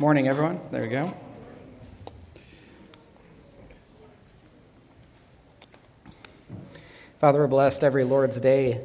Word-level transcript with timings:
Morning, 0.00 0.26
everyone. 0.26 0.58
There 0.72 0.82
we 0.82 0.88
go. 0.88 1.14
Father, 7.20 7.38
we're 7.38 7.46
blessed 7.46 7.84
every 7.84 8.02
Lord's 8.02 8.40
day 8.40 8.80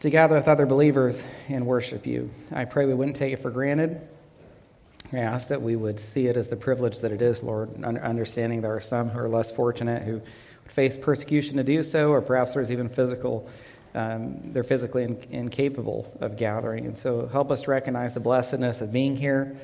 to 0.00 0.08
gather 0.08 0.36
with 0.36 0.48
other 0.48 0.64
believers 0.64 1.22
and 1.50 1.66
worship 1.66 2.06
you. 2.06 2.30
I 2.50 2.64
pray 2.64 2.86
we 2.86 2.94
wouldn't 2.94 3.18
take 3.18 3.34
it 3.34 3.36
for 3.36 3.50
granted. 3.50 4.00
I 5.12 5.18
ask 5.18 5.48
that 5.48 5.60
we 5.60 5.76
would 5.76 6.00
see 6.00 6.26
it 6.26 6.38
as 6.38 6.48
the 6.48 6.56
privilege 6.56 7.00
that 7.00 7.12
it 7.12 7.20
is, 7.20 7.42
Lord, 7.42 7.84
understanding 7.84 8.62
there 8.62 8.74
are 8.74 8.80
some 8.80 9.10
who 9.10 9.18
are 9.18 9.28
less 9.28 9.50
fortunate 9.50 10.04
who 10.04 10.22
face 10.68 10.96
persecution 10.96 11.58
to 11.58 11.64
do 11.64 11.82
so, 11.82 12.12
or 12.12 12.22
perhaps 12.22 12.54
there's 12.54 12.72
even 12.72 12.88
physical, 12.88 13.46
um, 13.94 14.54
they're 14.54 14.64
physically 14.64 15.02
in, 15.02 15.22
incapable 15.30 16.10
of 16.20 16.38
gathering. 16.38 16.86
And 16.86 16.96
so 16.96 17.26
help 17.26 17.50
us 17.50 17.68
recognize 17.68 18.14
the 18.14 18.20
blessedness 18.20 18.80
of 18.80 18.90
being 18.90 19.18
here 19.18 19.60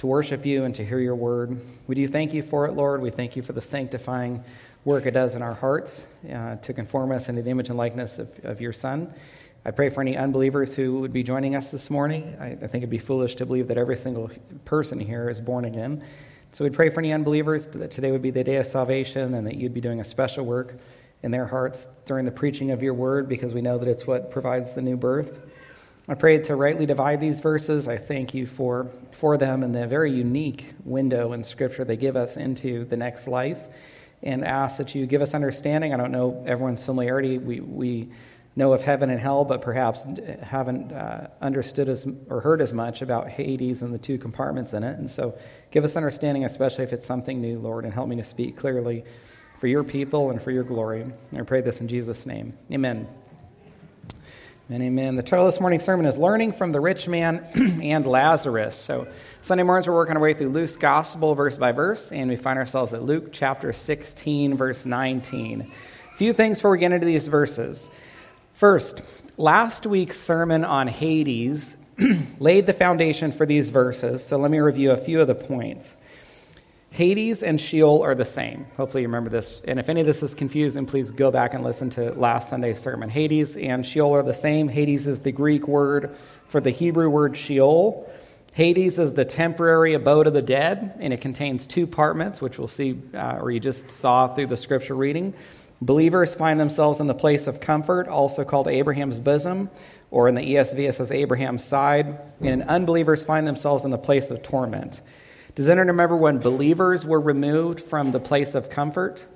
to 0.00 0.06
worship 0.06 0.46
you 0.46 0.64
and 0.64 0.74
to 0.74 0.82
hear 0.82 0.98
your 0.98 1.14
word. 1.14 1.60
We 1.86 1.94
do 1.94 2.08
thank 2.08 2.32
you 2.32 2.42
for 2.42 2.64
it, 2.66 2.72
Lord. 2.72 3.02
We 3.02 3.10
thank 3.10 3.36
you 3.36 3.42
for 3.42 3.52
the 3.52 3.60
sanctifying 3.60 4.42
work 4.86 5.04
it 5.04 5.10
does 5.10 5.34
in 5.34 5.42
our 5.42 5.52
hearts 5.52 6.06
uh, 6.32 6.56
to 6.56 6.72
conform 6.72 7.12
us 7.12 7.28
into 7.28 7.42
the 7.42 7.50
image 7.50 7.68
and 7.68 7.76
likeness 7.76 8.18
of, 8.18 8.30
of 8.42 8.62
your 8.62 8.72
Son. 8.72 9.12
I 9.66 9.72
pray 9.72 9.90
for 9.90 10.00
any 10.00 10.16
unbelievers 10.16 10.74
who 10.74 11.00
would 11.00 11.12
be 11.12 11.22
joining 11.22 11.54
us 11.54 11.70
this 11.70 11.90
morning. 11.90 12.34
I, 12.40 12.52
I 12.52 12.54
think 12.54 12.76
it'd 12.76 12.88
be 12.88 12.96
foolish 12.96 13.34
to 13.36 13.46
believe 13.46 13.68
that 13.68 13.76
every 13.76 13.96
single 13.98 14.30
person 14.64 14.98
here 14.98 15.28
is 15.28 15.38
born 15.38 15.66
again. 15.66 16.02
So 16.52 16.64
we 16.64 16.70
pray 16.70 16.88
for 16.88 17.00
any 17.00 17.12
unbelievers 17.12 17.66
that 17.66 17.90
today 17.90 18.10
would 18.10 18.22
be 18.22 18.30
the 18.30 18.42
day 18.42 18.56
of 18.56 18.66
salvation 18.66 19.34
and 19.34 19.46
that 19.46 19.56
you'd 19.56 19.74
be 19.74 19.82
doing 19.82 20.00
a 20.00 20.04
special 20.04 20.46
work 20.46 20.78
in 21.22 21.30
their 21.30 21.46
hearts 21.46 21.88
during 22.06 22.24
the 22.24 22.32
preaching 22.32 22.70
of 22.70 22.82
your 22.82 22.94
word 22.94 23.28
because 23.28 23.52
we 23.52 23.60
know 23.60 23.76
that 23.76 23.86
it's 23.86 24.06
what 24.06 24.30
provides 24.30 24.72
the 24.72 24.80
new 24.80 24.96
birth. 24.96 25.49
I 26.10 26.14
pray 26.14 26.38
to 26.38 26.56
rightly 26.56 26.86
divide 26.86 27.20
these 27.20 27.38
verses. 27.38 27.86
I 27.86 27.96
thank 27.96 28.34
you 28.34 28.44
for, 28.44 28.90
for 29.12 29.36
them 29.36 29.62
and 29.62 29.72
the 29.72 29.86
very 29.86 30.10
unique 30.10 30.74
window 30.82 31.32
in 31.34 31.44
Scripture 31.44 31.84
they 31.84 31.96
give 31.96 32.16
us 32.16 32.36
into 32.36 32.84
the 32.84 32.96
next 32.96 33.28
life 33.28 33.60
and 34.20 34.44
ask 34.44 34.78
that 34.78 34.92
you 34.92 35.06
give 35.06 35.22
us 35.22 35.34
understanding. 35.34 35.94
I 35.94 35.96
don't 35.96 36.10
know 36.10 36.42
everyone's 36.48 36.82
familiarity. 36.82 37.38
We, 37.38 37.60
we 37.60 38.08
know 38.56 38.72
of 38.72 38.82
heaven 38.82 39.08
and 39.08 39.20
hell, 39.20 39.44
but 39.44 39.62
perhaps 39.62 40.04
haven't 40.42 40.90
uh, 40.90 41.28
understood 41.40 41.88
as, 41.88 42.08
or 42.28 42.40
heard 42.40 42.60
as 42.60 42.72
much 42.72 43.02
about 43.02 43.28
Hades 43.28 43.80
and 43.82 43.94
the 43.94 43.98
two 43.98 44.18
compartments 44.18 44.72
in 44.72 44.82
it. 44.82 44.98
And 44.98 45.08
so 45.08 45.38
give 45.70 45.84
us 45.84 45.94
understanding, 45.94 46.44
especially 46.44 46.82
if 46.82 46.92
it's 46.92 47.06
something 47.06 47.40
new, 47.40 47.60
Lord, 47.60 47.84
and 47.84 47.94
help 47.94 48.08
me 48.08 48.16
to 48.16 48.24
speak 48.24 48.56
clearly 48.56 49.04
for 49.60 49.68
your 49.68 49.84
people 49.84 50.30
and 50.30 50.42
for 50.42 50.50
your 50.50 50.64
glory. 50.64 51.06
I 51.38 51.42
pray 51.42 51.60
this 51.60 51.80
in 51.80 51.86
Jesus' 51.86 52.26
name. 52.26 52.58
Amen. 52.72 53.06
Amen. 54.72 55.16
The 55.16 55.22
title 55.24 55.48
of 55.48 55.52
this 55.52 55.60
morning's 55.60 55.82
sermon 55.82 56.06
is 56.06 56.16
Learning 56.16 56.52
from 56.52 56.70
the 56.70 56.78
Rich 56.78 57.08
Man 57.08 57.44
and 57.82 58.06
Lazarus. 58.06 58.76
So, 58.76 59.08
Sunday 59.42 59.64
mornings, 59.64 59.88
we're 59.88 59.94
working 59.94 60.14
our 60.14 60.22
way 60.22 60.32
through 60.32 60.50
Luke's 60.50 60.76
Gospel 60.76 61.34
verse 61.34 61.58
by 61.58 61.72
verse, 61.72 62.12
and 62.12 62.30
we 62.30 62.36
find 62.36 62.56
ourselves 62.56 62.94
at 62.94 63.02
Luke 63.02 63.30
chapter 63.32 63.72
16, 63.72 64.56
verse 64.56 64.86
19. 64.86 65.62
A 65.62 66.16
few 66.16 66.32
things 66.32 66.58
before 66.58 66.70
we 66.70 66.78
get 66.78 66.92
into 66.92 67.04
these 67.04 67.26
verses. 67.26 67.88
First, 68.54 69.02
last 69.36 69.86
week's 69.86 70.20
sermon 70.20 70.64
on 70.64 70.86
Hades 70.86 71.76
laid 72.38 72.66
the 72.66 72.72
foundation 72.72 73.32
for 73.32 73.46
these 73.46 73.70
verses, 73.70 74.24
so 74.24 74.36
let 74.36 74.52
me 74.52 74.60
review 74.60 74.92
a 74.92 74.96
few 74.96 75.20
of 75.20 75.26
the 75.26 75.34
points. 75.34 75.96
Hades 76.90 77.44
and 77.44 77.60
Sheol 77.60 78.02
are 78.02 78.16
the 78.16 78.24
same. 78.24 78.66
Hopefully, 78.76 79.02
you 79.02 79.08
remember 79.08 79.30
this. 79.30 79.60
And 79.64 79.78
if 79.78 79.88
any 79.88 80.00
of 80.00 80.06
this 80.06 80.22
is 80.24 80.34
confusing, 80.34 80.86
please 80.86 81.10
go 81.12 81.30
back 81.30 81.54
and 81.54 81.62
listen 81.62 81.88
to 81.90 82.12
last 82.14 82.48
Sunday's 82.48 82.80
sermon. 82.80 83.08
Hades 83.08 83.56
and 83.56 83.86
Sheol 83.86 84.12
are 84.14 84.24
the 84.24 84.34
same. 84.34 84.68
Hades 84.68 85.06
is 85.06 85.20
the 85.20 85.30
Greek 85.30 85.68
word 85.68 86.16
for 86.48 86.60
the 86.60 86.70
Hebrew 86.70 87.08
word 87.08 87.36
Sheol. 87.36 88.10
Hades 88.54 88.98
is 88.98 89.12
the 89.12 89.24
temporary 89.24 89.94
abode 89.94 90.26
of 90.26 90.32
the 90.32 90.42
dead, 90.42 90.96
and 90.98 91.12
it 91.12 91.20
contains 91.20 91.64
two 91.64 91.84
apartments, 91.84 92.42
which 92.42 92.58
we'll 92.58 92.66
see, 92.66 93.00
uh, 93.14 93.38
or 93.40 93.52
you 93.52 93.60
just 93.60 93.88
saw 93.92 94.26
through 94.26 94.48
the 94.48 94.56
scripture 94.56 94.96
reading. 94.96 95.34
Believers 95.80 96.34
find 96.34 96.58
themselves 96.58 96.98
in 96.98 97.06
the 97.06 97.14
place 97.14 97.46
of 97.46 97.60
comfort, 97.60 98.08
also 98.08 98.44
called 98.44 98.66
Abraham's 98.66 99.20
bosom, 99.20 99.70
or 100.10 100.28
in 100.28 100.34
the 100.34 100.42
ESV 100.42 100.88
it 100.88 100.94
says 100.96 101.12
Abraham's 101.12 101.64
side, 101.64 102.18
and 102.40 102.64
unbelievers 102.64 103.22
find 103.22 103.46
themselves 103.46 103.84
in 103.84 103.92
the 103.92 103.98
place 103.98 104.30
of 104.30 104.42
torment. 104.42 105.00
Does 105.54 105.68
anyone 105.68 105.88
remember 105.88 106.16
when 106.16 106.38
believers 106.38 107.04
were 107.04 107.20
removed 107.20 107.80
from 107.80 108.12
the 108.12 108.20
place 108.20 108.54
of 108.54 108.70
comfort? 108.70 109.26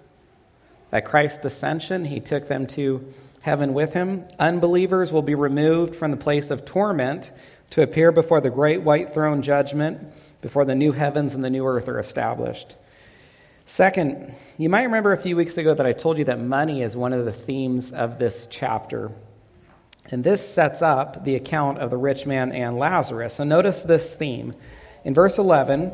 At 0.93 1.05
Christ's 1.05 1.45
ascension, 1.45 2.05
he 2.05 2.21
took 2.21 2.47
them 2.47 2.67
to 2.69 3.13
heaven 3.41 3.75
with 3.75 3.93
him. 3.93 4.25
Unbelievers 4.39 5.13
will 5.13 5.23
be 5.23 5.35
removed 5.35 5.95
from 5.95 6.13
the 6.13 6.17
place 6.17 6.51
of 6.51 6.65
torment 6.65 7.33
to 7.71 7.83
appear 7.83 8.13
before 8.13 8.41
the 8.41 8.51
great 8.51 8.83
white 8.83 9.13
throne 9.13 9.43
judgment, 9.43 10.01
before 10.41 10.65
the 10.65 10.75
new 10.75 10.93
heavens 10.93 11.35
and 11.35 11.43
the 11.43 11.51
new 11.51 11.67
earth 11.67 11.89
are 11.89 11.99
established. 11.99 12.77
Second, 13.67 14.35
you 14.57 14.69
might 14.69 14.85
remember 14.85 15.13
a 15.13 15.17
few 15.17 15.37
weeks 15.37 15.57
ago 15.57 15.75
that 15.75 15.87
I 15.87 15.93
told 15.93 16.19
you 16.19 16.25
that 16.25 16.41
money 16.41 16.83
is 16.83 16.97
one 16.97 17.13
of 17.13 17.25
the 17.25 17.33
themes 17.33 17.91
of 17.91 18.19
this 18.19 18.47
chapter. 18.51 19.11
And 20.11 20.23
this 20.23 20.47
sets 20.47 20.81
up 20.81 21.25
the 21.25 21.35
account 21.35 21.79
of 21.79 21.91
the 21.91 21.97
rich 21.97 22.27
man 22.27 22.53
and 22.53 22.79
Lazarus. 22.79 23.35
So 23.35 23.45
notice 23.45 23.83
this 23.83 24.15
theme. 24.15 24.55
In 25.05 25.15
verse 25.15 25.39
11, 25.39 25.93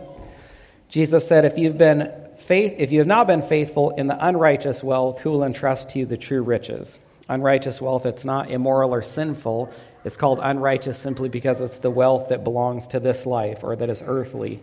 Jesus 0.88 1.26
said, 1.26 1.44
If 1.44 1.58
you've 1.58 1.78
been 1.78 2.12
faith, 2.36 2.74
if 2.78 2.92
you 2.92 2.98
have 2.98 3.06
not 3.06 3.26
been 3.26 3.42
faithful 3.42 3.90
in 3.90 4.06
the 4.06 4.26
unrighteous 4.26 4.82
wealth, 4.82 5.20
who 5.20 5.30
will 5.30 5.44
entrust 5.44 5.90
to 5.90 6.00
you 6.00 6.06
the 6.06 6.16
true 6.16 6.42
riches? 6.42 6.98
Unrighteous 7.28 7.80
wealth, 7.80 8.06
it's 8.06 8.24
not 8.24 8.50
immoral 8.50 8.92
or 8.92 9.02
sinful. 9.02 9.72
It's 10.04 10.16
called 10.16 10.40
unrighteous 10.42 10.98
simply 10.98 11.28
because 11.28 11.60
it's 11.60 11.78
the 11.78 11.90
wealth 11.90 12.30
that 12.30 12.42
belongs 12.42 12.88
to 12.88 13.00
this 13.00 13.26
life 13.26 13.62
or 13.62 13.76
that 13.76 13.90
is 13.90 14.02
earthly. 14.04 14.60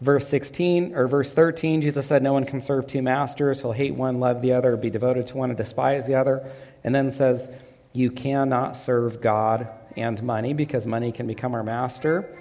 Verse 0.00 0.28
16 0.28 0.94
or 0.94 1.08
verse 1.08 1.32
13, 1.32 1.80
Jesus 1.80 2.06
said, 2.06 2.22
No 2.22 2.32
one 2.32 2.44
can 2.44 2.60
serve 2.60 2.86
two 2.86 3.02
masters. 3.02 3.60
He'll 3.60 3.72
hate 3.72 3.94
one, 3.94 4.20
love 4.20 4.42
the 4.42 4.52
other, 4.52 4.76
be 4.76 4.90
devoted 4.90 5.26
to 5.28 5.36
one, 5.36 5.50
and 5.50 5.56
despise 5.56 6.06
the 6.06 6.16
other. 6.16 6.48
And 6.84 6.94
then 6.94 7.10
says, 7.10 7.48
You 7.92 8.10
cannot 8.10 8.76
serve 8.76 9.20
God 9.20 9.68
and 9.96 10.22
money 10.22 10.52
because 10.52 10.84
money 10.84 11.12
can 11.12 11.26
become 11.26 11.54
our 11.54 11.64
master. 11.64 12.36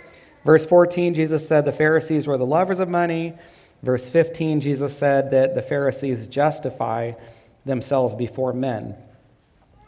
Verse 0.45 0.65
14, 0.65 1.15
Jesus 1.15 1.47
said 1.47 1.65
the 1.65 1.71
Pharisees 1.71 2.27
were 2.27 2.37
the 2.37 2.45
lovers 2.45 2.79
of 2.79 2.87
money. 2.87 3.33
Verse 3.81 4.09
15, 4.09 4.61
Jesus 4.61 4.95
said 4.95 5.31
that 5.31 5.55
the 5.55 5.61
Pharisees 5.61 6.27
justify 6.27 7.13
themselves 7.65 8.13
before 8.13 8.53
men. 8.53 8.95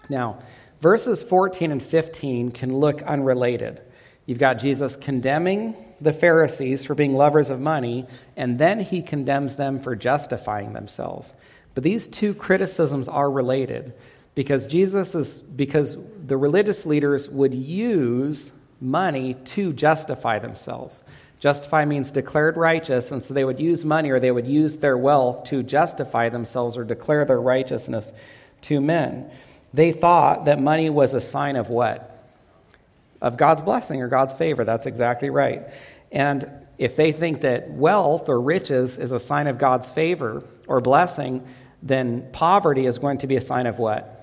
Now, 0.09 0.39
verses 0.81 1.21
14 1.21 1.71
and 1.71 1.83
15 1.83 2.51
can 2.51 2.75
look 2.75 3.03
unrelated. 3.03 3.81
You've 4.25 4.39
got 4.39 4.55
Jesus 4.55 4.95
condemning 4.95 5.75
the 6.01 6.13
Pharisees 6.13 6.85
for 6.85 6.95
being 6.95 7.13
lovers 7.13 7.49
of 7.49 7.59
money, 7.59 8.05
and 8.35 8.57
then 8.57 8.79
he 8.79 9.01
condemns 9.01 9.55
them 9.55 9.79
for 9.79 9.95
justifying 9.95 10.73
themselves. 10.73 11.33
But 11.75 11.83
these 11.83 12.07
two 12.07 12.33
criticisms 12.33 13.07
are 13.07 13.29
related 13.29 13.93
because 14.33 14.67
Jesus 14.67 15.15
is 15.15 15.41
because 15.41 15.97
the 16.25 16.37
religious 16.37 16.85
leaders 16.85 17.29
would 17.29 17.53
use 17.53 18.51
money 18.79 19.33
to 19.33 19.73
justify 19.73 20.39
themselves. 20.39 21.03
Justify 21.39 21.85
means 21.85 22.11
declared 22.11 22.57
righteous, 22.57 23.11
and 23.11 23.21
so 23.21 23.33
they 23.33 23.45
would 23.45 23.59
use 23.59 23.85
money 23.85 24.09
or 24.09 24.19
they 24.19 24.31
would 24.31 24.47
use 24.47 24.77
their 24.77 24.97
wealth 24.97 25.43
to 25.45 25.61
justify 25.61 26.29
themselves 26.29 26.75
or 26.77 26.83
declare 26.83 27.25
their 27.25 27.39
righteousness 27.39 28.11
to 28.61 28.81
men. 28.81 29.29
They 29.73 29.91
thought 29.91 30.45
that 30.45 30.59
money 30.59 30.89
was 30.89 31.13
a 31.13 31.21
sign 31.21 31.55
of 31.55 31.69
what? 31.69 32.25
Of 33.21 33.37
God's 33.37 33.61
blessing 33.61 34.01
or 34.01 34.07
God's 34.07 34.33
favor. 34.33 34.63
That's 34.63 34.87
exactly 34.87 35.29
right. 35.29 35.67
And 36.11 36.49
if 36.77 36.95
they 36.95 37.11
think 37.11 37.41
that 37.41 37.69
wealth 37.69 38.29
or 38.29 38.39
riches 38.39 38.97
is 38.97 39.11
a 39.11 39.19
sign 39.19 39.47
of 39.47 39.57
God's 39.57 39.91
favor 39.91 40.43
or 40.67 40.81
blessing, 40.81 41.45
then 41.83 42.27
poverty 42.31 42.85
is 42.85 42.97
going 42.97 43.19
to 43.19 43.27
be 43.27 43.35
a 43.35 43.41
sign 43.41 43.67
of 43.67 43.77
what? 43.77 44.16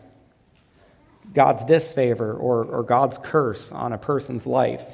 God's 1.34 1.64
disfavor 1.64 2.32
or, 2.32 2.64
or 2.64 2.82
God's 2.82 3.18
curse 3.18 3.72
on 3.72 3.92
a 3.92 3.98
person's 3.98 4.46
life. 4.46 4.84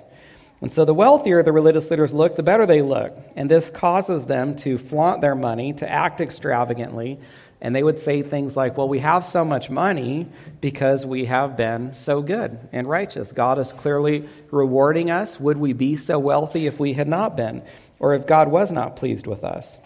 And 0.62 0.72
so 0.72 0.84
the 0.84 0.94
wealthier 0.94 1.42
the 1.42 1.52
religious 1.52 1.90
leaders 1.90 2.12
look, 2.12 2.36
the 2.36 2.42
better 2.42 2.66
they 2.66 2.82
look. 2.82 3.16
And 3.36 3.50
this 3.50 3.70
causes 3.70 4.26
them 4.26 4.56
to 4.56 4.76
flaunt 4.78 5.20
their 5.20 5.34
money, 5.34 5.72
to 5.74 5.88
act 5.88 6.20
extravagantly. 6.20 7.18
And 7.62 7.74
they 7.74 7.82
would 7.82 7.98
say 7.98 8.22
things 8.22 8.56
like, 8.56 8.76
Well, 8.76 8.88
we 8.88 8.98
have 9.00 9.24
so 9.24 9.44
much 9.44 9.70
money 9.70 10.28
because 10.60 11.06
we 11.06 11.26
have 11.26 11.56
been 11.56 11.94
so 11.94 12.20
good 12.22 12.58
and 12.72 12.88
righteous. 12.88 13.32
God 13.32 13.58
is 13.58 13.72
clearly 13.72 14.28
rewarding 14.50 15.10
us. 15.10 15.38
Would 15.40 15.58
we 15.58 15.72
be 15.72 15.96
so 15.96 16.18
wealthy 16.18 16.66
if 16.66 16.78
we 16.78 16.92
had 16.94 17.08
not 17.08 17.36
been, 17.36 17.62
or 17.98 18.14
if 18.14 18.26
God 18.26 18.48
was 18.48 18.72
not 18.72 18.96
pleased 18.96 19.26
with 19.26 19.44
us? 19.44 19.78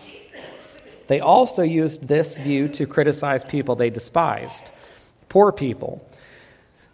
They 1.06 1.20
also 1.20 1.62
used 1.62 2.06
this 2.06 2.36
view 2.36 2.68
to 2.68 2.86
criticize 2.86 3.44
people 3.44 3.76
they 3.76 3.90
despised 3.90 4.70
poor 5.34 5.50
people. 5.50 6.08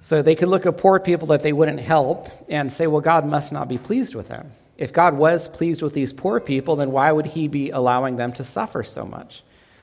So 0.02 0.22
they 0.22 0.34
could 0.34 0.48
look 0.48 0.66
at 0.66 0.78
poor 0.78 0.98
people 0.98 1.28
that 1.28 1.42
they 1.42 1.52
wouldn't 1.52 1.80
help 1.80 2.28
and 2.48 2.72
say, 2.72 2.86
well, 2.86 3.00
God 3.00 3.26
must 3.26 3.52
not 3.52 3.68
be 3.68 3.78
pleased 3.78 4.14
with 4.14 4.28
them. 4.28 4.52
If 4.78 4.92
God 4.94 5.14
was 5.14 5.46
pleased 5.46 5.82
with 5.82 5.92
these 5.92 6.12
poor 6.12 6.40
people, 6.40 6.76
then 6.76 6.90
why 6.90 7.12
would 7.12 7.26
he 7.26 7.48
be 7.48 7.70
allowing 7.70 8.16
them 8.16 8.32
to 8.34 8.44
suffer 8.44 8.82
so 8.82 9.04
much? 9.04 9.42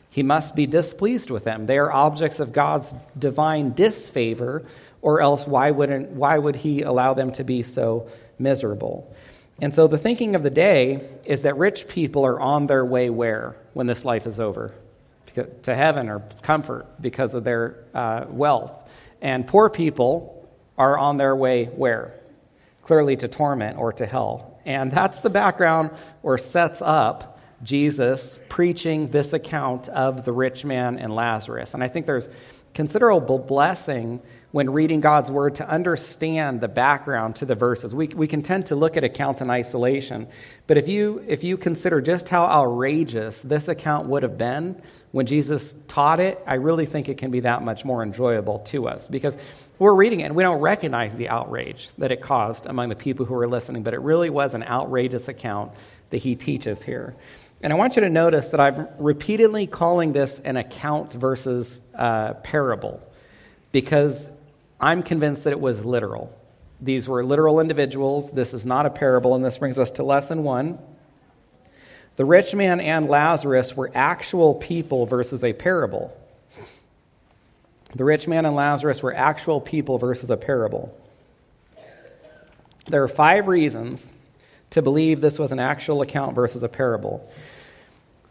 He 0.09 0.23
must 0.23 0.55
be 0.55 0.65
displeased 0.65 1.29
with 1.29 1.43
them. 1.43 1.67
They 1.67 1.77
are 1.77 1.91
objects 1.91 2.39
of 2.39 2.51
God's 2.51 2.93
divine 3.17 3.73
disfavor, 3.73 4.65
or 5.03 5.21
else 5.21 5.45
why, 5.45 5.69
wouldn't, 5.69 6.09
why 6.09 6.39
would 6.39 6.55
he 6.55 6.81
allow 6.81 7.13
them 7.13 7.31
to 7.33 7.43
be 7.43 7.61
so 7.61 8.09
miserable? 8.39 9.15
And 9.61 9.75
so 9.75 9.87
the 9.87 9.99
thinking 9.99 10.35
of 10.35 10.41
the 10.41 10.49
day 10.49 11.07
is 11.25 11.43
that 11.43 11.57
rich 11.57 11.87
people 11.87 12.25
are 12.25 12.39
on 12.39 12.65
their 12.65 12.83
way 12.83 13.11
where 13.11 13.55
when 13.73 13.85
this 13.85 14.03
life 14.03 14.25
is 14.25 14.39
over? 14.39 14.73
To 15.63 15.75
heaven 15.75 16.09
or 16.09 16.23
comfort 16.41 16.87
because 16.99 17.35
of 17.35 17.43
their 17.43 17.83
uh, 17.93 18.25
wealth. 18.27 18.86
And 19.21 19.47
poor 19.47 19.69
people 19.69 20.49
are 20.77 20.97
on 20.97 21.17
their 21.17 21.35
way 21.35 21.65
where? 21.65 22.13
Clearly 22.83 23.15
to 23.17 23.27
torment 23.27 23.77
or 23.77 23.93
to 23.93 24.05
hell. 24.05 24.59
And 24.65 24.91
that's 24.91 25.19
the 25.19 25.29
background 25.29 25.91
or 26.23 26.37
sets 26.37 26.81
up 26.81 27.39
Jesus 27.63 28.39
preaching 28.49 29.07
this 29.07 29.33
account 29.33 29.89
of 29.89 30.25
the 30.25 30.31
rich 30.31 30.63
man 30.63 30.99
and 30.99 31.13
Lazarus. 31.13 31.73
And 31.73 31.83
I 31.83 31.87
think 31.87 32.05
there's 32.05 32.29
considerable 32.73 33.39
blessing 33.39 34.21
when 34.57 34.71
reading 34.71 35.01
God's 35.01 35.29
word 35.29 35.53
to 35.53 35.69
understand 35.69 36.61
the 36.61 36.67
background 36.67 37.35
to 37.35 37.45
the 37.45 37.53
verses. 37.53 37.93
We, 37.93 38.07
we 38.07 38.25
can 38.25 38.41
tend 38.41 38.65
to 38.65 38.75
look 38.75 38.97
at 38.97 39.03
accounts 39.03 39.39
in 39.39 39.51
isolation, 39.51 40.27
but 40.65 40.79
if 40.79 40.87
you, 40.87 41.23
if 41.27 41.43
you 41.43 41.57
consider 41.57 42.01
just 42.01 42.27
how 42.27 42.47
outrageous 42.47 43.39
this 43.41 43.67
account 43.67 44.07
would 44.07 44.23
have 44.23 44.35
been 44.35 44.81
when 45.11 45.27
Jesus 45.27 45.75
taught 45.87 46.19
it, 46.19 46.41
I 46.47 46.55
really 46.55 46.87
think 46.87 47.07
it 47.07 47.19
can 47.19 47.29
be 47.29 47.41
that 47.41 47.61
much 47.61 47.85
more 47.85 48.01
enjoyable 48.01 48.57
to 48.71 48.87
us 48.87 49.05
because 49.05 49.37
we're 49.77 49.93
reading 49.93 50.21
it 50.21 50.23
and 50.23 50.35
we 50.35 50.41
don't 50.41 50.59
recognize 50.59 51.15
the 51.15 51.29
outrage 51.29 51.89
that 51.99 52.11
it 52.11 52.23
caused 52.23 52.65
among 52.65 52.89
the 52.89 52.95
people 52.95 53.27
who 53.27 53.35
were 53.35 53.47
listening, 53.47 53.83
but 53.83 53.93
it 53.93 54.01
really 54.01 54.31
was 54.31 54.55
an 54.55 54.63
outrageous 54.63 55.27
account 55.27 55.71
that 56.09 56.17
he 56.17 56.35
teaches 56.35 56.81
here. 56.81 57.15
And 57.61 57.71
I 57.71 57.75
want 57.75 57.95
you 57.95 58.01
to 58.01 58.09
notice 58.09 58.47
that 58.47 58.59
I'm 58.59 58.87
repeatedly 58.97 59.67
calling 59.67 60.13
this 60.13 60.39
an 60.39 60.57
account 60.57 61.13
versus 61.13 61.79
uh, 61.93 62.33
parable 62.33 63.03
because 63.71 64.31
I'm 64.79 65.03
convinced 65.03 65.43
that 65.45 65.53
it 65.53 65.59
was 65.59 65.85
literal. 65.85 66.35
These 66.79 67.07
were 67.07 67.25
literal 67.25 67.59
individuals. 67.59 68.31
This 68.31 68.53
is 68.53 68.65
not 68.65 68.85
a 68.85 68.89
parable, 68.89 69.35
and 69.35 69.43
this 69.43 69.57
brings 69.57 69.79
us 69.79 69.91
to 69.91 70.03
lesson 70.03 70.43
one. 70.43 70.77
The 72.17 72.25
rich 72.25 72.53
man 72.53 72.79
and 72.79 73.07
Lazarus 73.07 73.75
were 73.75 73.91
actual 73.93 74.55
people 74.55 75.05
versus 75.05 75.43
a 75.43 75.53
parable. 75.53 76.15
The 77.95 78.03
rich 78.03 78.27
man 78.27 78.45
and 78.45 78.55
Lazarus 78.55 79.01
were 79.01 79.15
actual 79.15 79.61
people 79.61 79.97
versus 79.97 80.29
a 80.29 80.37
parable. 80.37 80.95
There 82.87 83.03
are 83.03 83.07
five 83.07 83.47
reasons 83.47 84.11
to 84.71 84.81
believe 84.81 85.21
this 85.21 85.39
was 85.39 85.51
an 85.51 85.59
actual 85.59 86.01
account 86.01 86.35
versus 86.35 86.63
a 86.63 86.69
parable. 86.69 87.29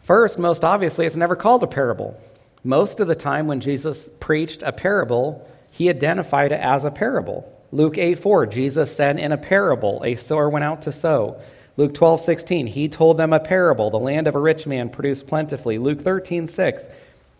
First, 0.03 0.39
most 0.39 0.63
obviously, 0.63 1.05
it's 1.05 1.15
never 1.15 1.35
called 1.35 1.63
a 1.63 1.67
parable. 1.67 2.19
Most 2.63 2.99
of 2.99 3.07
the 3.07 3.15
time, 3.15 3.47
when 3.47 3.59
Jesus 3.59 4.09
preached 4.19 4.61
a 4.63 4.71
parable, 4.71 5.49
he 5.71 5.89
identified 5.89 6.51
it 6.51 6.59
as 6.61 6.83
a 6.83 6.91
parable. 6.91 7.51
Luke 7.71 7.97
8 7.97 8.19
4, 8.19 8.45
Jesus 8.47 8.95
said 8.95 9.19
in 9.19 9.31
a 9.31 9.37
parable, 9.37 10.01
a 10.03 10.15
sower 10.15 10.49
went 10.49 10.63
out 10.63 10.81
to 10.83 10.91
sow. 10.91 11.39
Luke 11.75 11.93
12 11.93 12.21
16, 12.21 12.67
he 12.67 12.89
told 12.89 13.17
them 13.17 13.33
a 13.33 13.39
parable. 13.39 13.89
The 13.89 13.99
land 13.99 14.27
of 14.27 14.35
a 14.35 14.39
rich 14.39 14.65
man 14.65 14.89
produced 14.89 15.27
plentifully. 15.27 15.77
Luke 15.77 16.01
13 16.01 16.47
6, 16.47 16.89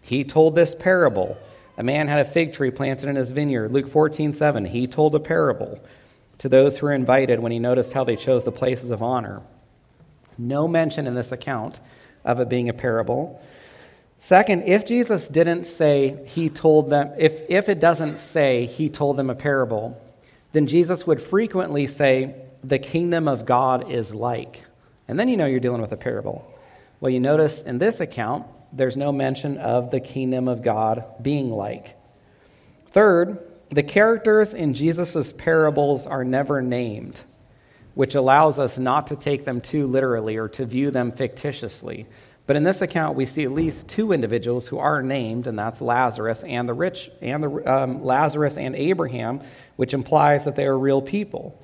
he 0.01 0.23
told 0.23 0.55
this 0.55 0.75
parable. 0.75 1.37
A 1.77 1.83
man 1.83 2.07
had 2.07 2.19
a 2.19 2.25
fig 2.25 2.53
tree 2.53 2.71
planted 2.71 3.07
in 3.07 3.15
his 3.15 3.31
vineyard. 3.31 3.71
Luke 3.71 3.87
14 3.87 4.33
7, 4.33 4.65
he 4.65 4.87
told 4.87 5.15
a 5.15 5.19
parable 5.19 5.79
to 6.37 6.49
those 6.49 6.77
who 6.77 6.85
were 6.85 6.93
invited 6.93 7.39
when 7.39 7.51
he 7.51 7.59
noticed 7.59 7.93
how 7.93 8.03
they 8.03 8.15
chose 8.15 8.43
the 8.43 8.51
places 8.51 8.91
of 8.91 9.01
honor. 9.01 9.41
No 10.37 10.67
mention 10.67 11.07
in 11.07 11.15
this 11.15 11.31
account 11.31 11.79
of 12.23 12.39
it 12.39 12.49
being 12.49 12.69
a 12.69 12.73
parable. 12.73 13.41
Second, 14.19 14.63
if 14.63 14.85
Jesus 14.85 15.27
didn't 15.27 15.65
say 15.65 16.25
he 16.25 16.49
told 16.49 16.89
them, 16.89 17.11
if, 17.17 17.41
if 17.49 17.69
it 17.69 17.79
doesn't 17.79 18.19
say 18.19 18.65
he 18.65 18.89
told 18.89 19.17
them 19.17 19.29
a 19.29 19.35
parable, 19.35 20.01
then 20.53 20.67
Jesus 20.67 21.05
would 21.05 21.21
frequently 21.21 21.87
say, 21.87 22.35
the 22.63 22.79
kingdom 22.79 23.27
of 23.27 23.45
God 23.45 23.91
is 23.91 24.13
like. 24.13 24.63
And 25.07 25.19
then 25.19 25.29
you 25.29 25.37
know 25.37 25.45
you're 25.45 25.59
dealing 25.59 25.81
with 25.81 25.91
a 25.91 25.97
parable. 25.97 26.51
Well, 26.99 27.11
you 27.11 27.19
notice 27.19 27.61
in 27.61 27.77
this 27.77 27.99
account, 27.99 28.47
there's 28.73 28.97
no 28.97 29.11
mention 29.11 29.57
of 29.57 29.91
the 29.91 29.99
kingdom 29.99 30.47
of 30.47 30.63
God 30.63 31.05
being 31.21 31.51
like. 31.51 31.95
Third, 32.89 33.39
the 33.69 33.83
characters 33.83 34.53
in 34.53 34.73
Jesus' 34.73 35.31
parables 35.31 36.07
are 36.07 36.23
never 36.23 36.61
named, 36.61 37.21
which 37.93 38.15
allows 38.15 38.59
us 38.59 38.77
not 38.77 39.07
to 39.07 39.15
take 39.15 39.45
them 39.45 39.61
too 39.61 39.87
literally 39.87 40.37
or 40.37 40.47
to 40.49 40.65
view 40.65 40.91
them 40.91 41.11
fictitiously. 41.11 42.07
But 42.47 42.55
in 42.55 42.63
this 42.63 42.81
account, 42.81 43.17
we 43.17 43.25
see 43.25 43.43
at 43.43 43.51
least 43.51 43.89
two 43.89 44.13
individuals 44.13 44.67
who 44.67 44.79
are 44.79 45.03
named, 45.03 45.47
and 45.47 45.59
that's 45.59 45.81
Lazarus 45.81 46.43
and 46.43 46.67
the 46.67 46.73
rich, 46.73 47.11
and 47.21 47.43
the 47.43 47.71
um, 47.71 48.03
Lazarus 48.03 48.57
and 48.57 48.73
Abraham, 48.73 49.41
which 49.75 49.93
implies 49.93 50.45
that 50.45 50.55
they 50.55 50.65
are 50.65 50.79
real 50.79 51.01
people. 51.01 51.61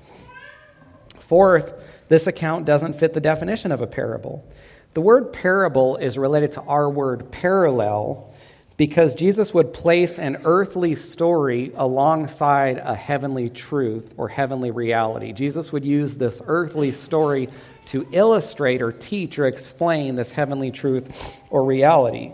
Fourth, 1.20 1.74
this 2.10 2.28
account 2.28 2.66
doesn't 2.66 3.00
fit 3.00 3.14
the 3.14 3.22
definition 3.22 3.72
of 3.72 3.80
a 3.80 3.88
parable. 3.88 4.46
The 4.94 5.00
word 5.02 5.32
parable 5.32 5.96
is 5.96 6.18
related 6.18 6.52
to 6.54 6.62
our 6.62 6.90
word 6.90 7.32
parallel 7.32 8.33
because 8.75 9.14
Jesus 9.14 9.54
would 9.54 9.74
place 9.74 10.18
an 10.18 10.42
earthly 10.46 10.96
story 10.96 11.72
alongside 11.75 12.78
a 12.78 12.96
heavenly 12.96 13.50
truth 13.50 14.14
or 14.18 14.28
heavenly 14.28 14.72
reality. 14.72 15.31
Jesus 15.31 15.72
would 15.72 15.86
use 15.86 16.16
this 16.16 16.42
earthly 16.48 16.92
story 16.92 17.50
to 17.86 18.08
illustrate 18.12 18.81
or 18.81 18.92
teach 18.92 19.38
or 19.38 19.46
explain 19.46 20.16
this 20.16 20.31
heavenly 20.31 20.72
truth 20.72 21.40
or 21.50 21.64
reality. 21.64 22.31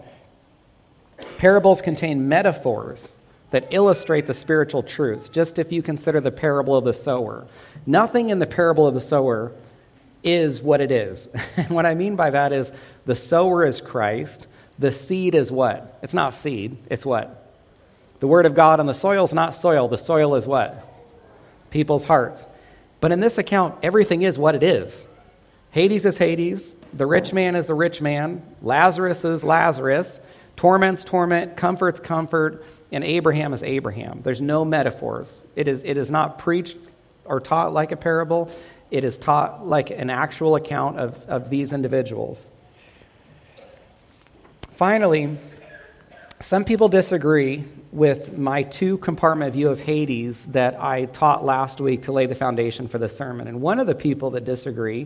Parables 1.37 1.81
contain 1.81 2.29
metaphors 2.29 3.11
that 3.51 3.67
illustrate 3.71 4.27
the 4.27 4.33
spiritual 4.33 4.83
truths, 4.83 5.27
just 5.27 5.59
if 5.59 5.71
you 5.71 5.81
consider 5.81 6.21
the 6.21 6.31
parable 6.31 6.77
of 6.77 6.85
the 6.85 6.93
sower. 6.93 7.47
Nothing 7.85 8.29
in 8.29 8.39
the 8.39 8.47
parable 8.47 8.85
of 8.87 8.93
the 8.93 9.01
sower 9.01 9.51
is 10.23 10.61
what 10.61 10.81
it 10.81 10.91
is. 10.91 11.27
and 11.57 11.69
what 11.71 11.85
I 11.85 11.95
mean 11.95 12.15
by 12.15 12.29
that 12.29 12.53
is 12.53 12.71
the 13.05 13.15
sower 13.15 13.65
is 13.65 13.81
Christ. 13.81 14.47
The 14.79 14.91
seed 14.91 15.35
is 15.35 15.51
what? 15.51 15.99
It's 16.01 16.13
not 16.13 16.33
seed, 16.33 16.77
it's 16.89 17.05
what? 17.05 17.35
The 18.19 18.27
word 18.27 18.45
of 18.45 18.55
God 18.55 18.79
on 18.79 18.85
the 18.85 18.93
soil 18.93 19.23
is 19.25 19.33
not 19.33 19.53
soil. 19.53 19.87
The 19.87 19.97
soil 19.97 20.35
is 20.35 20.47
what? 20.47 20.85
People's 21.69 22.05
hearts. 22.05 22.45
But 22.99 23.11
in 23.11 23.19
this 23.19 23.37
account, 23.37 23.75
everything 23.83 24.23
is 24.23 24.37
what 24.37 24.55
it 24.55 24.63
is. 24.63 25.07
Hades 25.71 26.03
is 26.05 26.17
Hades. 26.17 26.75
The 26.93 27.05
rich 27.05 27.31
man 27.31 27.55
is 27.55 27.67
the 27.67 27.75
rich 27.75 28.01
man. 28.01 28.43
Lazarus 28.61 29.23
is 29.23 29.43
Lazarus. 29.43 30.19
Torment's 30.57 31.05
torment. 31.05 31.55
Comfort's 31.55 32.01
comfort. 32.01 32.65
And 32.91 33.03
Abraham 33.03 33.53
is 33.53 33.63
Abraham. 33.63 34.21
There's 34.23 34.41
no 34.41 34.65
metaphors. 34.65 35.41
It 35.55 35.69
is, 35.69 35.83
it 35.83 35.97
is 35.97 36.11
not 36.11 36.39
preached 36.39 36.75
or 37.29 37.39
taught 37.39 37.71
like 37.71 37.91
a 37.91 37.95
parable, 37.95 38.49
it 38.89 39.03
is 39.03 39.17
taught 39.17 39.65
like 39.65 39.91
an 39.91 40.09
actual 40.09 40.55
account 40.55 40.99
of, 40.99 41.15
of 41.29 41.49
these 41.49 41.71
individuals. 41.71 42.49
Finally, 44.79 45.35
some 46.39 46.63
people 46.63 46.87
disagree 46.87 47.65
with 47.91 48.37
my 48.37 48.63
two 48.63 48.97
compartment 48.99 49.51
view 49.51 49.67
of 49.67 49.81
Hades 49.81 50.45
that 50.45 50.81
I 50.81 51.03
taught 51.03 51.43
last 51.43 51.81
week 51.81 52.03
to 52.03 52.13
lay 52.13 52.27
the 52.27 52.33
foundation 52.33 52.87
for 52.87 52.97
this 52.97 53.17
sermon. 53.17 53.49
And 53.49 53.59
one 53.59 53.81
of 53.81 53.87
the 53.87 53.93
people 53.93 54.29
that 54.29 54.45
disagree 54.45 55.05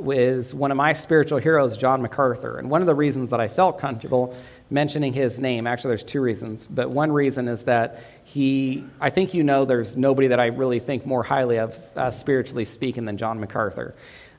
is 0.00 0.52
one 0.52 0.72
of 0.72 0.76
my 0.76 0.92
spiritual 0.92 1.38
heroes, 1.38 1.78
John 1.78 2.02
MacArthur. 2.02 2.58
And 2.58 2.68
one 2.68 2.80
of 2.80 2.88
the 2.88 2.96
reasons 2.96 3.30
that 3.30 3.38
I 3.38 3.46
felt 3.46 3.78
comfortable 3.78 4.36
mentioning 4.70 5.12
his 5.12 5.38
name, 5.38 5.68
actually, 5.68 5.90
there's 5.90 6.02
two 6.02 6.20
reasons, 6.20 6.66
but 6.66 6.90
one 6.90 7.12
reason 7.12 7.46
is 7.46 7.62
that 7.62 8.02
he, 8.24 8.84
I 9.00 9.10
think 9.10 9.34
you 9.34 9.44
know, 9.44 9.64
there's 9.64 9.96
nobody 9.96 10.26
that 10.26 10.40
I 10.40 10.46
really 10.46 10.80
think 10.80 11.06
more 11.06 11.22
highly 11.22 11.60
of, 11.60 11.78
uh, 11.94 12.10
spiritually 12.10 12.64
speaking, 12.64 13.04
than 13.04 13.18
John 13.18 13.38
MacArthur. 13.38 13.94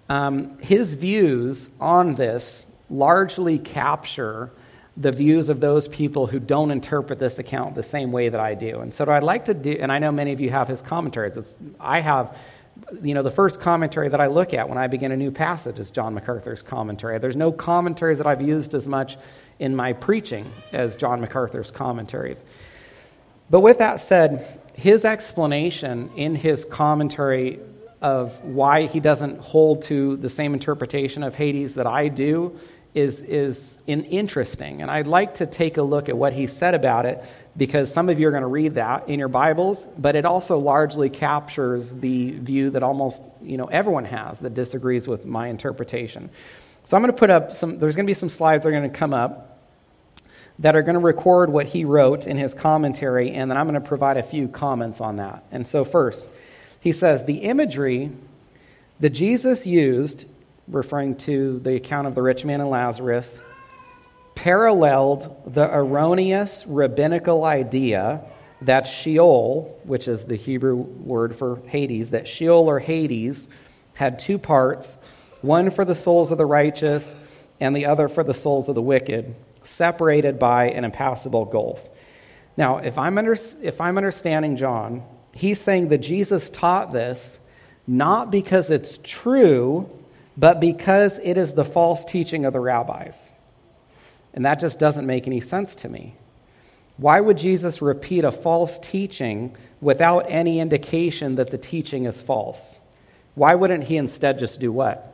Um, 0.09 0.57
his 0.59 0.95
views 0.95 1.69
on 1.79 2.15
this 2.15 2.67
largely 2.89 3.59
capture 3.59 4.51
the 4.95 5.11
views 5.11 5.49
of 5.49 5.59
those 5.59 5.87
people 5.87 6.25
who 6.25 6.39
don't 6.39 6.71
interpret 6.71 7.19
this 7.19 7.37
account 7.37 7.75
the 7.75 7.83
same 7.83 8.11
way 8.11 8.29
that 8.29 8.39
I 8.39 8.55
do. 8.55 8.79
And 8.79 8.93
so, 8.93 9.05
what 9.05 9.15
I'd 9.15 9.23
like 9.23 9.45
to 9.45 9.53
do, 9.53 9.77
and 9.79 9.91
I 9.91 9.99
know 9.99 10.11
many 10.11 10.31
of 10.31 10.39
you 10.39 10.49
have 10.49 10.67
his 10.67 10.81
commentaries, 10.81 11.37
it's, 11.37 11.55
I 11.79 12.01
have 12.01 12.35
you 13.01 13.13
know, 13.13 13.23
the 13.23 13.31
first 13.31 13.59
commentary 13.59 14.09
that 14.09 14.21
I 14.21 14.27
look 14.27 14.53
at 14.53 14.67
when 14.67 14.77
I 14.77 14.87
begin 14.87 15.11
a 15.11 15.17
new 15.17 15.31
passage 15.31 15.79
is 15.79 15.91
John 15.91 16.13
MacArthur's 16.13 16.61
commentary. 16.61 17.17
There's 17.19 17.35
no 17.35 17.51
commentaries 17.51 18.17
that 18.17 18.27
I've 18.27 18.41
used 18.41 18.73
as 18.73 18.87
much 18.87 19.17
in 19.59 19.75
my 19.75 19.93
preaching 19.93 20.51
as 20.71 20.95
John 20.95 21.21
MacArthur's 21.21 21.71
commentaries. 21.71 22.45
But 23.49 23.61
with 23.61 23.79
that 23.79 24.01
said, 24.01 24.59
his 24.73 25.05
explanation 25.05 26.11
in 26.15 26.35
his 26.35 26.65
commentary 26.65 27.59
of 28.01 28.43
why 28.43 28.85
he 28.85 28.99
doesn't 28.99 29.39
hold 29.39 29.81
to 29.83 30.17
the 30.17 30.29
same 30.29 30.53
interpretation 30.53 31.23
of 31.23 31.35
Hades 31.35 31.75
that 31.75 31.87
I 31.87 32.09
do 32.09 32.57
is, 32.93 33.21
is 33.21 33.77
in 33.85 34.03
interesting. 34.05 34.81
And 34.81 34.89
I'd 34.89 35.07
like 35.07 35.35
to 35.35 35.45
take 35.45 35.77
a 35.77 35.83
look 35.83 36.09
at 36.09 36.17
what 36.17 36.33
he 36.33 36.47
said 36.47 36.73
about 36.73 37.05
it 37.05 37.23
because 37.55 37.93
some 37.93 38.09
of 38.09 38.19
you 38.19 38.27
are 38.27 38.31
going 38.31 38.41
to 38.41 38.47
read 38.47 38.75
that 38.75 39.07
in 39.07 39.19
your 39.19 39.27
Bibles, 39.27 39.87
but 39.97 40.15
it 40.15 40.25
also 40.25 40.57
largely 40.57 41.09
captures 41.09 41.91
the 41.91 42.31
view 42.31 42.71
that 42.71 42.83
almost 42.83 43.21
you 43.41 43.57
know, 43.57 43.65
everyone 43.65 44.05
has 44.05 44.39
that 44.39 44.53
disagrees 44.53 45.07
with 45.07 45.25
my 45.25 45.47
interpretation. 45.47 46.29
So 46.85 46.95
I'm 46.95 47.03
going 47.03 47.13
to 47.13 47.19
put 47.19 47.29
up 47.29 47.51
some, 47.51 47.79
there's 47.79 47.95
going 47.95 48.05
to 48.05 48.09
be 48.09 48.15
some 48.15 48.29
slides 48.29 48.63
that 48.63 48.69
are 48.69 48.71
going 48.71 48.89
to 48.89 48.97
come 48.97 49.13
up 49.13 49.57
that 50.59 50.75
are 50.75 50.81
going 50.81 50.95
to 50.95 50.99
record 50.99 51.49
what 51.49 51.67
he 51.67 51.85
wrote 51.85 52.25
in 52.25 52.37
his 52.37 52.53
commentary, 52.53 53.31
and 53.31 53.49
then 53.49 53.57
I'm 53.57 53.67
going 53.67 53.79
to 53.79 53.87
provide 53.87 54.17
a 54.17 54.23
few 54.23 54.47
comments 54.47 55.01
on 55.01 55.17
that. 55.17 55.43
And 55.51 55.67
so, 55.67 55.85
first, 55.85 56.25
he 56.79 56.91
says 56.91 57.25
the 57.25 57.39
imagery 57.39 58.11
that 58.99 59.11
Jesus 59.11 59.67
used, 59.67 60.25
referring 60.67 61.15
to 61.15 61.59
the 61.59 61.75
account 61.75 62.07
of 62.07 62.15
the 62.15 62.21
rich 62.21 62.45
man 62.45 62.61
and 62.61 62.69
Lazarus, 62.69 63.41
paralleled 64.35 65.35
the 65.45 65.73
erroneous 65.73 66.65
rabbinical 66.67 67.43
idea 67.43 68.21
that 68.61 68.87
Sheol, 68.87 69.79
which 69.83 70.07
is 70.07 70.25
the 70.25 70.35
Hebrew 70.35 70.75
word 70.75 71.35
for 71.35 71.59
Hades, 71.67 72.11
that 72.11 72.27
Sheol 72.27 72.69
or 72.69 72.79
Hades 72.79 73.47
had 73.93 74.19
two 74.19 74.37
parts, 74.37 74.97
one 75.41 75.69
for 75.69 75.85
the 75.85 75.95
souls 75.95 76.31
of 76.31 76.37
the 76.37 76.45
righteous 76.45 77.17
and 77.59 77.75
the 77.75 77.85
other 77.85 78.07
for 78.07 78.23
the 78.23 78.33
souls 78.33 78.69
of 78.69 78.75
the 78.75 78.81
wicked, 78.81 79.35
separated 79.63 80.39
by 80.39 80.69
an 80.69 80.85
impassable 80.85 81.45
gulf. 81.45 81.87
Now, 82.55 82.77
if 82.77 82.97
I'm, 82.97 83.17
under, 83.17 83.35
if 83.61 83.79
I'm 83.81 83.97
understanding 83.97 84.55
John, 84.55 85.03
he's 85.31 85.59
saying 85.59 85.89
that 85.89 85.99
Jesus 85.99 86.49
taught 86.49 86.91
this 86.91 87.39
not 87.85 88.31
because 88.31 88.69
it's 88.69 88.99
true, 89.03 89.89
but 90.37 90.59
because 90.59 91.19
it 91.23 91.37
is 91.37 91.53
the 91.53 91.65
false 91.65 92.05
teaching 92.05 92.45
of 92.45 92.53
the 92.53 92.59
rabbis. 92.59 93.31
And 94.33 94.45
that 94.45 94.59
just 94.59 94.77
doesn't 94.77 95.07
make 95.07 95.25
any 95.25 95.41
sense 95.41 95.73
to 95.75 95.89
me. 95.89 96.15
Why 96.97 97.19
would 97.19 97.37
Jesus 97.37 97.81
repeat 97.81 98.23
a 98.23 98.31
false 98.31 98.77
teaching 98.79 99.55
without 99.81 100.25
any 100.29 100.59
indication 100.59 101.35
that 101.35 101.49
the 101.49 101.57
teaching 101.57 102.05
is 102.05 102.21
false? 102.21 102.79
Why 103.33 103.55
wouldn't 103.55 103.85
he 103.85 103.97
instead 103.97 104.39
just 104.39 104.59
do 104.59 104.71
what? 104.71 105.13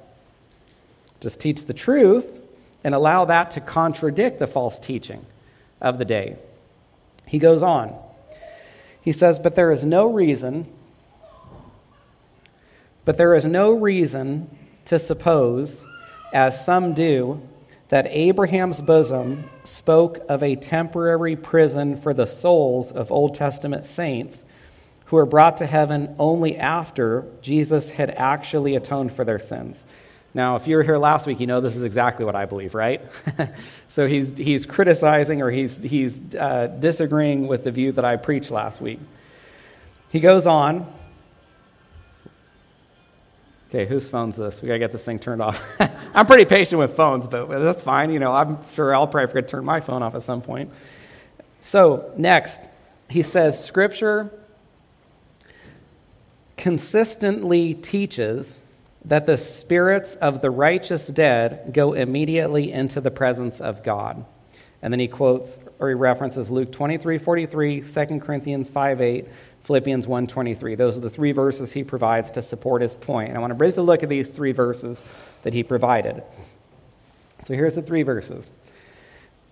Just 1.22 1.40
teach 1.40 1.66
the 1.66 1.74
truth 1.74 2.42
and 2.84 2.94
allow 2.94 3.26
that 3.26 3.52
to 3.52 3.62
contradict 3.62 4.40
the 4.40 4.48
false 4.48 4.78
teaching 4.78 5.26
of 5.82 5.98
the 5.98 6.06
day. 6.06 6.38
He 7.26 7.40
goes 7.40 7.64
on. 7.64 7.98
He 9.02 9.14
says, 9.14 9.40
But 9.40 9.56
there 9.56 9.72
is 9.72 9.84
no 9.84 10.12
reason, 10.12 10.68
but 13.06 13.18
there 13.18 13.34
is 13.36 13.46
no 13.46 13.72
reason 13.72 14.50
to 14.86 15.00
suppose, 15.00 15.86
as 16.34 16.66
some 16.66 16.94
do, 16.94 17.42
that 17.90 18.08
Abraham's 18.08 18.82
bosom 18.82 19.50
spoke 19.64 20.26
of 20.28 20.42
a 20.42 20.56
temporary 20.56 21.36
prison 21.36 21.96
for 21.96 22.14
the 22.14 22.26
souls 22.26 22.92
of 22.92 23.12
Old 23.12 23.36
Testament 23.36 23.86
saints 23.86 24.44
who 25.06 25.18
were 25.18 25.26
brought 25.26 25.58
to 25.58 25.66
heaven 25.66 26.16
only 26.18 26.58
after 26.58 27.26
Jesus 27.42 27.92
had 27.92 28.10
actually 28.10 28.76
atoned 28.76 29.14
for 29.14 29.24
their 29.24 29.40
sins. 29.40 29.84
Now, 30.34 30.56
if 30.56 30.68
you 30.68 30.78
were 30.78 30.84
here 30.84 30.98
last 30.98 31.28
week, 31.28 31.40
you 31.40 31.46
know 31.46 31.62
this 31.62 31.76
is 31.76 31.84
exactly 31.84 32.26
what 32.26 32.36
I 32.36 32.46
believe, 32.46 32.74
right? 32.74 33.02
so 33.88 34.08
he's, 34.08 34.36
he's 34.36 34.66
criticizing 34.66 35.44
or 35.44 35.52
he's, 35.52 35.78
he's 35.78 36.20
uh, 36.34 36.68
disagreeing 36.80 37.48
with 37.48 37.64
the 37.64 37.72
view 37.72 37.92
that 37.92 38.04
I 38.04 38.16
preached 38.16 38.50
last 38.50 38.82
week. 38.82 39.00
He 40.10 40.20
goes 40.20 40.48
on. 40.48 40.92
Okay, 43.74 43.88
whose 43.88 44.08
phone's 44.08 44.36
this? 44.36 44.62
We 44.62 44.68
got 44.68 44.76
to 44.76 44.80
get 44.80 44.92
this 44.92 45.04
thing 45.04 45.18
turned 45.18 45.42
off. 45.42 45.60
I'm 46.14 46.28
pretty 46.28 46.46
patient 46.46 46.78
with 46.78 46.96
phones, 46.96 47.26
but 47.26 47.48
that's 47.48 47.82
fine. 47.82 48.12
You 48.12 48.20
know, 48.20 48.32
I'm 48.32 48.60
sure 48.76 48.94
I'll 48.94 49.08
probably 49.08 49.26
forget 49.30 49.48
to 49.48 49.52
turn 49.54 49.66
my 49.66 49.80
phone 49.80 50.04
off 50.04 50.14
at 50.14 50.22
some 50.22 50.44
point. 50.44 50.72
So, 51.60 52.14
next, 52.16 52.62
he 53.10 53.24
says 53.24 53.64
Scripture 53.64 54.30
consistently 56.56 57.74
teaches 57.74 58.62
that 59.06 59.26
the 59.26 59.40
spirits 59.40 60.14
of 60.16 60.44
the 60.44 60.52
righteous 60.52 61.08
dead 61.08 61.72
go 61.74 61.94
immediately 61.94 62.72
into 62.72 63.02
the 63.02 63.10
presence 63.10 63.60
of 63.60 63.82
God. 63.82 64.24
And 64.84 64.94
then 64.94 65.00
he 65.00 65.08
quotes 65.08 65.60
or 65.80 65.90
he 65.90 65.96
references 65.96 66.52
Luke 66.52 66.72
23 66.72 67.18
43, 67.18 67.82
2 67.82 68.20
Corinthians 68.20 68.70
5 68.70 69.02
8, 69.02 69.28
Philippians 69.64 70.08
1 70.08 70.28
23. 70.28 70.76
Those 70.76 70.98
are 70.98 71.02
the 71.02 71.10
three 71.10 71.32
verses 71.32 71.72
he 71.72 71.84
provides 71.84 72.32
to 72.32 72.42
support 72.42 72.82
his 72.82 72.96
point. 72.96 73.30
And 73.30 73.38
I 73.38 73.42
want 73.42 73.52
to 73.52 73.56
briefly 73.56 73.84
look 73.84 74.04
at 74.04 74.10
these 74.10 74.28
three 74.28 74.52
verses 74.52 75.02
that 75.44 75.54
he 75.54 75.64
provided. 75.64 76.22
So 77.44 77.54
here's 77.54 77.76
the 77.76 77.82
three 77.82 78.04
verses. 78.04 78.52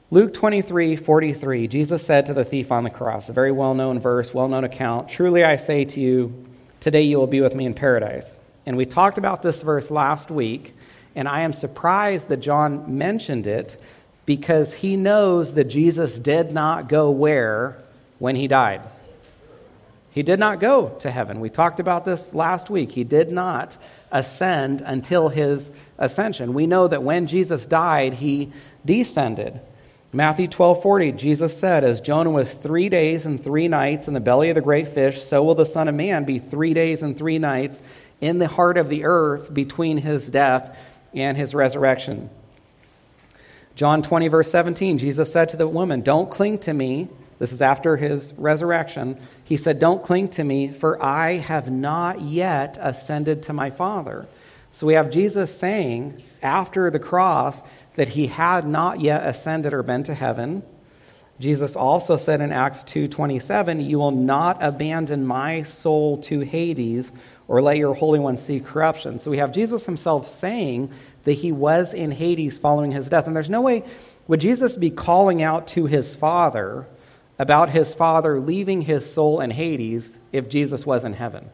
Luke 0.10 0.34
23 0.34 0.98
43, 0.98 1.68
Jesus 1.68 2.06
said 2.06 2.26
to 2.26 2.34
the 2.34 2.44
thief 2.44 2.72
on 2.72 2.84
the 2.84 2.90
cross, 2.90 3.30
a 3.30 3.34
very 3.34 3.52
well 3.52 3.74
known 3.74 4.00
verse, 4.00 4.34
well 4.34 4.50
known 4.50 4.66
account 4.66 5.08
Truly 5.08 5.46
I 5.46 5.56
say 5.56 5.86
to 5.86 6.02
you, 6.02 6.46
today 6.82 7.04
you 7.04 7.18
will 7.18 7.28
be 7.28 7.40
with 7.40 7.56
me 7.56 7.66
in 7.66 7.74
paradise. 7.74 8.38
And 8.66 8.76
we 8.76 8.86
talked 8.86 9.18
about 9.18 9.42
this 9.42 9.62
verse 9.62 9.90
last 9.90 10.30
week, 10.30 10.76
and 11.16 11.28
I 11.28 11.42
am 11.42 11.54
surprised 11.54 12.28
that 12.28 12.38
John 12.38 12.98
mentioned 12.98 13.48
it 13.48 13.82
because 14.26 14.74
he 14.74 14.98
knows 14.98 15.54
that 15.54 15.66
Jesus 15.66 16.20
did 16.20 16.52
not 16.52 16.90
go 16.90 17.10
where 17.10 17.78
when 18.20 18.36
he 18.36 18.48
died. 18.48 18.82
He 20.12 20.24
did 20.24 20.40
not 20.40 20.60
go 20.60 20.90
to 21.00 21.10
heaven. 21.10 21.40
We 21.40 21.50
talked 21.50 21.80
about 21.80 22.04
this 22.04 22.34
last 22.34 22.70
week. 22.70 22.92
He 22.92 23.06
did 23.06 23.32
not 23.32 23.78
ascend 24.12 24.82
until 24.82 25.30
his 25.30 25.72
ascension. 25.98 26.54
We 26.54 26.68
know 26.68 26.88
that 26.90 27.02
when 27.02 27.28
Jesus 27.28 27.66
died, 27.66 28.16
he 28.16 28.52
descended. 28.86 29.62
Matthew 30.14 30.50
12 30.50 30.84
40, 30.84 31.12
Jesus 31.14 31.58
said, 31.58 31.86
As 31.86 32.02
Jonah 32.02 32.30
was 32.30 32.54
three 32.54 32.90
days 32.90 33.26
and 33.26 33.42
three 33.42 33.70
nights 33.70 34.10
in 34.10 34.14
the 34.14 34.20
belly 34.20 34.50
of 34.50 34.56
the 34.56 34.62
great 34.62 34.90
fish, 34.90 35.24
so 35.24 35.42
will 35.42 35.56
the 35.56 35.66
Son 35.66 35.88
of 35.88 35.96
Man 35.96 36.26
be 36.26 36.40
three 36.40 36.74
days 36.74 37.02
and 37.02 37.18
three 37.18 37.40
nights 37.40 37.82
in 38.20 38.38
the 38.38 38.50
heart 38.50 38.78
of 38.78 38.90
the 38.90 39.06
earth 39.06 39.54
between 39.54 39.98
his 39.98 40.30
death 40.30 40.78
and 41.14 41.38
his 41.38 41.56
resurrection. 41.56 42.30
John 43.76 44.02
20, 44.02 44.28
verse 44.28 44.52
17, 44.52 44.98
Jesus 44.98 45.32
said 45.32 45.48
to 45.50 45.58
the 45.58 45.68
woman, 45.68 46.02
Don't 46.02 46.30
cling 46.30 46.58
to 46.60 46.74
me. 46.74 47.08
This 47.42 47.54
is 47.54 47.62
after 47.64 47.98
his 47.98 48.36
resurrection. 48.38 49.18
He 49.44 49.58
said, 49.58 49.80
Don't 49.80 50.04
cling 50.04 50.28
to 50.30 50.44
me, 50.44 50.72
for 50.72 51.04
I 51.04 51.38
have 51.38 51.72
not 51.72 52.22
yet 52.22 52.78
ascended 52.80 53.42
to 53.44 53.54
my 53.54 53.72
Father. 53.72 54.28
So 54.70 54.86
we 54.86 54.94
have 54.94 55.10
Jesus 55.10 55.58
saying 55.58 56.22
after 56.44 56.92
the 56.92 57.00
cross 57.00 57.64
that 57.96 58.10
he 58.10 58.28
had 58.28 58.68
not 58.68 59.02
yet 59.02 59.26
ascended 59.26 59.74
or 59.74 59.82
been 59.82 60.04
to 60.04 60.14
heaven. 60.14 60.62
Jesus 61.40 61.76
also 61.76 62.16
said 62.16 62.42
in 62.42 62.52
Acts 62.52 62.84
2:27, 62.84 63.82
"You 63.82 63.98
will 63.98 64.12
not 64.12 64.62
abandon 64.62 65.26
my 65.26 65.64
soul 65.64 66.18
to 66.18 66.42
Hades 66.42 67.12
or 67.48 67.60
let 67.60 67.78
your 67.78 67.96
Holy 67.96 68.20
One 68.20 68.38
see 68.38 68.60
corruption. 68.60 69.20
So 69.20 69.32
we 69.32 69.40
have 69.40 69.52
Jesus 69.52 69.88
himself 69.88 70.28
saying 70.28 70.92
that 71.24 71.34
he 71.34 71.52
was 71.52 71.92
in 71.92 72.12
Hades 72.12 72.60
following 72.60 72.92
his 72.92 73.10
death. 73.10 73.26
And 73.26 73.36
there's 73.36 73.50
no 73.50 73.62
way, 73.62 73.84
would 74.28 74.42
Jesus 74.42 74.76
be 74.76 74.92
calling 74.92 75.42
out 75.42 75.68
to 75.70 75.88
his 75.88 76.14
Father 76.14 76.86
about 77.42 77.72
his 77.72 77.92
Father 77.96 78.40
leaving 78.40 78.84
his 78.84 79.12
soul 79.12 79.42
in 79.42 79.50
Hades 79.50 80.20
if 80.32 80.48
Jesus 80.48 80.86
was 80.86 81.04
in 81.04 81.14
heaven? 81.14 81.50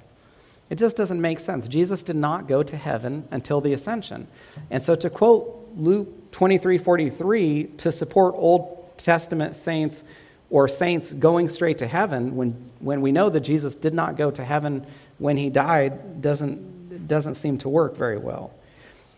It 0.69 0.75
just 0.75 0.97
doesn't 0.97 1.21
make 1.21 1.39
sense. 1.39 1.69
Jesus 1.69 2.03
did 2.03 2.17
not 2.17 2.45
go 2.45 2.61
to 2.61 2.75
heaven 2.75 3.25
until 3.31 3.61
the 3.61 3.71
ascension. 3.71 4.27
And 4.69 4.83
so 4.83 4.97
to 4.97 5.09
quote 5.09 5.69
Luke 5.77 6.33
23 6.33 6.77
43, 6.77 7.63
to 7.77 7.91
support 7.93 8.35
Old 8.37 8.97
Testament 8.97 9.55
saints 9.55 10.03
or 10.49 10.67
saints 10.67 11.13
going 11.13 11.47
straight 11.47 11.77
to 11.77 11.87
heaven 11.87 12.35
when, 12.35 12.69
when 12.79 12.99
we 12.99 13.13
know 13.13 13.29
that 13.29 13.39
Jesus 13.39 13.73
did 13.73 13.93
not 13.93 14.17
go 14.17 14.29
to 14.29 14.43
heaven 14.43 14.85
when 15.19 15.37
he 15.37 15.49
died 15.49 16.21
doesn't, 16.21 17.07
doesn't 17.07 17.35
seem 17.35 17.57
to 17.59 17.69
work 17.69 17.95
very 17.95 18.17
well. 18.17 18.51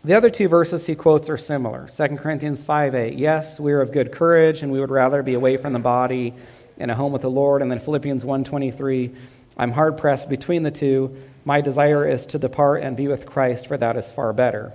The 0.02 0.14
other 0.14 0.30
two 0.30 0.48
verses 0.48 0.86
he 0.86 0.94
quotes 0.94 1.28
are 1.28 1.36
similar. 1.36 1.86
2 1.86 2.16
Corinthians 2.16 2.62
5 2.62 2.94
8, 2.94 3.18
yes, 3.18 3.60
we 3.60 3.72
are 3.72 3.82
of 3.82 3.92
good 3.92 4.12
courage 4.12 4.62
and 4.62 4.72
we 4.72 4.80
would 4.80 4.90
rather 4.90 5.22
be 5.22 5.34
away 5.34 5.58
from 5.58 5.74
the 5.74 5.78
body 5.78 6.32
in 6.78 6.88
a 6.88 6.94
home 6.94 7.12
with 7.12 7.20
the 7.20 7.30
Lord. 7.30 7.60
And 7.60 7.70
then 7.70 7.80
Philippians 7.80 8.24
1 8.24 8.44
23, 8.44 9.10
I'm 9.58 9.72
hard 9.72 9.98
pressed 9.98 10.30
between 10.30 10.62
the 10.62 10.70
two. 10.70 11.14
My 11.44 11.60
desire 11.60 12.08
is 12.08 12.24
to 12.28 12.38
depart 12.38 12.82
and 12.82 12.96
be 12.96 13.08
with 13.08 13.26
Christ, 13.26 13.66
for 13.66 13.76
that 13.76 13.96
is 13.96 14.10
far 14.10 14.32
better. 14.32 14.72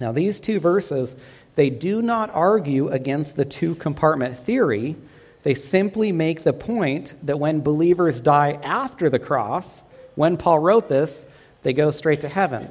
Now, 0.00 0.12
these 0.12 0.38
two 0.38 0.60
verses, 0.60 1.16
they 1.56 1.68
do 1.68 2.00
not 2.00 2.30
argue 2.32 2.88
against 2.90 3.34
the 3.34 3.44
two 3.44 3.74
compartment 3.74 4.36
theory. 4.36 4.94
They 5.42 5.54
simply 5.54 6.12
make 6.12 6.44
the 6.44 6.52
point 6.52 7.14
that 7.24 7.40
when 7.40 7.60
believers 7.60 8.20
die 8.20 8.60
after 8.62 9.10
the 9.10 9.18
cross, 9.18 9.82
when 10.14 10.36
Paul 10.36 10.60
wrote 10.60 10.88
this, 10.88 11.26
they 11.64 11.72
go 11.72 11.90
straight 11.90 12.20
to 12.20 12.28
heaven, 12.28 12.68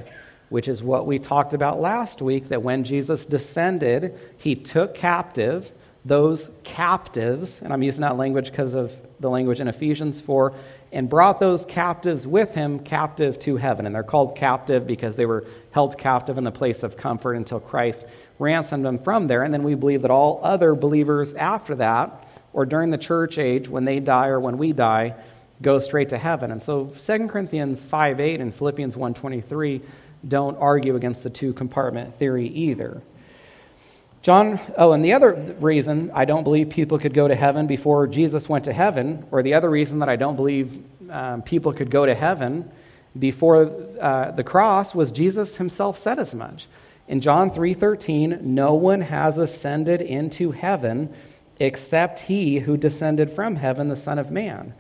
which 0.50 0.68
is 0.68 0.82
what 0.82 1.06
we 1.06 1.20
talked 1.20 1.54
about 1.54 1.80
last 1.80 2.22
week 2.22 2.50
that 2.50 2.62
when 2.62 2.84
Jesus 2.84 3.26
descended, 3.26 4.18
he 4.38 4.56
took 4.56 4.96
captive 4.96 5.72
those 6.08 6.50
captives, 6.64 7.62
and 7.62 7.74
I'm 7.74 7.84
using 7.84 8.02
that 8.02 8.16
language 8.16 8.50
because 8.50 8.74
of 8.74 8.98
the 9.20 9.30
language 9.30 9.60
in 9.60 9.68
Ephesians 9.68 10.22
4, 10.22 10.54
and 10.94 11.10
brought 11.10 11.40
those 11.40 11.66
captives 11.66 12.26
with 12.26 12.56
him 12.56 12.80
captive 12.80 13.38
to 13.40 13.58
heaven. 13.58 13.86
And 13.86 13.94
they're 13.94 14.04
called 14.04 14.38
captive 14.38 14.88
because 14.88 15.18
they 15.18 15.26
were 15.26 15.46
held 15.72 15.98
captive 15.98 16.38
in 16.38 16.46
the 16.46 16.52
place 16.52 16.82
of 16.82 16.96
comfort 16.96 17.34
until 17.34 17.60
Christ 17.60 18.06
ransomed 18.40 18.86
them 18.86 19.00
from 19.00 19.28
there. 19.28 19.44
And 19.44 19.54
then 19.54 19.64
we 19.64 19.76
believe 19.76 20.04
that 20.04 20.12
all 20.12 20.40
other 20.44 20.76
believers 20.76 21.34
after 21.34 21.76
that, 21.76 22.26
or 22.54 22.66
during 22.66 22.90
the 22.90 22.98
church 22.98 23.38
age, 23.38 23.68
when 23.68 23.84
they 23.84 24.00
die 24.00 24.28
or 24.28 24.40
when 24.40 24.58
we 24.58 24.72
die, 24.72 25.14
go 25.62 25.78
straight 25.78 26.10
to 26.10 26.18
heaven. 26.18 26.52
And 26.52 26.64
so 26.64 26.86
2 26.86 27.28
Corinthians 27.28 27.84
5 27.84 28.20
8 28.22 28.40
and 28.40 28.56
Philippians 28.56 28.96
1.23 28.96 29.82
don't 30.28 30.58
argue 30.58 30.96
against 30.96 31.24
the 31.24 31.30
two 31.30 31.54
compartment 31.54 32.16
theory 32.16 32.48
either. 32.48 33.02
John, 34.22 34.60
oh, 34.78 34.92
and 34.92 35.06
the 35.06 35.14
other 35.14 35.34
reason 35.60 36.12
I 36.14 36.26
don't 36.26 36.44
believe 36.44 36.70
people 36.70 37.00
could 37.00 37.14
go 37.14 37.28
to 37.28 37.36
heaven 37.36 37.66
before 37.66 38.08
Jesus 38.08 38.50
went 38.50 38.66
to 38.66 38.74
heaven, 38.74 39.26
or 39.32 39.42
the 39.42 39.54
other 39.54 39.70
reason 39.70 40.00
that 40.00 40.10
I 40.10 40.16
don't 40.16 40.36
believe 40.36 40.84
um, 41.10 41.42
people 41.44 41.72
could 41.72 41.90
go 41.90 42.06
to 42.06 42.14
heaven 42.14 42.70
before 43.18 43.72
uh, 44.02 44.32
the 44.32 44.44
cross 44.44 44.94
was 44.94 45.12
Jesus 45.12 45.58
himself 45.58 45.98
said 45.98 46.20
as 46.20 46.34
much. 46.34 46.68
In 47.08 47.22
John 47.22 47.50
3:13, 47.52 48.42
no 48.42 48.74
one 48.74 49.02
has 49.02 49.38
ascended 49.38 50.02
into 50.02 50.52
heaven 50.52 51.14
except 51.60 52.20
he 52.22 52.60
who 52.60 52.76
descended 52.78 53.32
from 53.32 53.56
heaven, 53.56 53.88
the 53.88 53.96
Son 53.96 54.20
of 54.20 54.30
Man. 54.30 54.74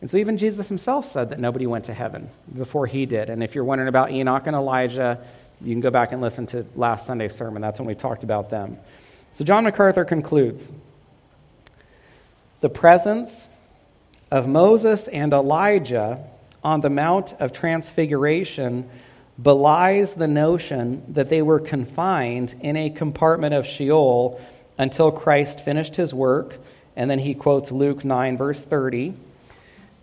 And 0.00 0.10
so 0.10 0.16
even 0.16 0.36
Jesus 0.36 0.68
himself 0.68 1.06
said 1.06 1.30
that 1.30 1.40
nobody 1.40 1.66
went 1.66 1.86
to 1.86 1.94
heaven 1.94 2.28
before 2.56 2.86
he 2.86 3.06
did. 3.06 3.30
And 3.30 3.42
if 3.42 3.54
you're 3.54 3.64
wondering 3.64 3.88
about 3.88 4.10
Enoch 4.10 4.46
and 4.46 4.54
Elijah, 4.54 5.18
you 5.60 5.72
can 5.72 5.80
go 5.80 5.90
back 5.90 6.12
and 6.12 6.20
listen 6.20 6.46
to 6.48 6.66
last 6.74 7.06
Sunday's 7.06 7.34
sermon. 7.34 7.62
That's 7.62 7.80
when 7.80 7.86
we 7.86 7.94
talked 7.94 8.24
about 8.24 8.50
them. 8.50 8.78
So 9.32 9.44
John 9.44 9.64
MacArthur 9.64 10.04
concludes 10.04 10.72
The 12.60 12.68
presence 12.68 13.48
of 14.30 14.46
Moses 14.46 15.08
and 15.08 15.32
Elijah 15.32 16.24
on 16.62 16.80
the 16.80 16.90
Mount 16.90 17.34
of 17.40 17.52
Transfiguration 17.52 18.88
belies 19.40 20.14
the 20.14 20.28
notion 20.28 21.02
that 21.12 21.28
they 21.28 21.42
were 21.42 21.60
confined 21.60 22.54
in 22.60 22.76
a 22.76 22.90
compartment 22.90 23.54
of 23.54 23.66
Sheol 23.66 24.40
until 24.78 25.10
Christ 25.10 25.60
finished 25.60 25.96
his 25.96 26.14
work. 26.14 26.58
And 26.96 27.10
then 27.10 27.18
he 27.18 27.34
quotes 27.34 27.72
Luke 27.72 28.04
9, 28.04 28.36
verse 28.36 28.64
30, 28.64 29.14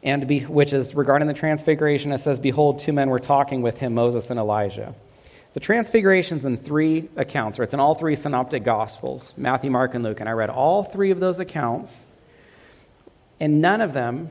and 0.03 0.27
be, 0.27 0.39
which 0.41 0.74
is 0.74 0.96
regarding 0.96 1.27
the 1.27 1.34
transfiguration. 1.34 2.12
It 2.12 2.20
says, 2.20 2.39
Behold, 2.39 2.79
two 2.79 2.93
men 2.93 3.10
were 3.10 3.20
talking 3.20 3.62
with 3.62 3.77
him, 3.79 3.93
Moses 3.93 4.29
and 4.29 4.39
Elijah. 4.39 4.96
The 5.53 5.60
transfiguration's 5.60 6.46
in 6.46 6.58
three 6.58 7.10
accounts, 7.17 7.60
or 7.60 7.63
it's 7.63 7.74
in 7.74 7.79
all 7.79 7.93
three 7.93 8.15
synoptic 8.15 8.63
gospels 8.63 9.34
Matthew, 9.38 9.70
Mark, 9.70 9.93
and 9.96 10.03
Luke. 10.03 10.20
And 10.20 10.29
I 10.29 10.31
read 10.31 10.50
all 10.50 10.84
three 10.84 11.12
of 11.12 11.20
those 11.20 11.39
accounts, 11.39 12.05
and 13.39 13.62
none 13.62 13.81
of 13.81 13.93
them 13.93 14.29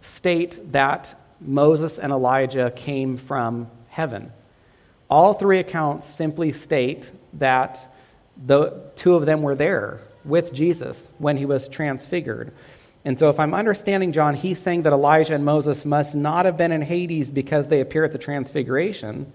state 0.00 0.72
that 0.72 1.14
Moses 1.40 1.98
and 1.98 2.12
Elijah 2.12 2.72
came 2.74 3.16
from 3.16 3.70
heaven. 3.88 4.32
All 5.08 5.32
three 5.32 5.58
accounts 5.58 6.06
simply 6.06 6.52
state 6.52 7.12
that 7.34 7.94
the 8.46 8.82
two 8.96 9.14
of 9.14 9.26
them 9.26 9.42
were 9.42 9.54
there 9.54 10.00
with 10.24 10.52
Jesus 10.52 11.10
when 11.18 11.36
he 11.36 11.46
was 11.46 11.68
transfigured. 11.68 12.52
And 13.08 13.18
so, 13.18 13.30
if 13.30 13.40
I'm 13.40 13.54
understanding 13.54 14.12
John, 14.12 14.34
he's 14.34 14.58
saying 14.58 14.82
that 14.82 14.92
Elijah 14.92 15.34
and 15.34 15.42
Moses 15.42 15.86
must 15.86 16.14
not 16.14 16.44
have 16.44 16.58
been 16.58 16.72
in 16.72 16.82
Hades 16.82 17.30
because 17.30 17.68
they 17.68 17.80
appear 17.80 18.04
at 18.04 18.12
the 18.12 18.18
transfiguration, 18.18 19.32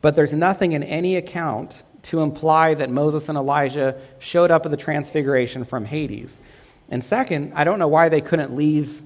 but 0.00 0.14
there's 0.14 0.32
nothing 0.32 0.70
in 0.70 0.84
any 0.84 1.16
account 1.16 1.82
to 2.02 2.20
imply 2.20 2.74
that 2.74 2.88
Moses 2.88 3.28
and 3.28 3.36
Elijah 3.36 4.00
showed 4.20 4.52
up 4.52 4.64
at 4.64 4.70
the 4.70 4.76
transfiguration 4.76 5.64
from 5.64 5.86
Hades. 5.86 6.40
And 6.88 7.02
second, 7.02 7.52
I 7.56 7.64
don't 7.64 7.80
know 7.80 7.88
why 7.88 8.10
they 8.10 8.20
couldn't 8.20 8.54
leave 8.54 9.02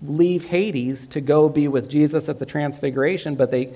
leave 0.00 0.44
Hades 0.44 1.08
to 1.08 1.20
go 1.20 1.48
be 1.48 1.66
with 1.66 1.90
Jesus 1.90 2.28
at 2.28 2.38
the 2.38 2.46
transfiguration, 2.46 3.34
but 3.34 3.50
they 3.50 3.72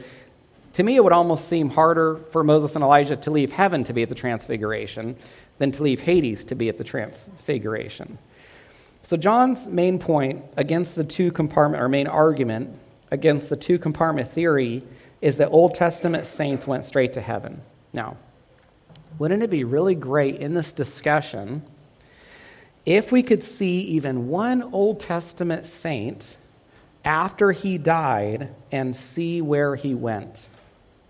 to 0.74 0.84
me 0.84 0.94
it 0.94 1.02
would 1.02 1.12
almost 1.12 1.48
seem 1.48 1.70
harder 1.70 2.18
for 2.30 2.44
Moses 2.44 2.76
and 2.76 2.84
Elijah 2.84 3.16
to 3.16 3.32
leave 3.32 3.50
heaven 3.50 3.82
to 3.82 3.92
be 3.92 4.04
at 4.04 4.08
the 4.08 4.14
transfiguration 4.14 5.16
than 5.58 5.72
to 5.72 5.82
leave 5.82 5.98
Hades 5.98 6.44
to 6.44 6.54
be 6.54 6.68
at 6.68 6.78
the 6.78 6.84
transfiguration. 6.84 8.18
So 9.02 9.16
John's 9.16 9.68
main 9.68 9.98
point 9.98 10.44
against 10.56 10.94
the 10.94 11.04
two 11.04 11.32
compartment 11.32 11.82
or 11.82 11.88
main 11.88 12.06
argument 12.06 12.78
against 13.10 13.48
the 13.48 13.56
two 13.56 13.78
compartment 13.78 14.28
theory 14.28 14.82
is 15.20 15.36
that 15.36 15.48
Old 15.48 15.74
Testament 15.74 16.26
saints 16.26 16.66
went 16.66 16.84
straight 16.84 17.12
to 17.14 17.20
heaven. 17.20 17.62
Now, 17.92 18.16
wouldn't 19.18 19.42
it 19.42 19.50
be 19.50 19.64
really 19.64 19.94
great 19.94 20.36
in 20.36 20.54
this 20.54 20.72
discussion 20.72 21.62
if 22.84 23.12
we 23.12 23.22
could 23.22 23.44
see 23.44 23.80
even 23.82 24.28
one 24.28 24.62
Old 24.62 24.98
Testament 24.98 25.66
saint 25.66 26.36
after 27.04 27.52
he 27.52 27.78
died 27.78 28.54
and 28.70 28.94
see 28.94 29.40
where 29.40 29.76
he 29.76 29.94
went, 29.94 30.48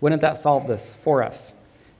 wouldn't 0.01 0.21
that 0.21 0.37
solve 0.37 0.67
this 0.67 0.95
for 1.03 1.23
us? 1.23 1.53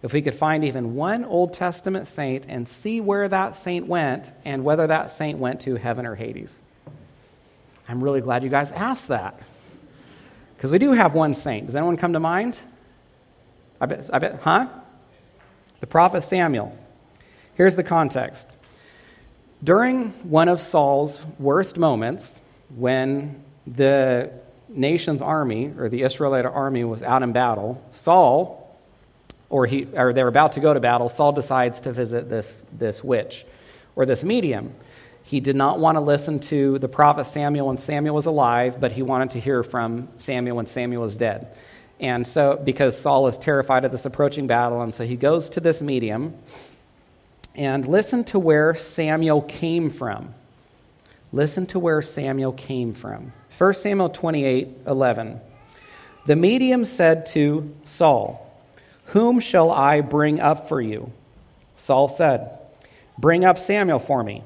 If 0.04 0.14
we 0.14 0.22
could 0.22 0.36
find 0.36 0.66
even 0.66 0.96
one 0.96 1.24
Old 1.24 1.54
Testament 1.54 2.08
saint 2.08 2.46
and 2.50 2.68
see 2.68 3.00
where 3.00 3.28
that 3.30 3.56
saint 3.56 3.88
went 3.88 4.32
and 4.44 4.64
whether 4.64 4.86
that 4.86 5.10
saint 5.10 5.40
went 5.40 5.62
to 5.62 5.76
heaven 5.76 6.06
or 6.06 6.14
Hades. 6.14 6.62
I'm 7.88 8.04
really 8.04 8.22
glad 8.22 8.44
you 8.44 8.50
guys 8.50 8.72
asked 8.74 9.08
that. 9.08 9.42
Because 10.56 10.72
we 10.72 10.78
do 10.78 10.92
have 10.92 11.14
one 11.14 11.34
saint. 11.34 11.68
Does 11.68 11.76
anyone 11.76 11.98
come 11.98 12.14
to 12.14 12.20
mind? 12.20 12.60
I 13.80 13.86
bet, 13.86 14.10
I 14.14 14.20
bet, 14.20 14.40
huh? 14.42 14.68
The 15.80 15.88
prophet 15.88 16.24
Samuel. 16.24 16.78
Here's 17.56 17.76
the 17.76 17.84
context 17.84 18.48
during 19.64 20.10
one 20.24 20.50
of 20.50 20.60
Saul's 20.60 21.26
worst 21.40 21.78
moments, 21.78 22.42
when 22.76 23.42
the 23.66 24.32
nation's 24.68 25.22
army, 25.22 25.72
or 25.78 25.88
the 25.88 26.02
Israelite 26.02 26.46
army, 26.46 26.84
was 26.84 27.02
out 27.02 27.24
in 27.24 27.32
battle, 27.32 27.82
Saul, 27.92 28.63
or, 29.54 29.68
he, 29.68 29.86
or 29.94 30.14
they're 30.14 30.28
about 30.28 30.54
to 30.54 30.60
go 30.60 30.74
to 30.74 30.80
battle, 30.80 31.10
Saul 31.10 31.32
decides 31.32 31.82
to 31.82 31.94
visit 31.94 32.28
this, 32.28 32.64
this 32.72 33.04
witch 33.04 33.46
or 33.96 34.04
this 34.08 34.24
medium. 34.24 34.74
He 35.22 35.42
did 35.42 35.56
not 35.56 35.78
want 35.78 35.96
to 35.96 36.00
listen 36.00 36.40
to 36.40 36.80
the 36.80 36.88
prophet 36.88 37.26
Samuel 37.26 37.68
when 37.68 37.78
Samuel 37.78 38.16
was 38.16 38.26
alive, 38.26 38.80
but 38.80 38.94
he 38.94 39.04
wanted 39.04 39.30
to 39.32 39.40
hear 39.40 39.62
from 39.62 40.08
Samuel 40.18 40.58
when 40.58 40.66
Samuel 40.66 41.04
was 41.04 41.16
dead. 41.18 41.56
And 42.00 42.26
so, 42.26 42.60
because 42.64 43.00
Saul 43.00 43.28
is 43.28 43.38
terrified 43.38 43.86
of 43.86 43.92
this 43.92 44.06
approaching 44.06 44.48
battle, 44.48 44.82
and 44.82 44.92
so 44.92 45.06
he 45.06 45.16
goes 45.16 45.50
to 45.50 45.60
this 45.60 45.84
medium 45.84 46.34
and 47.54 47.88
listen 47.88 48.24
to 48.24 48.40
where 48.40 48.74
Samuel 48.74 49.44
came 49.44 49.92
from. 49.92 50.34
Listen 51.32 51.68
to 51.68 51.78
where 51.78 52.02
Samuel 52.02 52.54
came 52.54 52.96
from. 52.96 53.34
1 53.56 53.74
Samuel 53.76 54.10
28 54.10 54.68
11. 54.88 55.40
The 56.26 56.36
medium 56.36 56.86
said 56.86 57.28
to 57.28 57.72
Saul, 57.84 58.50
Whom 59.14 59.40
shall 59.40 59.70
I 59.70 60.02
bring 60.02 60.40
up 60.40 60.68
for 60.68 60.82
you? 60.82 61.12
Saul 61.76 62.08
said, 62.08 62.58
Bring 63.20 63.46
up 63.46 63.60
Samuel 63.60 64.00
for 64.00 64.24
me. 64.24 64.44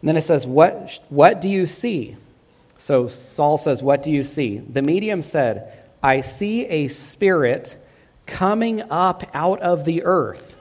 And 0.00 0.08
then 0.08 0.16
it 0.16 0.22
says, 0.22 0.44
What, 0.44 0.98
what 1.08 1.40
do 1.40 1.48
you 1.48 1.68
see? 1.68 2.16
So 2.78 3.06
Saul 3.06 3.58
says, 3.58 3.80
What 3.80 4.02
do 4.02 4.10
you 4.10 4.24
see? 4.24 4.58
The 4.58 4.82
medium 4.82 5.22
said, 5.22 5.72
I 6.02 6.22
see 6.22 6.66
a 6.66 6.88
spirit 6.88 7.76
coming 8.26 8.82
up 8.90 9.30
out 9.32 9.60
of 9.60 9.84
the 9.84 10.02
earth. 10.02 10.56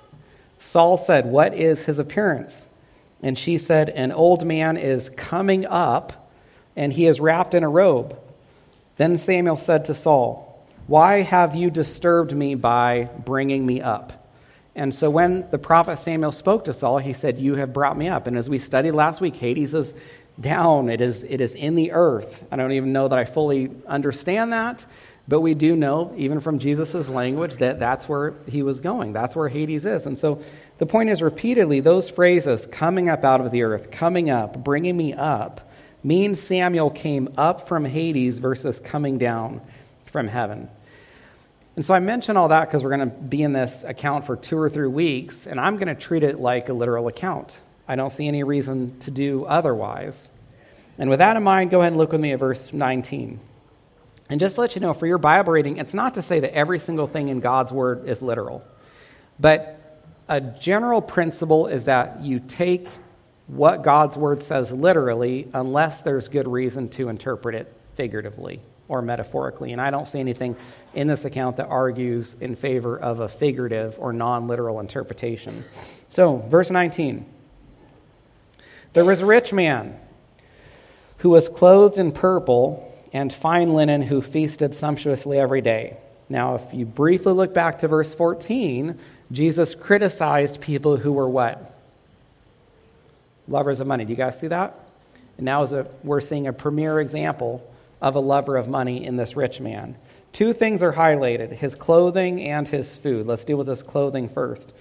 Saul 0.60 0.98
said, 0.98 1.26
What 1.26 1.56
is 1.56 1.86
his 1.86 1.98
appearance? 1.98 2.70
And 3.24 3.40
she 3.40 3.58
said, 3.58 3.90
An 3.90 4.12
old 4.12 4.46
man 4.46 4.78
is 4.78 5.10
coming 5.10 5.66
up, 5.66 6.30
and 6.76 6.94
he 6.94 7.08
is 7.08 7.20
wrapped 7.20 7.56
in 7.56 7.64
a 7.64 7.70
robe. 7.70 8.16
Then 8.98 9.18
Samuel 9.18 9.58
said 9.58 9.86
to 9.86 9.96
Saul, 9.96 10.55
Why 10.88 11.22
have 11.22 11.56
you 11.56 11.72
disturbed 11.72 12.36
me 12.36 12.54
by 12.54 13.10
bringing 13.26 13.66
me 13.66 13.82
up? 13.82 14.30
And 14.76 14.94
so 14.94 15.10
when 15.10 15.50
the 15.50 15.58
prophet 15.58 15.98
Samuel 15.98 16.32
spoke 16.32 16.66
to 16.66 16.74
Saul, 16.74 17.00
he 17.00 17.14
said, 17.14 17.40
You 17.40 17.56
have 17.56 17.74
brought 17.74 17.98
me 17.98 18.08
up. 18.08 18.28
And 18.28 18.38
as 18.38 18.50
we 18.50 18.60
studied 18.60 18.92
last 18.92 19.20
week, 19.20 19.36
Hades 19.36 19.74
is 19.74 19.94
down, 20.40 20.90
it 20.90 21.02
is, 21.02 21.24
it 21.24 21.42
is 21.42 21.56
in 21.56 21.76
the 21.76 21.94
earth. 21.94 22.44
I 22.52 22.58
don't 22.58 22.74
even 22.74 22.94
know 22.94 23.08
that 23.08 23.18
I 23.18 23.26
fully 23.26 23.72
understand 23.88 24.54
that, 24.54 24.86
but 25.28 25.42
we 25.42 25.56
do 25.56 25.76
know, 25.76 26.14
even 26.18 26.40
from 26.40 26.60
Jesus' 26.60 27.08
language, 27.08 27.56
that 27.58 27.80
that's 27.80 28.08
where 28.08 28.34
he 28.48 28.62
was 28.62 28.82
going. 28.82 29.14
That's 29.14 29.36
where 29.36 29.48
Hades 29.48 29.86
is. 29.86 30.06
And 30.06 30.20
so 30.20 30.42
the 30.78 30.86
point 30.86 31.10
is 31.10 31.22
repeatedly, 31.22 31.80
those 31.80 32.10
phrases, 32.10 32.68
coming 32.68 33.10
up 33.10 33.24
out 33.24 33.42
of 33.42 33.52
the 33.52 33.64
earth, 33.64 33.90
coming 33.92 34.30
up, 34.30 34.64
bringing 34.64 34.98
me 34.98 35.14
up, 35.14 35.72
means 36.04 36.40
Samuel 36.40 36.92
came 36.92 37.30
up 37.38 37.68
from 37.68 37.86
Hades 37.86 38.38
versus 38.38 38.80
coming 38.82 39.18
down 39.18 39.62
from 40.16 40.30
heaven. 40.30 40.70
And 41.76 41.86
so 41.86 41.94
I 41.94 42.00
mention 42.00 42.38
all 42.38 42.48
that 42.48 42.70
because 42.70 42.86
we're 42.86 42.96
going 42.96 43.02
to 43.02 43.14
be 43.18 43.44
in 43.44 43.52
this 43.52 43.84
account 43.84 44.26
for 44.26 44.38
two 44.38 44.58
or 44.58 44.70
three 44.70 44.88
weeks, 44.88 45.46
and 45.46 45.60
I'm 45.60 45.76
going 45.76 45.90
to 45.90 45.94
treat 45.94 46.24
it 46.24 46.40
like 46.40 46.70
a 46.70 46.74
literal 46.74 47.10
account. 47.10 47.60
I 47.86 47.98
don't 47.98 48.12
see 48.12 48.30
any 48.30 48.44
reason 48.44 48.98
to 49.02 49.12
do 49.12 49.44
otherwise. 49.44 50.30
And 50.98 51.10
with 51.10 51.20
that 51.20 51.36
in 51.36 51.44
mind, 51.44 51.70
go 51.70 51.82
ahead 51.82 51.92
and 51.92 51.98
look 51.98 52.14
with 52.14 52.22
me 52.22 52.32
at 52.32 52.40
verse 52.40 52.72
19. 52.72 53.42
And 54.30 54.40
just 54.40 54.56
to 54.56 54.62
let 54.62 54.74
you 54.74 54.80
know, 54.80 54.94
for 54.94 55.06
your 55.06 55.18
Bible 55.18 55.52
reading, 55.52 55.80
it's 55.80 55.94
not 55.94 56.14
to 56.14 56.22
say 56.22 56.40
that 56.40 56.56
every 56.56 56.80
single 56.80 57.08
thing 57.08 57.28
in 57.28 57.42
God's 57.42 57.74
Word 57.74 58.08
is 58.08 58.22
literal. 58.22 58.64
But 59.38 60.02
a 60.30 60.40
general 60.40 61.02
principle 61.02 61.68
is 61.68 61.84
that 61.84 62.22
you 62.22 62.40
take 62.40 62.88
what 63.48 63.84
God's 63.84 64.16
Word 64.16 64.42
says 64.42 64.72
literally 64.72 65.50
unless 65.54 66.00
there's 66.00 66.30
good 66.30 66.48
reason 66.48 66.88
to 66.92 67.10
interpret 67.10 67.54
it 67.54 67.74
figuratively 67.96 68.62
or 68.88 69.02
metaphorically. 69.02 69.72
And 69.72 69.82
I 69.82 69.90
don't 69.90 70.08
see 70.08 70.20
anything 70.20 70.56
in 70.94 71.08
this 71.08 71.26
account 71.26 71.58
that 71.58 71.68
argues 71.68 72.36
in 72.40 72.56
favor 72.56 72.98
of 72.98 73.20
a 73.20 73.28
figurative 73.28 73.98
or 74.00 74.14
non 74.14 74.48
literal 74.48 74.80
interpretation. 74.80 75.66
So, 76.10 76.38
verse 76.38 76.70
19 76.70 77.26
There 78.94 79.06
was 79.06 79.22
a 79.22 79.26
rich 79.26 79.52
man 79.52 80.00
who 81.20 81.30
was 81.30 81.50
clothed 81.50 81.98
in 81.98 82.12
purple 82.12 82.94
and 83.14 83.32
fine 83.32 83.74
linen 83.74 84.02
who 84.02 84.22
feasted 84.22 84.76
sumptuously 84.76 85.40
every 85.40 85.62
day. 85.62 85.98
Now, 86.28 86.56
if 86.56 86.74
you 86.74 86.86
briefly 86.86 87.34
look 87.34 87.54
back 87.54 87.80
to 87.80 87.88
verse 87.88 88.14
14, 88.14 88.98
Jesus 89.32 89.76
criticized 89.76 90.60
people 90.60 90.98
who 90.98 91.14
were 91.14 91.30
what? 91.30 91.74
Lovers 93.48 93.80
of 93.80 93.88
money. 93.88 94.06
Do 94.06 94.12
you 94.12 94.18
guys 94.18 94.40
see 94.40 94.48
that? 94.48 94.80
And 95.38 95.46
now 95.46 95.64
a, 95.64 95.86
we're 96.04 96.22
seeing 96.22 96.48
a 96.48 96.54
premier 96.54 97.00
example 97.00 97.68
of 98.02 98.16
a 98.16 98.20
lover 98.20 98.58
of 98.58 98.68
money 98.68 99.06
in 99.06 99.18
this 99.18 99.36
rich 99.36 99.60
man. 99.60 99.96
Two 100.32 100.54
things 100.54 100.84
are 100.84 100.94
highlighted 100.94 101.52
his 101.52 101.76
clothing 101.76 102.42
and 102.42 102.68
his 102.68 102.98
food. 102.98 103.26
Let's 103.26 103.46
deal 103.46 103.58
with 103.58 103.68
his 103.68 103.84
clothing 103.84 104.28
first. 104.28 104.74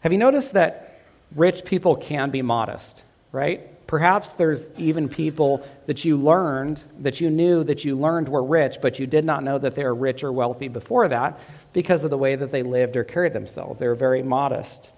Have 0.00 0.12
you 0.12 0.18
noticed 0.18 0.54
that 0.54 1.00
rich 1.36 1.64
people 1.64 1.96
can 1.96 2.30
be 2.30 2.42
modest, 2.42 3.04
right? 3.30 3.68
Perhaps 3.86 4.30
there's 4.30 4.70
even 4.78 5.08
people 5.08 5.66
that 5.86 6.04
you 6.04 6.16
learned, 6.16 6.82
that 7.00 7.20
you 7.20 7.30
knew 7.30 7.62
that 7.62 7.84
you 7.84 7.94
learned 7.94 8.28
were 8.28 8.42
rich, 8.42 8.78
but 8.82 8.98
you 8.98 9.06
did 9.06 9.24
not 9.24 9.44
know 9.44 9.58
that 9.58 9.74
they 9.74 9.84
were 9.84 9.94
rich 9.94 10.24
or 10.24 10.32
wealthy 10.32 10.68
before 10.68 11.08
that 11.08 11.38
because 11.72 12.02
of 12.02 12.10
the 12.10 12.18
way 12.18 12.34
that 12.34 12.50
they 12.50 12.62
lived 12.62 12.96
or 12.96 13.04
carried 13.04 13.34
themselves. 13.34 13.78
They 13.78 13.86
were 13.86 13.94
very 13.94 14.22
modest. 14.22 14.90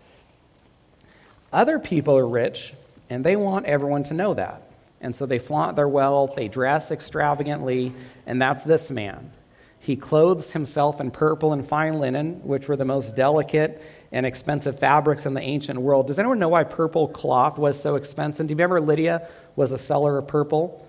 Other 1.53 1.79
people 1.79 2.17
are 2.17 2.27
rich, 2.27 2.73
and 3.11 3.25
they 3.25 3.37
want 3.37 3.67
everyone 3.67 4.05
to 4.05 4.15
know 4.15 4.35
that. 4.35 4.63
And 5.05 5.15
so 5.15 5.27
they 5.27 5.39
flaunt 5.39 5.77
their 5.77 5.87
wealth, 5.87 6.35
they 6.35 6.49
dress 6.49 6.91
extravagantly, 6.91 7.93
and 8.25 8.41
that's 8.41 8.65
this 8.65 8.91
man. 8.91 9.33
He 9.79 9.97
clothes 9.97 10.53
himself 10.53 10.99
in 10.99 11.11
purple 11.11 11.53
and 11.53 11.69
fine 11.69 11.99
linen, 11.99 12.41
which 12.43 12.69
were 12.69 12.77
the 12.77 12.87
most 12.87 13.15
delicate 13.15 13.83
and 14.13 14.25
expensive 14.25 14.79
fabrics 14.79 15.27
in 15.27 15.35
the 15.35 15.43
ancient 15.43 15.79
world. 15.79 16.07
Does 16.07 16.19
anyone 16.19 16.39
know 16.39 16.49
why 16.49 16.65
purple 16.65 17.07
cloth 17.07 17.59
was 17.59 17.79
so 17.79 17.97
expensive? 17.97 18.47
Do 18.47 18.53
you 18.53 18.57
remember 18.57 18.81
Lydia 18.81 19.29
was 19.57 19.73
a 19.73 19.79
seller 19.79 20.17
of 20.17 20.27
purple? 20.27 20.89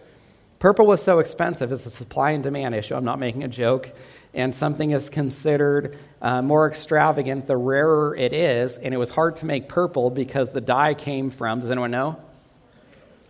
Purple 0.60 0.86
was 0.86 1.04
so 1.04 1.20
expensive, 1.20 1.74
it's 1.74 1.86
a 1.86 1.90
supply 1.90 2.32
and 2.32 2.42
demand 2.42 2.74
issue. 2.74 2.96
I'm 2.96 3.04
not 3.04 3.20
making 3.20 3.44
a 3.44 3.50
joke. 3.50 3.92
And 4.34 4.56
something 4.56 4.92
is 4.92 5.10
considered 5.10 5.98
uh, 6.22 6.42
more 6.42 6.70
extravagant 6.70 7.48
the 7.48 7.58
rarer 7.58 8.16
it 8.16 8.32
is. 8.32 8.78
And 8.78 8.94
it 8.94 8.98
was 8.98 9.10
hard 9.10 9.36
to 9.38 9.46
make 9.46 9.68
purple 9.68 10.10
because 10.10 10.52
the 10.52 10.62
dye 10.62 10.94
came 10.94 11.32
from, 11.32 11.60
does 11.60 11.70
anyone 11.70 11.92
know? 11.92 12.18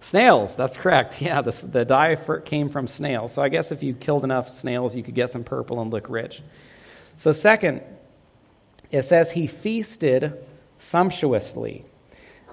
Snails, 0.06 0.56
that's 0.56 0.78
correct. 0.78 1.20
Yeah, 1.22 1.42
the, 1.42 1.50
the 1.66 1.84
dye 1.84 2.16
for, 2.16 2.40
came 2.40 2.70
from 2.70 2.86
snails. 2.86 3.34
So 3.34 3.42
I 3.42 3.50
guess 3.50 3.72
if 3.72 3.82
you 3.82 3.96
killed 3.96 4.24
enough 4.24 4.48
snails, 4.48 4.96
you 4.96 5.02
could 5.02 5.16
get 5.16 5.32
some 5.32 5.44
purple 5.44 5.82
and 5.82 5.90
look 5.90 6.08
rich. 6.10 6.44
So, 7.18 7.32
second, 7.32 7.82
it 8.92 9.02
says 9.02 9.32
he 9.32 9.48
feasted 9.48 10.38
sumptuously. 10.78 11.86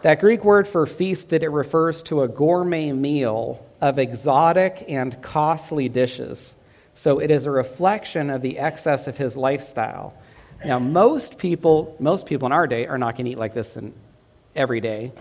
That 0.01 0.19
Greek 0.21 0.47
word 0.47 0.67
for 0.67 0.87
feasted, 0.87 1.43
it 1.43 1.51
refers 1.51 2.03
to 2.05 2.23
a 2.23 2.29
gourmet 2.29 2.91
meal 2.93 3.67
of 3.83 3.99
exotic 3.99 4.87
and 4.89 5.21
costly 5.21 5.91
dishes. 5.91 6.55
So 6.95 7.19
it 7.19 7.31
is 7.31 7.45
a 7.45 7.51
reflection 7.51 8.31
of 8.31 8.41
the 8.41 8.59
excess 8.59 9.07
of 9.07 9.19
his 9.19 9.37
lifestyle. 9.37 10.15
Now, 10.65 10.79
most 10.79 11.37
people, 11.37 11.97
most 12.01 12.25
people 12.25 12.47
in 12.47 12.53
our 12.53 12.67
day 12.67 12.87
are 12.87 12.97
not 12.97 13.17
going 13.17 13.27
to 13.27 13.33
eat 13.33 13.39
like 13.39 13.53
this 13.53 13.77
in, 13.77 13.93
every 14.57 14.81
day. 14.81 15.13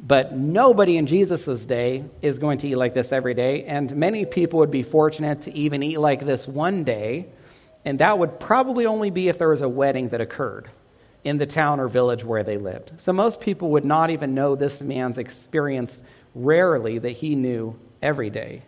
But 0.00 0.36
nobody 0.36 0.96
in 0.96 1.06
Jesus' 1.06 1.64
day 1.64 2.04
is 2.20 2.38
going 2.38 2.58
to 2.58 2.68
eat 2.68 2.76
like 2.76 2.94
this 2.94 3.12
every 3.12 3.34
day, 3.34 3.64
and 3.64 3.94
many 3.96 4.24
people 4.26 4.58
would 4.58 4.70
be 4.70 4.82
fortunate 4.82 5.42
to 5.42 5.56
even 5.56 5.82
eat 5.82 5.98
like 5.98 6.26
this 6.26 6.46
one 6.46 6.84
day, 6.84 7.26
and 7.84 7.98
that 8.00 8.18
would 8.18 8.38
probably 8.40 8.86
only 8.86 9.10
be 9.10 9.28
if 9.28 9.38
there 9.38 9.48
was 9.48 9.62
a 9.62 9.68
wedding 9.68 10.08
that 10.10 10.20
occurred 10.20 10.68
in 11.22 11.38
the 11.38 11.46
town 11.46 11.80
or 11.80 11.88
village 11.88 12.24
where 12.24 12.42
they 12.42 12.58
lived. 12.58 12.92
So 12.98 13.12
most 13.12 13.40
people 13.40 13.70
would 13.70 13.84
not 13.84 14.10
even 14.10 14.34
know 14.34 14.54
this 14.54 14.82
man's 14.82 15.16
experience 15.16 16.02
rarely 16.34 16.98
that 16.98 17.12
he 17.12 17.34
knew 17.34 17.78
every 18.02 18.28
day. 18.28 18.62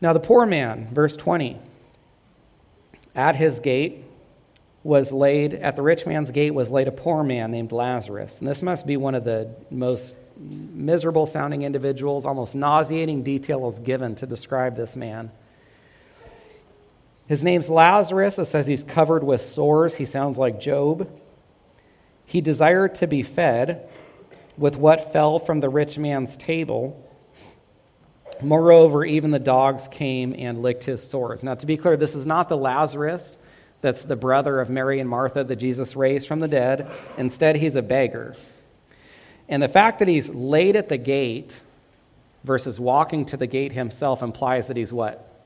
Now, 0.00 0.12
the 0.12 0.20
poor 0.20 0.44
man, 0.46 0.88
verse 0.92 1.16
20, 1.16 1.58
at 3.14 3.36
his 3.36 3.60
gate 3.60 4.04
was 4.88 5.12
laid, 5.12 5.52
at 5.52 5.76
the 5.76 5.82
rich 5.82 6.06
man's 6.06 6.30
gate 6.30 6.54
was 6.54 6.70
laid 6.70 6.88
a 6.88 6.90
poor 6.90 7.22
man 7.22 7.50
named 7.50 7.72
Lazarus. 7.72 8.38
And 8.38 8.48
this 8.48 8.62
must 8.62 8.86
be 8.86 8.96
one 8.96 9.14
of 9.14 9.22
the 9.22 9.54
most 9.70 10.16
miserable 10.38 11.26
sounding 11.26 11.60
individuals, 11.60 12.24
almost 12.24 12.54
nauseating 12.54 13.22
details 13.22 13.78
given 13.80 14.14
to 14.14 14.26
describe 14.26 14.76
this 14.76 14.96
man. 14.96 15.30
His 17.26 17.44
name's 17.44 17.68
Lazarus. 17.68 18.38
It 18.38 18.46
says 18.46 18.66
he's 18.66 18.82
covered 18.82 19.22
with 19.22 19.42
sores. 19.42 19.94
He 19.94 20.06
sounds 20.06 20.38
like 20.38 20.58
Job. 20.58 21.06
He 22.24 22.40
desired 22.40 22.94
to 22.94 23.06
be 23.06 23.22
fed 23.22 23.90
with 24.56 24.78
what 24.78 25.12
fell 25.12 25.38
from 25.38 25.60
the 25.60 25.68
rich 25.68 25.98
man's 25.98 26.34
table. 26.38 27.06
Moreover, 28.40 29.04
even 29.04 29.32
the 29.32 29.38
dogs 29.38 29.86
came 29.86 30.34
and 30.38 30.62
licked 30.62 30.84
his 30.84 31.06
sores. 31.06 31.42
Now, 31.42 31.56
to 31.56 31.66
be 31.66 31.76
clear, 31.76 31.98
this 31.98 32.14
is 32.14 32.24
not 32.24 32.48
the 32.48 32.56
Lazarus 32.56 33.36
that's 33.80 34.04
the 34.04 34.16
brother 34.16 34.60
of 34.60 34.70
Mary 34.70 34.98
and 34.98 35.08
Martha 35.08 35.44
that 35.44 35.56
Jesus 35.56 35.94
raised 35.94 36.26
from 36.26 36.40
the 36.40 36.48
dead. 36.48 36.90
Instead, 37.16 37.56
he's 37.56 37.76
a 37.76 37.82
beggar. 37.82 38.36
And 39.48 39.62
the 39.62 39.68
fact 39.68 40.00
that 40.00 40.08
he's 40.08 40.28
laid 40.28 40.76
at 40.76 40.88
the 40.88 40.98
gate 40.98 41.60
versus 42.44 42.80
walking 42.80 43.24
to 43.26 43.36
the 43.36 43.46
gate 43.46 43.72
himself 43.72 44.22
implies 44.22 44.66
that 44.66 44.76
he's 44.76 44.92
what? 44.92 45.44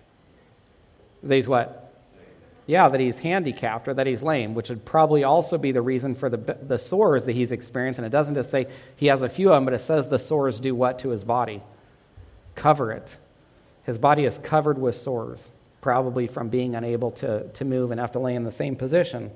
That 1.22 1.34
he's 1.34 1.48
what? 1.48 1.78
Yeah, 2.66 2.88
that 2.88 3.00
he's 3.00 3.18
handicapped 3.18 3.86
or 3.86 3.94
that 3.94 4.06
he's 4.06 4.22
lame, 4.22 4.54
which 4.54 4.70
would 4.70 4.84
probably 4.84 5.24
also 5.24 5.58
be 5.58 5.72
the 5.72 5.82
reason 5.82 6.14
for 6.14 6.30
the, 6.30 6.36
the 6.36 6.78
sores 6.78 7.26
that 7.26 7.32
he's 7.32 7.52
experiencing. 7.52 8.04
And 8.04 8.12
it 8.12 8.16
doesn't 8.16 8.34
just 8.34 8.50
say 8.50 8.66
he 8.96 9.06
has 9.06 9.22
a 9.22 9.28
few 9.28 9.50
of 9.50 9.56
them, 9.56 9.64
but 9.64 9.74
it 9.74 9.80
says 9.80 10.08
the 10.08 10.18
sores 10.18 10.58
do 10.58 10.74
what 10.74 11.00
to 11.00 11.10
his 11.10 11.22
body? 11.22 11.62
Cover 12.54 12.92
it. 12.92 13.16
His 13.84 13.98
body 13.98 14.24
is 14.24 14.38
covered 14.38 14.78
with 14.78 14.94
sores 14.94 15.50
probably 15.82 16.28
from 16.28 16.48
being 16.48 16.74
unable 16.74 17.10
to, 17.10 17.46
to 17.50 17.64
move 17.66 17.90
and 17.90 18.00
have 18.00 18.12
to 18.12 18.20
lay 18.20 18.34
in 18.34 18.44
the 18.44 18.50
same 18.50 18.76
position 18.76 19.30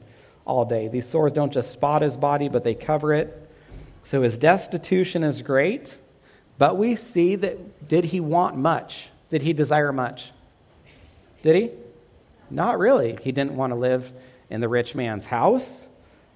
all 0.46 0.64
day. 0.64 0.88
These 0.88 1.06
sores 1.06 1.32
don't 1.32 1.52
just 1.52 1.72
spot 1.72 2.00
his 2.00 2.16
body, 2.16 2.48
but 2.48 2.64
they 2.64 2.74
cover 2.74 3.12
it. 3.12 3.50
So 4.04 4.22
his 4.22 4.38
destitution 4.38 5.24
is 5.24 5.42
great, 5.42 5.98
but 6.56 6.78
we 6.78 6.94
see 6.94 7.34
that 7.34 7.88
did 7.88 8.06
he 8.06 8.20
want 8.20 8.56
much? 8.56 9.10
Did 9.28 9.42
he 9.42 9.52
desire 9.52 9.92
much? 9.92 10.30
Did 11.42 11.56
he? 11.56 11.70
Not 12.48 12.78
really. 12.78 13.18
He 13.20 13.32
didn't 13.32 13.56
want 13.56 13.72
to 13.72 13.76
live 13.76 14.12
in 14.48 14.60
the 14.60 14.68
rich 14.68 14.94
man's 14.94 15.26
house. 15.26 15.84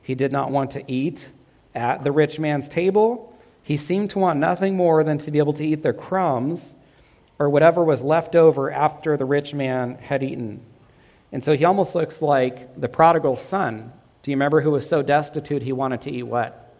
He 0.02 0.16
did 0.16 0.32
not 0.32 0.50
want 0.50 0.72
to 0.72 0.92
eat 0.92 1.28
at 1.72 2.02
the 2.02 2.10
rich 2.10 2.40
man's 2.40 2.68
table. 2.68 3.32
He 3.62 3.76
seemed 3.76 4.10
to 4.10 4.18
want 4.18 4.40
nothing 4.40 4.76
more 4.76 5.04
than 5.04 5.18
to 5.18 5.30
be 5.30 5.38
able 5.38 5.52
to 5.52 5.64
eat 5.64 5.84
the 5.84 5.92
crumbs 5.92 6.74
or 7.40 7.48
whatever 7.48 7.82
was 7.82 8.02
left 8.02 8.36
over 8.36 8.70
after 8.70 9.16
the 9.16 9.24
rich 9.24 9.54
man 9.54 9.94
had 9.94 10.22
eaten. 10.22 10.60
And 11.32 11.42
so 11.42 11.56
he 11.56 11.64
almost 11.64 11.94
looks 11.94 12.20
like 12.20 12.78
the 12.78 12.88
prodigal 12.88 13.36
son. 13.36 13.92
Do 14.22 14.30
you 14.30 14.36
remember 14.36 14.60
who 14.60 14.72
was 14.72 14.86
so 14.86 15.00
destitute 15.00 15.62
he 15.62 15.72
wanted 15.72 16.02
to 16.02 16.10
eat 16.10 16.24
what? 16.24 16.76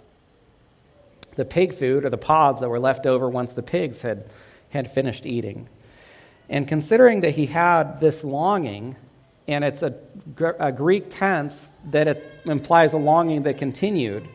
The 1.37 1.47
pig 1.47 1.73
food 1.73 2.05
or 2.05 2.11
the 2.11 2.19
pods 2.19 2.61
that 2.61 2.69
were 2.69 2.79
left 2.79 3.07
over 3.07 3.27
once 3.29 3.55
the 3.55 3.63
pigs 3.63 4.03
had, 4.03 4.29
had 4.69 4.93
finished 4.93 5.25
eating. 5.25 5.67
And 6.51 6.69
considering 6.69 7.23
that 7.23 7.31
he 7.31 7.47
had 7.47 7.99
this 7.99 8.23
longing, 8.23 8.97
and 9.49 9.65
it's 9.65 9.83
a, 9.83 9.95
a 10.59 10.73
Greek 10.73 11.07
tense 11.09 11.71
that 11.87 12.07
it 12.07 12.25
implies 12.45 12.93
a 12.93 12.99
longing 12.99 13.45
that 13.45 13.57
continued, 13.57 14.29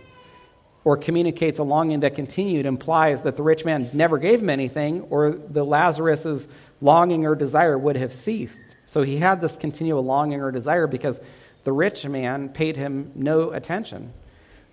or 0.86 0.96
communicates 0.96 1.60
a 1.60 1.64
longing 1.64 2.00
that 2.02 2.16
continued 2.16 2.66
implies 2.66 3.24
that 3.24 3.36
the 3.36 3.44
rich 3.44 3.66
man 3.66 3.90
never 3.92 4.18
gave 4.18 4.42
him 4.42 4.50
anything, 4.50 5.02
or 5.10 5.32
the 5.32 5.66
Lazarus's 5.66 6.48
longing 6.80 7.26
or 7.26 7.36
desire 7.36 7.78
would 7.78 7.98
have 7.98 8.14
ceased. 8.14 8.62
So 8.86 9.02
he 9.02 9.18
had 9.18 9.42
this 9.42 9.58
continual 9.58 10.06
longing 10.06 10.40
or 10.40 10.52
desire 10.52 10.88
because 10.88 11.20
the 11.64 11.74
rich 11.74 12.06
man 12.06 12.50
paid 12.50 12.78
him 12.78 13.12
no 13.16 13.50
attention 13.52 14.14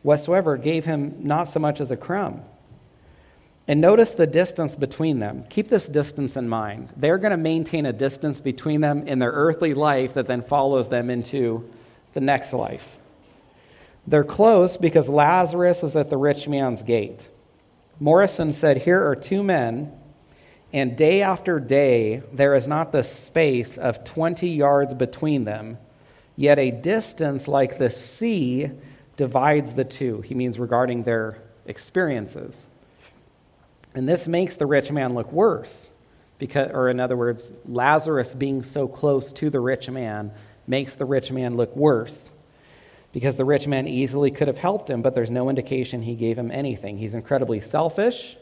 whatsoever, 0.03 0.57
gave 0.57 0.85
him 0.85 1.15
not 1.21 1.45
so 1.45 1.61
much 1.61 1.81
as 1.81 1.91
a 1.91 1.97
crumb. 1.97 2.43
And 3.69 3.81
notice 3.81 4.13
the 4.13 4.27
distance 4.27 4.75
between 4.75 5.21
them. 5.21 5.45
Keep 5.49 5.69
this 5.69 5.87
distance 5.87 6.37
in 6.37 6.49
mind. 6.49 6.93
They're 6.97 7.19
going 7.19 7.31
to 7.31 7.37
maintain 7.37 7.87
a 7.87 7.93
distance 7.93 8.41
between 8.41 8.81
them 8.81 9.07
in 9.07 9.21
their 9.21 9.31
earthly 9.31 9.73
life 9.73 10.15
that 10.15 10.27
then 10.27 10.43
follows 10.43 10.89
them 10.89 11.09
into 11.09 11.71
the 12.13 12.21
next 12.21 12.53
life. 12.53 12.99
They're 14.07 14.25
close 14.25 14.77
because 14.77 15.09
Lazarus 15.09 15.83
is 15.83 15.95
at 15.95 16.11
the 16.11 16.17
rich 16.17 16.49
man's 16.49 16.83
gate. 16.83 17.29
Morrison 18.01 18.53
said, 18.53 18.79
Here 18.79 19.07
are 19.07 19.15
two 19.15 19.43
men, 19.43 19.93
and 20.73 20.97
day 20.97 21.23
after 21.23 21.61
day 21.61 22.23
there 22.33 22.55
is 22.55 22.67
not 22.67 22.91
the 22.91 23.05
space 23.05 23.79
of 23.79 24.05
20 24.05 24.49
yards 24.49 24.95
between 24.95 25.45
them, 25.45 25.79
yet 26.35 26.59
a 26.59 26.71
distance 26.71 27.47
like 27.47 27.79
the 27.79 27.91
sea 27.91 28.71
divides 29.17 29.75
the 29.75 29.85
two. 29.85 30.21
He 30.23 30.35
means 30.35 30.59
regarding 30.59 31.05
their 31.05 31.39
experiences. 31.67 32.67
And 33.95 34.09
this 34.09 34.27
makes 34.27 34.57
the 34.57 34.67
rich 34.67 34.91
man 34.91 35.15
look 35.15 35.31
worse. 35.31 35.91
Because, 36.39 36.73
or 36.73 36.89
in 36.89 36.99
other 36.99 37.17
words, 37.17 37.53
Lazarus 37.67 38.35
being 38.35 38.65
so 38.65 38.89
close 38.89 39.33
to 39.35 39.49
the 39.49 39.61
rich 39.61 39.89
man 39.89 40.33
makes 40.67 40.97
the 40.97 41.05
rich 41.05 41.31
man 41.31 41.57
look 41.57 41.77
worse 41.77 42.32
because 43.13 43.37
the 43.37 43.45
rich 43.45 43.67
man 43.67 43.87
easily 43.87 44.31
could 44.31 44.49
have 44.49 44.59
helped 44.59 44.89
him, 44.89 45.03
but 45.03 45.15
there's 45.15 45.31
no 45.31 45.49
indication 45.51 46.03
he 46.03 46.15
gave 46.15 46.39
him 46.39 46.51
anything. 46.51 46.99
He's 46.99 47.15
incredibly 47.15 47.61
selfish. 47.61 48.37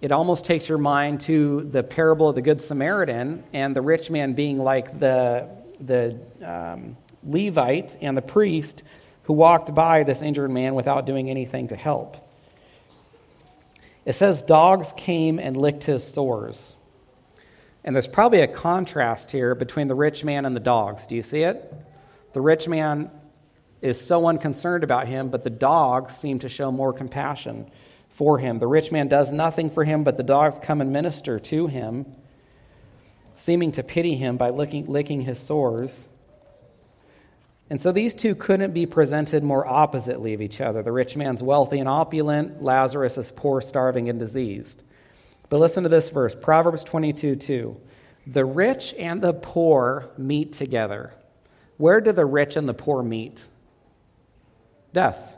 It 0.00 0.10
almost 0.10 0.44
takes 0.44 0.68
your 0.68 0.78
mind 0.78 1.20
to 1.22 1.62
the 1.70 1.82
parable 1.82 2.28
of 2.28 2.34
the 2.34 2.42
Good 2.42 2.60
Samaritan 2.60 3.44
and 3.52 3.76
the 3.76 3.82
rich 3.82 4.10
man 4.10 4.32
being 4.32 4.58
like 4.58 4.98
the, 4.98 5.48
the 5.80 6.18
um, 6.44 6.96
Levite 7.22 7.96
and 8.00 8.16
the 8.16 8.22
priest 8.22 8.82
who 9.24 9.34
walked 9.34 9.74
by 9.74 10.02
this 10.02 10.22
injured 10.22 10.50
man 10.50 10.74
without 10.74 11.06
doing 11.06 11.30
anything 11.30 11.68
to 11.68 11.76
help. 11.76 12.16
It 14.04 14.14
says, 14.14 14.42
Dogs 14.42 14.92
came 14.96 15.38
and 15.38 15.56
licked 15.56 15.84
his 15.84 16.02
sores. 16.02 16.74
And 17.84 17.94
there's 17.94 18.08
probably 18.08 18.40
a 18.40 18.48
contrast 18.48 19.30
here 19.30 19.54
between 19.54 19.88
the 19.88 19.94
rich 19.94 20.24
man 20.24 20.44
and 20.44 20.56
the 20.56 20.60
dogs. 20.60 21.06
Do 21.06 21.14
you 21.14 21.22
see 21.22 21.42
it? 21.42 21.72
The 22.32 22.40
rich 22.40 22.66
man 22.66 23.10
is 23.82 24.00
so 24.00 24.26
unconcerned 24.26 24.84
about 24.84 25.08
him, 25.08 25.28
but 25.28 25.44
the 25.44 25.50
dogs 25.50 26.16
seem 26.16 26.38
to 26.38 26.48
show 26.48 26.70
more 26.70 26.92
compassion 26.92 27.70
for 28.08 28.38
him. 28.38 28.58
The 28.60 28.66
rich 28.68 28.92
man 28.92 29.08
does 29.08 29.32
nothing 29.32 29.68
for 29.68 29.84
him, 29.84 30.04
but 30.04 30.16
the 30.16 30.22
dogs 30.22 30.58
come 30.62 30.80
and 30.80 30.92
minister 30.92 31.40
to 31.40 31.66
him, 31.66 32.06
seeming 33.34 33.72
to 33.72 33.82
pity 33.82 34.14
him 34.14 34.36
by 34.36 34.50
licking, 34.50 34.86
licking 34.86 35.22
his 35.22 35.40
sores. 35.40 36.08
And 37.68 37.80
so 37.80 37.90
these 37.90 38.14
two 38.14 38.34
couldn't 38.34 38.72
be 38.72 38.86
presented 38.86 39.42
more 39.42 39.66
oppositely 39.66 40.34
of 40.34 40.42
each 40.42 40.60
other. 40.60 40.82
The 40.82 40.92
rich 40.92 41.16
man's 41.16 41.42
wealthy 41.42 41.78
and 41.78 41.88
opulent, 41.88 42.62
Lazarus 42.62 43.18
is 43.18 43.32
poor, 43.32 43.60
starving, 43.60 44.08
and 44.08 44.20
diseased. 44.20 44.82
But 45.48 45.58
listen 45.58 45.82
to 45.82 45.88
this 45.88 46.10
verse 46.10 46.34
Proverbs 46.34 46.84
22 46.84 47.36
2. 47.36 47.80
The 48.28 48.44
rich 48.44 48.94
and 48.96 49.20
the 49.20 49.32
poor 49.32 50.10
meet 50.16 50.52
together. 50.52 51.14
Where 51.78 52.00
do 52.00 52.12
the 52.12 52.26
rich 52.26 52.56
and 52.56 52.68
the 52.68 52.74
poor 52.74 53.02
meet? 53.02 53.48
Death. 54.92 55.36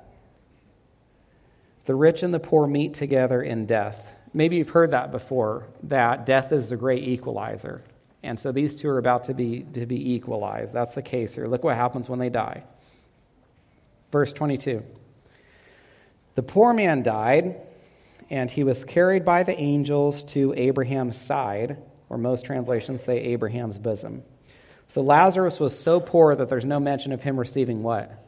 The 1.84 1.94
rich 1.94 2.22
and 2.22 2.32
the 2.32 2.40
poor 2.40 2.66
meet 2.66 2.94
together 2.94 3.42
in 3.42 3.66
death. 3.66 4.14
Maybe 4.32 4.56
you've 4.56 4.70
heard 4.70 4.90
that 4.90 5.12
before, 5.12 5.66
that 5.84 6.26
death 6.26 6.50
is 6.50 6.70
the 6.70 6.76
great 6.76 7.04
equalizer. 7.04 7.82
And 8.22 8.40
so 8.40 8.52
these 8.52 8.74
two 8.74 8.88
are 8.88 8.98
about 8.98 9.24
to 9.24 9.34
be, 9.34 9.66
to 9.74 9.86
be 9.86 10.14
equalized. 10.14 10.74
That's 10.74 10.94
the 10.94 11.02
case 11.02 11.34
here. 11.34 11.46
Look 11.46 11.62
what 11.62 11.76
happens 11.76 12.08
when 12.08 12.18
they 12.18 12.30
die. 12.30 12.64
Verse 14.10 14.32
22 14.32 14.82
The 16.34 16.42
poor 16.42 16.72
man 16.72 17.02
died 17.02 17.56
and 18.30 18.50
he 18.50 18.64
was 18.64 18.84
carried 18.84 19.24
by 19.24 19.42
the 19.42 19.58
angels 19.60 20.24
to 20.24 20.54
Abraham's 20.56 21.16
side, 21.16 21.76
or 22.08 22.16
most 22.16 22.44
translations 22.46 23.02
say 23.02 23.18
Abraham's 23.18 23.78
bosom. 23.78 24.22
So 24.88 25.02
Lazarus 25.02 25.60
was 25.60 25.78
so 25.78 26.00
poor 26.00 26.34
that 26.34 26.48
there's 26.48 26.64
no 26.64 26.80
mention 26.80 27.12
of 27.12 27.22
him 27.22 27.38
receiving 27.38 27.82
what? 27.82 28.23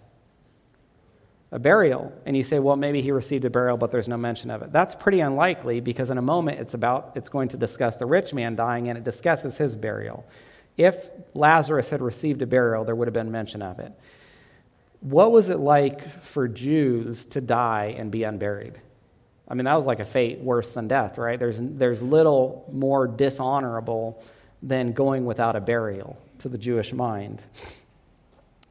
A 1.52 1.58
burial. 1.58 2.12
And 2.26 2.36
you 2.36 2.42
say, 2.42 2.58
well, 2.58 2.76
maybe 2.76 3.02
he 3.02 3.12
received 3.12 3.44
a 3.44 3.50
burial, 3.50 3.76
but 3.76 3.90
there's 3.90 4.08
no 4.08 4.16
mention 4.16 4.50
of 4.50 4.62
it. 4.62 4.72
That's 4.72 4.94
pretty 4.94 5.20
unlikely 5.20 5.80
because 5.80 6.10
in 6.10 6.18
a 6.18 6.22
moment 6.22 6.58
it's 6.58 6.74
about 6.74 7.12
it's 7.14 7.28
going 7.28 7.48
to 7.48 7.56
discuss 7.56 7.96
the 7.96 8.06
rich 8.06 8.34
man 8.34 8.56
dying 8.56 8.88
and 8.88 8.98
it 8.98 9.04
discusses 9.04 9.56
his 9.56 9.76
burial. 9.76 10.26
If 10.76 11.08
Lazarus 11.34 11.90
had 11.90 12.02
received 12.02 12.42
a 12.42 12.46
burial, 12.46 12.84
there 12.84 12.94
would 12.94 13.06
have 13.06 13.14
been 13.14 13.30
mention 13.30 13.62
of 13.62 13.78
it. 13.78 13.92
What 15.00 15.30
was 15.30 15.48
it 15.48 15.58
like 15.58 16.20
for 16.20 16.48
Jews 16.48 17.24
to 17.26 17.40
die 17.40 17.94
and 17.96 18.10
be 18.10 18.24
unburied? 18.24 18.80
I 19.48 19.54
mean, 19.54 19.66
that 19.66 19.74
was 19.74 19.84
like 19.84 20.00
a 20.00 20.04
fate 20.04 20.40
worse 20.40 20.70
than 20.70 20.88
death, 20.88 21.18
right? 21.18 21.38
There's, 21.38 21.58
there's 21.60 22.02
little 22.02 22.68
more 22.72 23.06
dishonorable 23.06 24.22
than 24.62 24.92
going 24.92 25.24
without 25.24 25.54
a 25.54 25.60
burial 25.60 26.18
to 26.40 26.48
the 26.48 26.58
Jewish 26.58 26.92
mind. 26.92 27.44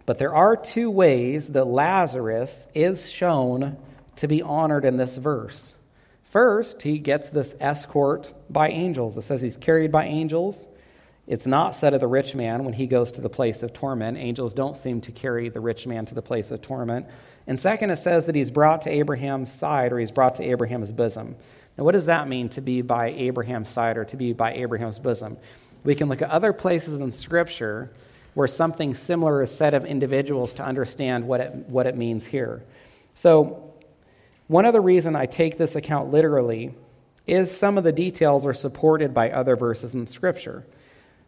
But 0.06 0.20
there 0.20 0.36
are 0.36 0.56
two 0.56 0.92
ways 0.92 1.50
that 1.50 1.66
Lazarus 1.66 2.68
is 2.76 3.10
shown 3.10 3.78
to 4.18 4.28
be 4.28 4.42
honored 4.42 4.86
in 4.86 4.98
this 4.98 5.18
verse. 5.18 5.74
First, 6.24 6.82
he 6.82 7.00
gets 7.00 7.30
this 7.30 7.56
escort 7.60 8.34
by 8.50 8.70
angels. 8.70 9.18
It 9.18 9.24
says 9.24 9.42
he's 9.42 9.58
carried 9.58 9.92
by 9.92 10.06
angels. 10.06 10.68
It's 11.28 11.48
not 11.48 11.74
said 11.74 11.94
of 11.94 12.02
the 12.02 12.08
rich 12.08 12.36
man 12.36 12.66
when 12.66 12.74
he 12.74 12.86
goes 12.86 13.14
to 13.14 13.22
the 13.22 13.30
place 13.30 13.64
of 13.64 13.74
torment. 13.74 14.18
Angels 14.18 14.54
don't 14.54 14.76
seem 14.76 15.02
to 15.02 15.12
carry 15.12 15.50
the 15.50 15.60
rich 15.60 15.88
man 15.88 16.06
to 16.06 16.14
the 16.14 16.22
place 16.22 16.52
of 16.52 16.62
torment. 16.62 17.08
And 17.48 17.60
second, 17.60 17.90
it 17.90 17.98
says 17.98 18.28
that 18.28 18.36
he's 18.36 18.52
brought 18.52 18.84
to 18.84 18.90
Abraham's 18.90 19.52
side 19.52 19.92
or 19.92 20.00
he's 20.00 20.12
brought 20.12 20.36
to 20.36 20.44
Abraham's 20.44 20.92
bosom. 20.92 21.36
Now, 21.78 21.84
what 21.84 21.94
does 21.94 22.06
that 22.06 22.28
mean 22.28 22.50
to 22.50 22.62
be 22.62 22.82
by 22.82 23.08
Abraham's 23.10 23.70
side 23.70 23.98
or 23.98 24.06
to 24.06 24.18
be 24.18 24.34
by 24.34 24.54
Abraham's 24.54 25.00
bosom? 25.00 25.38
We 25.84 25.96
can 25.96 26.10
look 26.10 26.22
at 26.22 26.30
other 26.30 26.54
places 26.54 27.00
in 27.00 27.12
Scripture 27.12 27.92
where 28.36 28.48
something 28.48 28.94
similar 28.94 29.42
is 29.42 29.50
said 29.50 29.74
of 29.74 29.84
individuals 29.84 30.54
to 30.54 30.64
understand 30.64 31.28
what 31.28 31.42
it, 31.42 31.52
what 31.68 31.88
it 31.88 31.98
means 31.98 32.26
here. 32.26 32.64
So, 33.16 33.74
one 34.48 34.66
other 34.66 34.82
reason 34.82 35.16
I 35.16 35.26
take 35.26 35.58
this 35.58 35.76
account 35.76 36.12
literally 36.12 36.76
is 37.26 37.50
some 37.50 37.80
of 37.80 37.84
the 37.84 37.92
details 37.92 38.46
are 38.46 38.54
supported 38.54 39.12
by 39.12 39.32
other 39.32 39.56
verses 39.56 39.96
in 39.96 40.06
Scripture. 40.06 40.64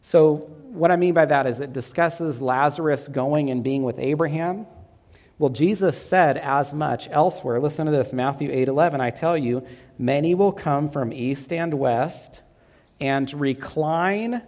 So, 0.04 0.36
what 0.70 0.91
I 0.91 0.96
mean 0.96 1.15
by 1.15 1.26
that 1.26 1.48
is 1.48 1.60
it 1.60 1.74
discusses 1.74 2.39
Lazarus 2.39 3.08
going 3.08 3.50
and 3.50 3.63
being 3.63 3.82
with 3.82 3.98
Abraham 3.98 4.67
well, 5.39 5.52
Jesus 5.52 6.02
said 6.02 6.38
as 6.38 6.74
much 6.74 7.08
elsewhere. 7.12 7.60
Listen 7.60 7.86
to 7.86 7.91
this 7.91 8.12
Matthew 8.12 8.50
8 8.52 8.67
11. 8.67 9.02
I 9.02 9.12
tell 9.12 9.38
you, 9.38 9.65
many 10.00 10.34
will 10.34 10.52
come 10.52 10.89
from 10.89 11.13
east 11.13 11.54
and 11.54 11.76
west 11.76 12.41
and 13.00 13.32
recline 13.34 14.41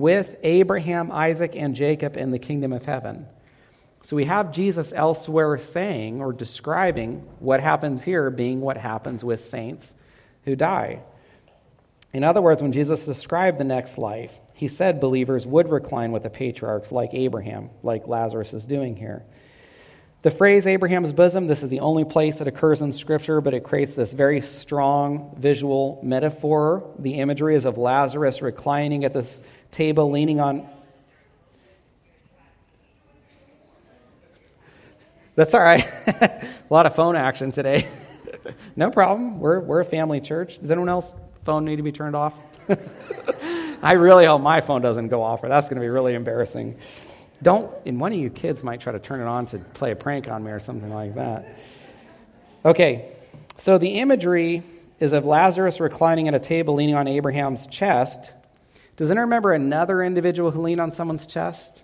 with 0.00 0.36
Abraham, 0.42 1.10
Isaac, 1.10 1.54
and 1.56 1.74
Jacob 1.74 2.16
in 2.16 2.30
the 2.30 2.38
kingdom 2.38 2.72
of 2.72 2.84
heaven. 2.84 3.26
So 4.02 4.14
we 4.14 4.26
have 4.26 4.52
Jesus 4.52 4.92
elsewhere 4.92 5.58
saying 5.58 6.20
or 6.20 6.32
describing 6.32 7.26
what 7.40 7.60
happens 7.60 8.04
here 8.04 8.30
being 8.30 8.60
what 8.60 8.76
happens 8.76 9.24
with 9.24 9.40
saints 9.40 9.94
who 10.44 10.54
die. 10.54 11.00
In 12.12 12.22
other 12.22 12.40
words, 12.40 12.62
when 12.62 12.72
Jesus 12.72 13.04
described 13.04 13.58
the 13.58 13.64
next 13.64 13.98
life, 13.98 14.32
he 14.54 14.68
said 14.68 15.00
believers 15.00 15.46
would 15.46 15.68
recline 15.68 16.12
with 16.12 16.22
the 16.22 16.30
patriarchs 16.30 16.92
like 16.92 17.12
Abraham, 17.12 17.70
like 17.82 18.06
Lazarus 18.06 18.54
is 18.54 18.64
doing 18.64 18.96
here. 18.96 19.24
The 20.26 20.32
phrase 20.32 20.66
Abraham's 20.66 21.12
bosom, 21.12 21.46
this 21.46 21.62
is 21.62 21.70
the 21.70 21.78
only 21.78 22.04
place 22.04 22.40
it 22.40 22.48
occurs 22.48 22.82
in 22.82 22.92
Scripture, 22.92 23.40
but 23.40 23.54
it 23.54 23.62
creates 23.62 23.94
this 23.94 24.12
very 24.12 24.40
strong 24.40 25.36
visual 25.38 26.00
metaphor. 26.02 26.92
The 26.98 27.14
imagery 27.20 27.54
is 27.54 27.64
of 27.64 27.78
Lazarus 27.78 28.42
reclining 28.42 29.04
at 29.04 29.12
this 29.12 29.40
table, 29.70 30.10
leaning 30.10 30.40
on. 30.40 30.68
That's 35.36 35.54
all 35.54 35.60
right. 35.60 35.86
a 36.08 36.48
lot 36.70 36.86
of 36.86 36.96
phone 36.96 37.14
action 37.14 37.52
today. 37.52 37.86
no 38.74 38.90
problem. 38.90 39.38
We're, 39.38 39.60
we're 39.60 39.78
a 39.78 39.84
family 39.84 40.20
church. 40.20 40.58
Does 40.58 40.72
anyone 40.72 40.88
else 40.88 41.14
phone 41.44 41.64
need 41.64 41.76
to 41.76 41.84
be 41.84 41.92
turned 41.92 42.16
off? 42.16 42.34
I 43.80 43.92
really 43.92 44.26
hope 44.26 44.42
my 44.42 44.60
phone 44.60 44.82
doesn't 44.82 45.06
go 45.06 45.22
off, 45.22 45.44
or 45.44 45.48
that's 45.48 45.68
going 45.68 45.76
to 45.76 45.82
be 45.82 45.88
really 45.88 46.14
embarrassing. 46.14 46.80
Don't, 47.42 47.70
and 47.84 48.00
one 48.00 48.12
of 48.12 48.18
you 48.18 48.30
kids 48.30 48.62
might 48.62 48.80
try 48.80 48.92
to 48.92 48.98
turn 48.98 49.20
it 49.20 49.26
on 49.26 49.46
to 49.46 49.58
play 49.58 49.92
a 49.92 49.96
prank 49.96 50.28
on 50.28 50.42
me 50.42 50.50
or 50.50 50.60
something 50.60 50.92
like 50.92 51.14
that. 51.16 51.58
Okay, 52.64 53.12
so 53.56 53.78
the 53.78 54.00
imagery 54.00 54.62
is 54.98 55.12
of 55.12 55.24
Lazarus 55.24 55.78
reclining 55.78 56.28
at 56.28 56.34
a 56.34 56.38
table 56.38 56.74
leaning 56.74 56.94
on 56.94 57.06
Abraham's 57.06 57.66
chest. 57.66 58.32
Does 58.96 59.10
anyone 59.10 59.26
remember 59.26 59.52
another 59.52 60.02
individual 60.02 60.50
who 60.50 60.62
leaned 60.62 60.80
on 60.80 60.92
someone's 60.92 61.26
chest? 61.26 61.82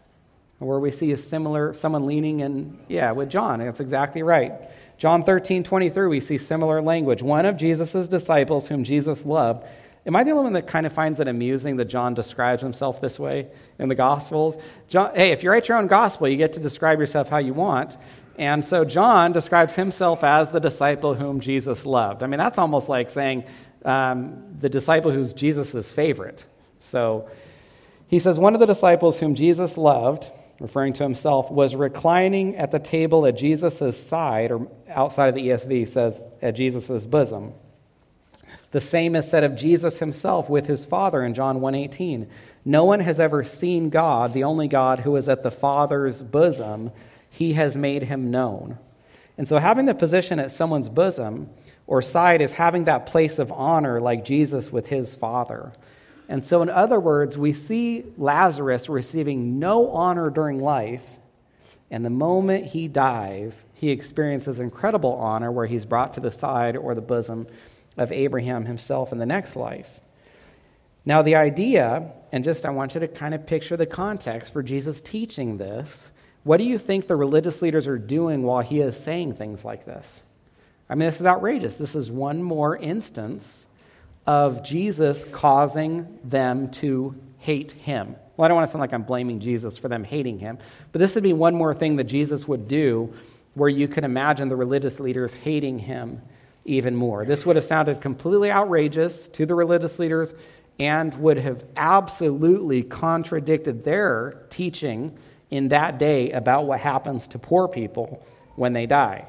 Where 0.59 0.79
we 0.79 0.91
see 0.91 1.13
a 1.13 1.19
similar, 1.19 1.75
someone 1.75 2.07
leaning 2.07 2.41
in, 2.41 2.79
yeah, 2.89 3.11
with 3.13 3.29
John. 3.29 3.59
That's 3.59 3.81
exactly 3.81 4.23
right. 4.23 4.53
John 4.97 5.25
13, 5.25 5.65
23, 5.65 6.07
we 6.07 6.21
see 6.21 6.39
similar 6.39 6.81
language. 6.81 7.23
One 7.23 7.45
of 7.45 7.57
Jesus' 7.57 8.07
disciples, 8.07 8.69
whom 8.69 8.85
Jesus 8.85 9.27
loved, 9.27 9.67
Am 10.05 10.17
I 10.17 10.25
the 10.25 10.33
only 10.33 10.45
one 10.45 10.53
that 10.55 10.67
kind 10.67 10.85
of 10.85 10.93
finds 10.93 11.21
it 11.21 11.29
amusing 11.29 11.77
that 11.77 11.85
John 11.85 12.15
describes 12.15 12.63
himself 12.63 13.01
this 13.01 13.19
way 13.21 13.49
in 13.79 13.89
the 13.89 13.95
Gospels? 13.95 14.59
John, 14.89 15.13
hey, 15.15 15.31
if 15.31 15.45
you 15.45 15.51
write 15.51 15.69
your 15.69 15.79
own 15.79 15.87
Gospel, 15.87 16.27
you 16.29 16.37
get 16.37 16.55
to 16.55 16.61
describe 16.61 16.99
yourself 16.99 17.29
how 17.29 17.39
you 17.39 17.55
want. 17.55 17.97
And 18.37 18.65
so 18.65 18.85
John 18.85 19.33
describes 19.33 19.75
himself 19.77 20.25
as 20.25 20.51
the 20.51 20.59
disciple 20.59 21.15
whom 21.15 21.41
Jesus 21.41 21.87
loved. 21.87 22.23
I 22.23 22.27
mean, 22.27 22.39
that's 22.39 22.59
almost 22.59 22.89
like 22.89 23.11
saying 23.11 23.45
um, 23.85 24.57
the 24.59 24.69
disciple 24.69 25.13
who's 25.13 25.33
Jesus' 25.33 25.93
favorite. 25.93 26.47
So 26.81 27.29
he 28.09 28.19
says, 28.19 28.39
One 28.39 28.55
of 28.55 28.61
the 28.61 28.67
disciples 28.67 29.21
whom 29.21 29.35
Jesus 29.35 29.77
loved, 29.77 30.31
referring 30.59 30.95
to 30.95 31.03
himself, 31.03 31.51
was 31.51 31.75
reclining 31.75 32.57
at 32.57 32.71
the 32.71 32.79
table 32.79 33.27
at 33.27 33.37
Jesus' 33.37 34.03
side, 34.03 34.51
or 34.51 34.67
outside 34.89 35.29
of 35.29 35.35
the 35.35 35.49
ESV 35.49 35.89
says, 35.89 36.23
at 36.41 36.57
Jesus' 36.57 37.05
bosom. 37.05 37.53
The 38.73 38.81
same 38.81 39.15
is 39.15 39.29
said 39.29 39.45
of 39.45 39.55
Jesus 39.55 39.99
himself 39.99 40.51
with 40.51 40.67
his 40.67 40.85
Father 40.85 41.23
in 41.23 41.35
John 41.35 41.61
1:18. 41.61 42.27
No 42.65 42.85
one 42.85 43.01
has 43.01 43.21
ever 43.21 43.45
seen 43.45 43.91
God, 43.91 44.33
the 44.33 44.45
only 44.45 44.67
God 44.67 45.01
who 45.01 45.15
is 45.17 45.29
at 45.29 45.43
the 45.43 45.51
Father's 45.51 46.23
bosom. 46.23 46.91
He 47.29 47.53
has 47.53 47.77
made 47.77 48.05
him 48.05 48.31
known. 48.31 48.79
And 49.37 49.47
so 49.47 49.59
having 49.59 49.87
the 49.87 49.95
position 49.95 50.39
at 50.39 50.53
someone's 50.53 50.89
bosom 50.89 51.49
or 51.87 52.03
side 52.03 52.41
is 52.41 52.55
having 52.55 52.85
that 52.85 53.07
place 53.07 53.39
of 53.39 53.53
honor 53.53 54.01
like 54.01 54.25
Jesus 54.25 54.73
with 54.73 54.89
his 54.89 55.15
Father. 55.15 55.73
And 56.29 56.45
so 56.45 56.63
in 56.63 56.71
other 56.71 57.01
words, 57.01 57.37
we 57.37 57.53
see 57.53 58.05
Lazarus 58.17 58.89
receiving 58.89 59.59
no 59.59 59.91
honor 59.91 60.31
during 60.31 60.61
life, 60.61 61.19
and 61.91 62.05
the 62.05 62.11
moment 62.11 62.67
he 62.67 62.89
dies, 62.89 63.65
he 63.75 63.91
experiences 63.91 64.59
incredible 64.59 65.13
honor 65.13 65.53
where 65.53 65.67
he's 65.67 65.85
brought 65.85 66.15
to 66.15 66.21
the 66.21 66.31
side 66.31 66.75
or 66.77 66.95
the 66.95 67.03
bosom 67.03 67.47
of 67.97 68.13
Abraham 68.13 68.65
himself 68.67 69.13
in 69.13 69.19
the 69.19 69.27
next 69.27 69.57
life. 69.57 70.01
Now, 71.05 71.23
the 71.23 71.35
idea, 71.35 72.13
and 72.31 72.45
just 72.45 72.65
I 72.65 72.71
want 72.71 72.95
you 72.95 73.01
to 73.01 73.09
kind 73.09 73.35
of 73.35 73.47
picture 73.47 73.77
the 73.77 73.87
context 73.87 74.53
for 74.53 74.63
Jesus 74.63 75.01
teaching 75.01 75.59
this. 75.59 76.11
What 76.45 76.59
do 76.59 76.65
you 76.65 76.79
think 76.79 77.07
the 77.07 77.17
religious 77.17 77.61
leaders 77.61 77.87
are 77.87 77.99
doing 77.99 78.43
while 78.43 78.61
he 78.61 78.81
is 78.81 78.97
saying 78.97 79.35
things 79.35 79.65
like 79.65 79.85
this? 79.85 80.23
I 80.89 80.95
mean, 80.95 81.07
this 81.07 81.21
is 81.21 81.27
outrageous. 81.27 81.77
This 81.77 81.95
is 81.95 82.11
one 82.11 82.43
more 82.43 82.77
instance 82.77 83.67
of 84.27 84.63
Jesus 84.63 85.25
causing 85.33 86.19
them 86.23 86.71
to 86.73 87.15
hate 87.39 87.73
him. 87.73 88.15
Well, 88.37 88.45
I 88.45 88.49
don't 88.49 88.57
want 88.57 88.69
to 88.69 88.73
sound 88.73 88.81
like 88.81 88.93
I'm 88.93 89.03
blaming 89.03 89.41
Jesus 89.41 89.77
for 89.77 89.89
them 89.89 90.05
hating 90.05 90.39
him, 90.39 90.59
but 90.93 91.01
this 91.01 91.15
would 91.15 91.25
be 91.25 91.33
one 91.33 91.55
more 91.55 91.75
thing 91.75 91.97
that 91.97 92.05
Jesus 92.05 92.47
would 92.47 92.69
do 92.69 93.13
where 93.55 93.69
you 93.69 93.89
could 93.89 94.05
imagine 94.05 94.49
the 94.49 94.57
religious 94.57 95.01
leaders 95.01 95.35
hating 95.35 95.81
him 95.81 96.23
even 96.65 96.95
more. 96.95 97.25
This 97.25 97.45
would 97.45 97.57
have 97.57 97.65
sounded 97.65 98.01
completely 98.01 98.51
outrageous 98.51 99.29
to 99.31 99.47
the 99.47 99.55
religious 99.55 99.99
leaders 99.99 100.35
and 100.79 101.15
would 101.15 101.39
have 101.39 101.65
absolutely 101.77 102.83
contradicted 102.83 103.85
their 103.85 104.45
teaching 104.51 105.17
in 105.51 105.69
that 105.69 105.99
day 105.99 106.33
about 106.33 106.67
what 106.67 106.81
happens 106.81 107.27
to 107.29 107.39
poor 107.39 107.69
people 107.69 108.25
when 108.57 108.73
they 108.73 108.87
die. 108.87 109.27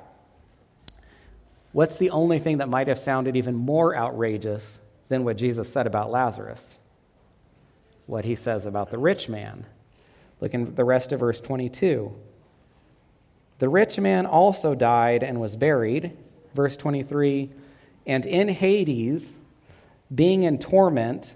What's 1.74 1.98
the 1.98 2.12
only 2.12 2.40
thing 2.40 2.60
that 2.60 2.70
might 2.70 2.88
have 2.88 3.00
sounded 3.00 3.36
even 3.36 3.56
more 3.56 3.96
outrageous 3.96 4.80
than 5.10 5.24
what 5.26 5.38
Jesus 5.38 5.72
said 5.72 5.88
about 5.88 6.12
Lazarus? 6.12 6.76
What 8.06 8.26
he 8.26 8.36
says 8.36 8.66
about 8.66 8.92
the 8.92 8.98
rich 8.98 9.28
man. 9.28 9.66
Look 10.40 10.54
in 10.54 10.76
the 10.76 10.84
rest 10.84 11.12
of 11.12 11.20
verse 11.20 11.42
22. 11.42 12.14
The 13.60 13.70
rich 13.70 14.00
man 14.00 14.26
also 14.26 14.76
died 14.76 15.24
and 15.24 15.42
was 15.42 15.56
buried. 15.56 16.16
Verse 16.54 16.78
23 16.78 17.50
And 18.06 18.26
in 18.26 18.50
Hades, 18.50 19.40
being 20.14 20.44
in 20.44 20.60
torment, 20.60 21.36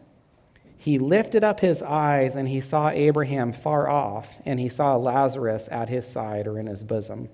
he 0.78 1.00
lifted 1.00 1.44
up 1.44 1.60
his 1.60 1.82
eyes 1.82 2.36
and 2.36 2.48
he 2.48 2.62
saw 2.62 2.90
Abraham 2.90 3.52
far 3.52 3.90
off, 3.90 4.34
and 4.46 4.60
he 4.60 4.70
saw 4.70 4.96
Lazarus 4.96 5.68
at 5.72 5.90
his 5.90 6.08
side 6.08 6.48
or 6.48 6.60
in 6.60 6.68
his 6.68 6.84
bosom. 6.84 7.30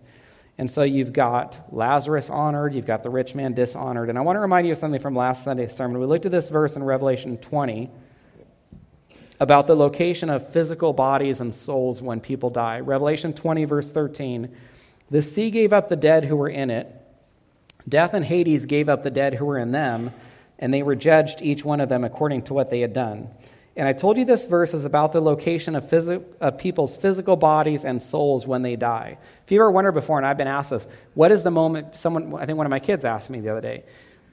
And 0.58 0.70
so 0.70 0.84
you've 0.84 1.14
got 1.14 1.60
Lazarus 1.72 2.30
honored, 2.30 2.74
you've 2.74 2.86
got 2.86 3.04
the 3.04 3.10
rich 3.10 3.34
man 3.34 3.54
dishonored. 3.54 4.10
And 4.10 4.18
I 4.18 4.22
want 4.22 4.36
to 4.36 4.40
remind 4.40 4.68
you 4.68 4.74
of 4.74 4.78
something 4.78 5.02
from 5.02 5.16
last 5.16 5.44
Sunday's 5.44 5.76
sermon. 5.76 6.00
We 6.00 6.06
looked 6.06 6.26
at 6.26 6.32
this 6.32 6.50
verse 6.50 6.76
in 6.76 6.84
Revelation 6.84 7.38
20 7.38 7.90
about 9.40 9.68
the 9.68 9.76
location 9.76 10.30
of 10.30 10.48
physical 10.54 10.94
bodies 10.94 11.42
and 11.42 11.54
souls 11.54 12.02
when 12.02 12.20
people 12.20 12.50
die. 12.50 12.80
Revelation 12.80 13.34
20, 13.34 13.66
verse 13.66 13.92
13 13.92 14.56
The 15.10 15.22
sea 15.22 15.50
gave 15.50 15.74
up 15.74 15.90
the 15.90 15.96
dead 15.96 16.24
who 16.24 16.36
were 16.36 16.50
in 16.50 16.70
it, 16.70 16.88
death 17.88 18.14
and 18.14 18.26
Hades 18.26 18.66
gave 18.66 18.90
up 18.90 19.04
the 19.04 19.12
dead 19.12 19.36
who 19.36 19.46
were 19.46 19.58
in 19.58 19.72
them, 19.72 20.14
and 20.60 20.74
they 20.74 20.84
were 20.84 20.96
judged, 20.96 21.42
each 21.42 21.66
one 21.66 21.82
of 21.82 21.90
them, 21.90 22.04
according 22.04 22.44
to 22.44 22.54
what 22.54 22.70
they 22.70 22.82
had 22.82 22.94
done. 22.94 23.30
And 23.76 23.88
I 23.88 23.94
told 23.94 24.18
you 24.18 24.26
this 24.26 24.46
verse 24.46 24.74
is 24.74 24.86
about 24.86 25.14
the 25.14 25.22
location 25.22 25.76
of, 25.76 25.86
phys- 25.86 26.24
of 26.40 26.58
people's 26.60 26.96
physical 26.96 27.36
bodies 27.36 27.84
and 27.84 28.02
souls 28.02 28.46
when 28.46 28.62
they 28.62 28.76
die. 28.76 29.18
If 29.46 29.52
you 29.52 29.60
ever 29.60 29.72
wondered 29.72 29.94
before, 29.94 30.18
and 30.18 30.26
I've 30.26 30.38
been 30.38 30.48
asked 30.48 30.70
this, 30.70 30.88
what 31.16 31.32
is 31.32 31.42
the 31.42 31.52
moment, 31.52 31.96
someone, 31.96 32.36
I 32.36 32.46
think 32.46 32.58
one 32.58 32.68
of 32.68 32.72
my 32.72 32.80
kids 32.80 33.04
asked 33.04 33.32
me 33.32 33.40
the 33.40 33.50
other 33.50 33.62
day, 33.62 33.84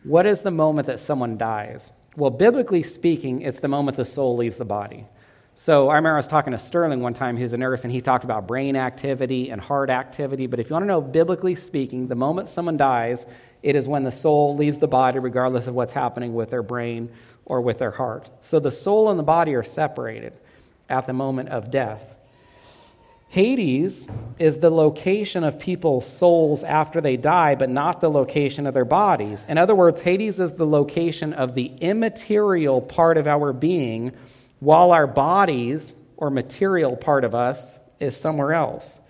what 0.05 0.27
is 0.27 0.43
the 0.43 0.51
moment 0.51 0.87
that 0.89 1.01
someone 1.01 1.39
dies? 1.39 1.91
Well, 2.17 2.31
biblically 2.31 2.83
speaking, 2.83 3.43
it's 3.43 3.61
the 3.61 3.69
moment 3.69 3.97
the 3.97 4.05
soul 4.05 4.37
leaves 4.37 4.59
the 4.59 4.65
body. 4.65 5.07
So 5.55 5.89
I 5.89 5.97
remember 5.97 6.15
I 6.15 6.19
was 6.19 6.27
talking 6.27 6.53
to 6.53 6.59
Sterling 6.59 7.01
one 7.01 7.13
time, 7.13 7.37
who's 7.37 7.53
a 7.53 7.59
nurse, 7.59 7.85
and 7.85 7.93
he 7.93 8.01
talked 8.01 8.25
about 8.25 8.47
brain 8.47 8.77
activity 8.77 9.51
and 9.51 9.61
heart 9.61 9.91
activity. 9.91 10.47
But 10.47 10.59
if 10.59 10.71
you 10.71 10.75
want 10.75 10.85
to 10.85 10.87
know, 10.87 11.03
biblically 11.03 11.55
speaking, 11.55 12.09
the 12.09 12.15
moment 12.15 12.49
someone 12.49 12.79
dies, 12.79 13.27
it 13.63 13.77
is 13.77 13.87
when 13.87 14.05
the 14.05 14.13
soul 14.13 14.57
leaves 14.57 14.79
the 14.79 14.89
body, 14.89 15.19
regardless 15.19 15.67
of 15.67 15.75
what's 15.75 15.93
happening 15.93 16.35
with 16.35 16.51
their 16.51 16.63
brain 16.63 17.11
or 17.45 17.61
with 17.61 17.79
their 17.79 17.91
heart. 17.91 18.31
So 18.41 18.59
the 18.59 18.71
soul 18.71 19.11
and 19.11 19.19
the 19.19 19.25
body 19.25 19.55
are 19.55 19.63
separated 19.63 20.33
at 20.89 21.07
the 21.07 21.13
moment 21.13 21.51
of 21.51 21.71
death. 21.71 22.17
Hades 23.29 24.09
is 24.41 24.59
the 24.59 24.71
location 24.71 25.45
of 25.45 25.61
people's 25.61 26.05
souls 26.05 26.65
after 26.65 27.01
they 27.01 27.17
die, 27.17 27.55
but 27.55 27.71
not 27.71 28.01
the 28.01 28.11
location 28.11 28.67
of 28.67 28.75
their 28.75 28.85
bodies. 28.85 29.47
In 29.49 29.57
other 29.57 29.75
words, 29.75 30.01
Hades 30.01 30.41
is 30.41 30.55
the 30.55 30.67
location 30.67 31.33
of 31.33 31.55
the 31.55 31.67
immaterial 31.81 32.81
part 32.81 33.17
of 33.17 33.29
our 33.29 33.53
being, 33.53 34.13
while 34.61 34.93
our 34.93 35.07
bodies, 35.07 35.93
or 36.17 36.31
material 36.31 36.97
part 36.97 37.25
of 37.25 37.35
us, 37.35 37.79
is 37.99 38.17
somewhere 38.17 38.53
else. 38.53 39.01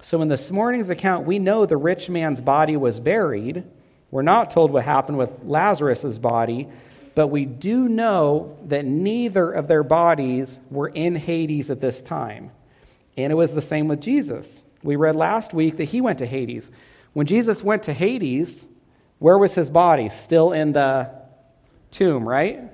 So 0.00 0.20
in 0.22 0.28
this 0.28 0.50
morning's 0.50 0.90
account, 0.90 1.26
we 1.26 1.38
know 1.38 1.66
the 1.66 1.76
rich 1.76 2.08
man's 2.08 2.40
body 2.40 2.76
was 2.76 2.98
buried. 2.98 3.64
We're 4.10 4.22
not 4.22 4.50
told 4.50 4.72
what 4.72 4.84
happened 4.84 5.18
with 5.18 5.30
Lazarus's 5.44 6.18
body, 6.18 6.68
but 7.14 7.28
we 7.28 7.44
do 7.44 7.88
know 7.88 8.58
that 8.66 8.84
neither 8.84 9.50
of 9.50 9.68
their 9.68 9.82
bodies 9.82 10.58
were 10.70 10.88
in 10.88 11.14
Hades 11.14 11.70
at 11.70 11.80
this 11.80 12.02
time. 12.02 12.50
And 13.16 13.30
it 13.30 13.36
was 13.36 13.54
the 13.54 13.62
same 13.62 13.88
with 13.88 14.00
Jesus. 14.00 14.62
We 14.82 14.96
read 14.96 15.14
last 15.14 15.54
week 15.54 15.76
that 15.76 15.84
he 15.84 16.00
went 16.00 16.18
to 16.18 16.26
Hades. 16.26 16.70
When 17.12 17.26
Jesus 17.26 17.62
went 17.62 17.84
to 17.84 17.92
Hades, 17.92 18.66
where 19.18 19.38
was 19.38 19.54
his 19.54 19.70
body? 19.70 20.08
Still 20.08 20.52
in 20.52 20.72
the 20.72 21.10
tomb, 21.90 22.28
right? 22.28 22.70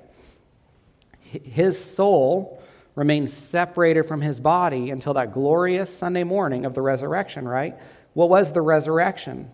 His 1.30 1.82
soul 1.82 2.62
remained 2.94 3.30
separated 3.30 4.04
from 4.04 4.20
his 4.20 4.40
body 4.40 4.90
until 4.90 5.14
that 5.14 5.32
glorious 5.32 5.94
Sunday 5.94 6.24
morning 6.24 6.64
of 6.64 6.74
the 6.74 6.82
resurrection, 6.82 7.46
right? 7.46 7.76
What 8.14 8.28
was 8.28 8.52
the 8.52 8.60
resurrection? 8.60 9.50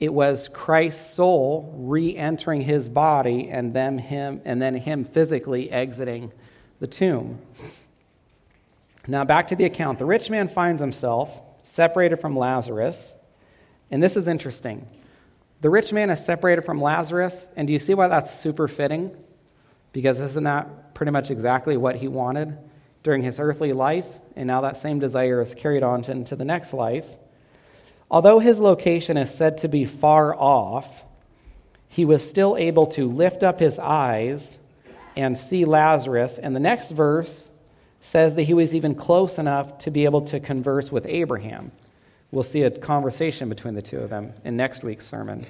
It 0.00 0.12
was 0.12 0.48
Christ's 0.48 1.14
soul 1.14 1.74
re-entering 1.76 2.60
his 2.60 2.88
body 2.88 3.48
and 3.50 3.74
then 3.74 3.98
him 3.98 4.40
and 4.44 4.60
then 4.60 4.74
him 4.74 5.04
physically 5.04 5.70
exiting 5.70 6.32
the 6.80 6.86
tomb. 6.86 7.38
Now 9.06 9.24
back 9.24 9.48
to 9.48 9.56
the 9.56 9.64
account. 9.64 9.98
The 9.98 10.06
rich 10.06 10.30
man 10.30 10.48
finds 10.48 10.80
himself 10.80 11.42
separated 11.62 12.20
from 12.20 12.36
Lazarus, 12.36 13.12
and 13.90 14.02
this 14.02 14.16
is 14.16 14.28
interesting. 14.28 14.86
The 15.60 15.70
rich 15.70 15.92
man 15.92 16.10
is 16.10 16.24
separated 16.24 16.62
from 16.62 16.80
Lazarus, 16.80 17.46
and 17.56 17.66
do 17.66 17.72
you 17.72 17.78
see 17.78 17.94
why 17.94 18.08
that's 18.08 18.38
super 18.38 18.68
fitting? 18.68 19.16
Because 19.92 20.20
isn't 20.20 20.44
that 20.44 20.68
pretty 20.94 21.12
much 21.12 21.30
exactly 21.30 21.76
what 21.76 21.96
he 21.96 22.08
wanted 22.08 22.56
during 23.02 23.22
his 23.22 23.38
earthly 23.38 23.72
life? 23.72 24.06
And 24.36 24.46
now 24.46 24.62
that 24.62 24.76
same 24.76 24.98
desire 24.98 25.42
is 25.42 25.54
carried 25.54 25.82
on 25.82 26.04
into 26.04 26.36
the 26.36 26.44
next 26.44 26.72
life. 26.72 27.08
Although 28.10 28.38
his 28.38 28.60
location 28.60 29.16
is 29.16 29.34
said 29.34 29.58
to 29.58 29.68
be 29.68 29.84
far 29.84 30.34
off, 30.34 31.04
he 31.88 32.04
was 32.04 32.28
still 32.28 32.56
able 32.56 32.86
to 32.88 33.08
lift 33.08 33.42
up 33.42 33.60
his 33.60 33.78
eyes 33.78 34.58
and 35.16 35.38
see 35.38 35.64
Lazarus. 35.64 36.38
And 36.38 36.54
the 36.54 36.60
next 36.60 36.90
verse 36.90 37.50
says 38.00 38.34
that 38.34 38.42
he 38.42 38.54
was 38.54 38.74
even 38.74 38.94
close 38.94 39.38
enough 39.38 39.78
to 39.78 39.90
be 39.90 40.04
able 40.04 40.22
to 40.22 40.40
converse 40.40 40.92
with 40.92 41.06
Abraham. 41.06 41.72
We'll 42.30 42.42
see 42.42 42.62
a 42.62 42.70
conversation 42.70 43.48
between 43.48 43.74
the 43.74 43.82
two 43.82 43.98
of 43.98 44.10
them 44.10 44.32
in 44.44 44.56
next 44.56 44.82
week's 44.82 45.06
sermon. 45.06 45.46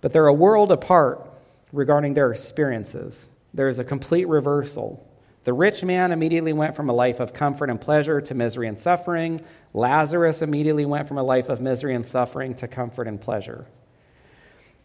But 0.00 0.12
they're 0.12 0.26
a 0.26 0.32
world 0.32 0.72
apart 0.72 1.24
regarding 1.72 2.14
their 2.14 2.32
experiences. 2.32 3.28
There 3.56 3.70
is 3.70 3.78
a 3.78 3.84
complete 3.84 4.28
reversal. 4.28 5.02
The 5.44 5.54
rich 5.54 5.82
man 5.82 6.12
immediately 6.12 6.52
went 6.52 6.76
from 6.76 6.90
a 6.90 6.92
life 6.92 7.20
of 7.20 7.32
comfort 7.32 7.70
and 7.70 7.80
pleasure 7.80 8.20
to 8.20 8.34
misery 8.34 8.68
and 8.68 8.78
suffering. 8.78 9.40
Lazarus 9.72 10.42
immediately 10.42 10.84
went 10.84 11.08
from 11.08 11.16
a 11.16 11.22
life 11.22 11.48
of 11.48 11.62
misery 11.62 11.94
and 11.94 12.06
suffering 12.06 12.54
to 12.56 12.68
comfort 12.68 13.08
and 13.08 13.18
pleasure. 13.18 13.66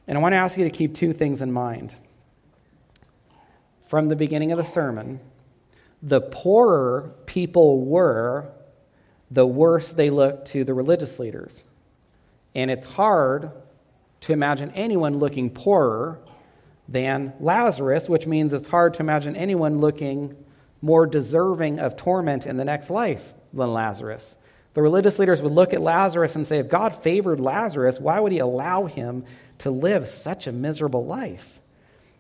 And 0.08 0.18
I 0.18 0.22
want 0.22 0.32
to 0.32 0.38
ask 0.38 0.58
you 0.58 0.64
to 0.64 0.70
keep 0.70 0.96
two 0.96 1.12
things 1.12 1.42
in 1.42 1.52
mind. 1.52 1.98
From 3.90 4.08
the 4.08 4.16
beginning 4.16 4.54
of 4.54 4.58
the 4.58 4.64
sermon, 4.64 5.20
the 6.02 6.22
poorer 6.22 7.12
people 7.26 7.84
were, 7.84 8.54
the 9.30 9.46
worse 9.46 9.92
they 9.92 10.10
looked 10.10 10.48
to 10.52 10.64
the 10.64 10.74
religious 10.74 11.20
leaders. 11.20 11.62
And 12.56 12.72
it's 12.72 12.88
hard 12.88 13.52
to 14.22 14.32
imagine 14.32 14.72
anyone 14.72 15.20
looking 15.20 15.50
poorer 15.50 16.22
than 16.92 17.34
Lazarus, 17.40 18.10
which 18.10 18.28
means 18.28 18.52
it's 18.52 18.68
hard 18.68 18.94
to 18.96 19.02
imagine 19.02 19.36
anyone 19.36 19.80
looking 19.80 20.36
more 20.82 21.06
deserving 21.06 21.80
of 21.80 21.96
torment 21.96 22.46
in 22.46 22.58
the 22.58 22.66
next 22.66 22.90
life 22.90 23.34
than 23.54 23.74
Lazarus. 23.74 24.36
The 24.74 24.82
religious 24.82 25.20
leaders 25.20 25.42
would 25.42 25.52
look 25.52 25.74
at 25.74 25.82
Lazarus 25.82 26.36
and 26.36 26.46
say, 26.46 26.58
if 26.58 26.70
God 26.70 26.96
favored 27.04 27.40
Lazarus, 27.40 28.00
why 28.00 28.20
would 28.20 28.32
he 28.32 28.40
allow 28.40 28.86
him 28.86 29.26
to 29.60 29.72
live 29.72 30.08
such 30.08 30.48
a 30.48 30.52
miserable 30.52 31.06
life? 31.06 31.62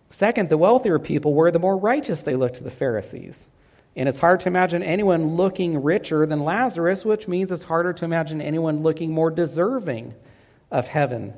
Second, 0.10 0.50
the 0.50 0.58
wealthier 0.58 1.00
people 1.00 1.34
were, 1.34 1.52
the 1.52 1.60
more 1.60 1.78
righteous 1.78 2.22
they 2.22 2.36
looked 2.36 2.56
to 2.56 2.64
the 2.64 2.70
Pharisees. 2.70 3.50
And 3.95 4.08
it's 4.08 4.20
hard 4.20 4.41
to 4.41 4.50
imagine 4.50 4.84
anyone 4.84 5.36
looking 5.36 5.82
richer 5.82 6.26
than 6.26 6.41
Lazarus, 6.41 7.04
which 7.04 7.28
means 7.28 7.52
it's 7.52 7.64
harder 7.64 7.93
to 7.93 8.06
imagine 8.06 8.41
anyone 8.41 8.84
looking 8.84 9.12
more 9.12 9.32
deserving 9.32 10.14
of 10.70 10.88
heaven 10.88 11.34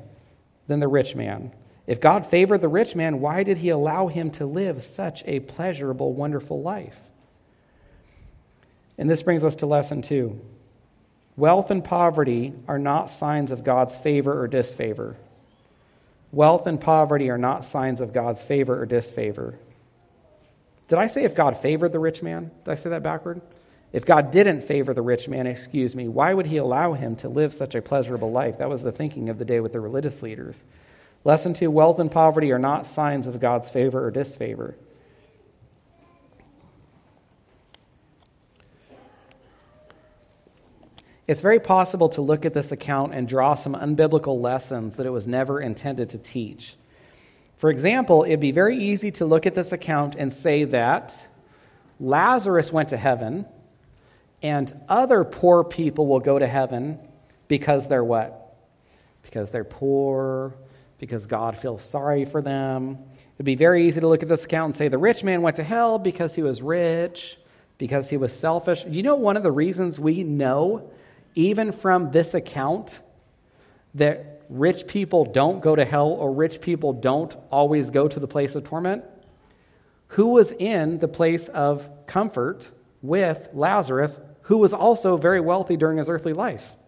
than 0.66 0.80
the 0.80 0.88
rich 0.88 1.14
man. 1.14 1.52
If 1.86 2.00
God 2.00 2.26
favored 2.26 2.60
the 2.60 2.68
rich 2.68 2.96
man, 2.96 3.20
why 3.20 3.42
did 3.42 3.58
he 3.58 3.68
allow 3.68 4.06
him 4.08 4.30
to 4.32 4.46
live 4.46 4.82
such 4.82 5.22
a 5.26 5.40
pleasurable, 5.40 6.12
wonderful 6.12 6.62
life? 6.62 6.98
And 8.96 9.10
this 9.10 9.22
brings 9.22 9.44
us 9.44 9.56
to 9.56 9.66
lesson 9.66 10.00
two. 10.00 10.40
Wealth 11.36 11.70
and 11.70 11.84
poverty 11.84 12.54
are 12.68 12.78
not 12.78 13.10
signs 13.10 13.50
of 13.50 13.64
God's 13.64 13.96
favor 13.98 14.40
or 14.40 14.46
disfavor. 14.46 15.16
Wealth 16.32 16.66
and 16.66 16.80
poverty 16.80 17.28
are 17.28 17.38
not 17.38 17.64
signs 17.64 18.00
of 18.00 18.12
God's 18.12 18.42
favor 18.42 18.80
or 18.80 18.86
disfavor. 18.86 19.58
Did 20.88 20.98
I 20.98 21.06
say 21.06 21.24
if 21.24 21.34
God 21.34 21.56
favored 21.56 21.92
the 21.92 21.98
rich 21.98 22.22
man? 22.22 22.50
Did 22.64 22.70
I 22.70 22.74
say 22.76 22.90
that 22.90 23.02
backward? 23.02 23.40
If 23.92 24.04
God 24.04 24.30
didn't 24.30 24.62
favor 24.62 24.92
the 24.92 25.02
rich 25.02 25.28
man, 25.28 25.46
excuse 25.46 25.94
me, 25.94 26.08
why 26.08 26.34
would 26.34 26.46
he 26.46 26.56
allow 26.56 26.92
him 26.94 27.14
to 27.16 27.28
live 27.28 27.52
such 27.52 27.74
a 27.74 27.82
pleasurable 27.82 28.32
life? 28.32 28.58
That 28.58 28.68
was 28.68 28.82
the 28.82 28.92
thinking 28.92 29.28
of 29.28 29.38
the 29.38 29.44
day 29.44 29.60
with 29.60 29.72
the 29.72 29.80
religious 29.80 30.22
leaders. 30.22 30.66
Lesson 31.24 31.54
two 31.54 31.70
wealth 31.70 31.98
and 31.98 32.10
poverty 32.10 32.52
are 32.52 32.58
not 32.58 32.86
signs 32.86 33.26
of 33.26 33.40
God's 33.40 33.70
favor 33.70 34.04
or 34.04 34.10
disfavor. 34.10 34.76
It's 41.26 41.40
very 41.40 41.58
possible 41.58 42.10
to 42.10 42.20
look 42.20 42.44
at 42.44 42.52
this 42.52 42.70
account 42.70 43.14
and 43.14 43.26
draw 43.26 43.54
some 43.54 43.74
unbiblical 43.74 44.42
lessons 44.42 44.96
that 44.96 45.06
it 45.06 45.10
was 45.10 45.26
never 45.26 45.58
intended 45.58 46.10
to 46.10 46.18
teach. 46.18 46.76
For 47.56 47.70
example, 47.70 48.24
it'd 48.24 48.40
be 48.40 48.52
very 48.52 48.76
easy 48.76 49.10
to 49.12 49.24
look 49.24 49.46
at 49.46 49.54
this 49.54 49.72
account 49.72 50.16
and 50.16 50.30
say 50.30 50.64
that 50.64 51.26
Lazarus 51.98 52.70
went 52.70 52.90
to 52.90 52.98
heaven 52.98 53.46
and 54.42 54.78
other 54.90 55.24
poor 55.24 55.64
people 55.64 56.06
will 56.06 56.20
go 56.20 56.38
to 56.38 56.46
heaven 56.46 56.98
because 57.48 57.88
they're 57.88 58.04
what? 58.04 58.54
Because 59.22 59.50
they're 59.50 59.64
poor 59.64 60.54
because 61.04 61.26
God 61.26 61.58
feels 61.58 61.82
sorry 61.82 62.24
for 62.24 62.40
them. 62.40 62.96
It'd 63.34 63.44
be 63.44 63.56
very 63.56 63.86
easy 63.86 64.00
to 64.00 64.08
look 64.08 64.22
at 64.22 64.28
this 64.30 64.46
account 64.46 64.68
and 64.68 64.74
say 64.74 64.88
the 64.88 64.96
rich 64.96 65.22
man 65.22 65.42
went 65.42 65.56
to 65.56 65.62
hell 65.62 65.98
because 65.98 66.34
he 66.34 66.40
was 66.40 66.62
rich, 66.62 67.36
because 67.76 68.08
he 68.08 68.16
was 68.16 68.32
selfish. 68.32 68.86
You 68.88 69.02
know, 69.02 69.14
one 69.14 69.36
of 69.36 69.42
the 69.42 69.52
reasons 69.52 70.00
we 70.00 70.22
know, 70.22 70.90
even 71.34 71.72
from 71.72 72.10
this 72.10 72.32
account, 72.32 73.00
that 73.92 74.40
rich 74.48 74.86
people 74.86 75.26
don't 75.26 75.60
go 75.60 75.76
to 75.76 75.84
hell 75.84 76.08
or 76.08 76.32
rich 76.32 76.62
people 76.62 76.94
don't 76.94 77.36
always 77.50 77.90
go 77.90 78.08
to 78.08 78.18
the 78.18 78.26
place 78.26 78.54
of 78.54 78.64
torment? 78.64 79.04
Who 80.08 80.28
was 80.28 80.52
in 80.52 81.00
the 81.00 81.08
place 81.08 81.48
of 81.48 81.86
comfort 82.06 82.70
with 83.02 83.50
Lazarus, 83.52 84.18
who 84.44 84.56
was 84.56 84.72
also 84.72 85.18
very 85.18 85.40
wealthy 85.40 85.76
during 85.76 85.98
his 85.98 86.08
earthly 86.08 86.32
life? 86.32 86.78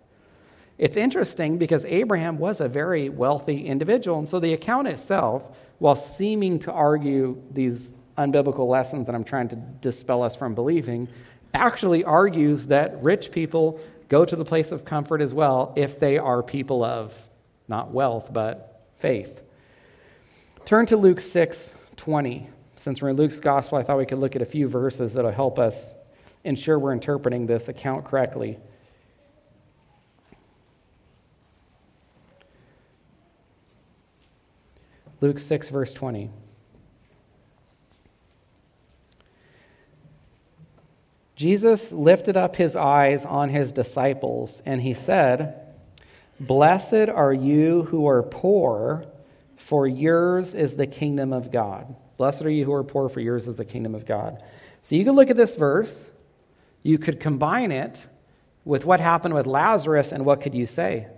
It's 0.78 0.96
interesting 0.96 1.56
because 1.56 1.84
Abraham 1.86 2.38
was 2.38 2.60
a 2.60 2.68
very 2.68 3.08
wealthy 3.08 3.66
individual, 3.66 4.18
and 4.18 4.28
so 4.28 4.40
the 4.40 4.52
account 4.52 4.88
itself, 4.88 5.56
while 5.78 5.96
seeming 5.96 6.58
to 6.60 6.72
argue 6.72 7.42
these 7.50 7.94
unbiblical 8.18 8.68
lessons 8.68 9.06
that 9.06 9.14
I'm 9.14 9.24
trying 9.24 9.48
to 9.48 9.56
dispel 9.56 10.22
us 10.22 10.36
from 10.36 10.54
believing, 10.54 11.08
actually 11.54 12.04
argues 12.04 12.66
that 12.66 13.02
rich 13.02 13.32
people 13.32 13.80
go 14.08 14.24
to 14.24 14.36
the 14.36 14.44
place 14.44 14.70
of 14.70 14.84
comfort 14.84 15.22
as 15.22 15.32
well 15.32 15.72
if 15.76 15.98
they 15.98 16.18
are 16.18 16.42
people 16.42 16.84
of 16.84 17.14
not 17.68 17.90
wealth, 17.90 18.32
but 18.32 18.84
faith. 18.96 19.42
Turn 20.64 20.86
to 20.86 20.96
Luke 20.96 21.20
6 21.20 21.74
20. 21.96 22.50
Since 22.76 23.00
we're 23.00 23.08
in 23.08 23.16
Luke's 23.16 23.40
gospel, 23.40 23.78
I 23.78 23.82
thought 23.82 23.96
we 23.96 24.04
could 24.04 24.18
look 24.18 24.36
at 24.36 24.42
a 24.42 24.46
few 24.46 24.68
verses 24.68 25.14
that'll 25.14 25.30
help 25.30 25.58
us 25.58 25.94
ensure 26.44 26.78
we're 26.78 26.92
interpreting 26.92 27.46
this 27.46 27.68
account 27.68 28.04
correctly. 28.04 28.58
Luke 35.26 35.40
6, 35.40 35.70
verse 35.70 35.92
20. 35.92 36.30
Jesus 41.34 41.90
lifted 41.90 42.36
up 42.36 42.54
his 42.54 42.76
eyes 42.76 43.24
on 43.26 43.48
his 43.48 43.72
disciples, 43.72 44.62
and 44.64 44.80
he 44.80 44.94
said, 44.94 45.60
Blessed 46.38 47.08
are 47.08 47.32
you 47.32 47.82
who 47.82 48.06
are 48.06 48.22
poor, 48.22 49.04
for 49.56 49.88
yours 49.88 50.54
is 50.54 50.76
the 50.76 50.86
kingdom 50.86 51.32
of 51.32 51.50
God. 51.50 51.96
Blessed 52.18 52.42
are 52.42 52.50
you 52.50 52.64
who 52.64 52.72
are 52.74 52.84
poor, 52.84 53.08
for 53.08 53.18
yours 53.18 53.48
is 53.48 53.56
the 53.56 53.64
kingdom 53.64 53.96
of 53.96 54.06
God. 54.06 54.40
So 54.82 54.94
you 54.94 55.04
can 55.04 55.16
look 55.16 55.28
at 55.28 55.36
this 55.36 55.56
verse, 55.56 56.08
you 56.84 56.98
could 56.98 57.18
combine 57.18 57.72
it 57.72 58.06
with 58.64 58.84
what 58.84 59.00
happened 59.00 59.34
with 59.34 59.48
Lazarus, 59.48 60.12
and 60.12 60.24
what 60.24 60.40
could 60.40 60.54
you 60.54 60.66
say? 60.66 61.08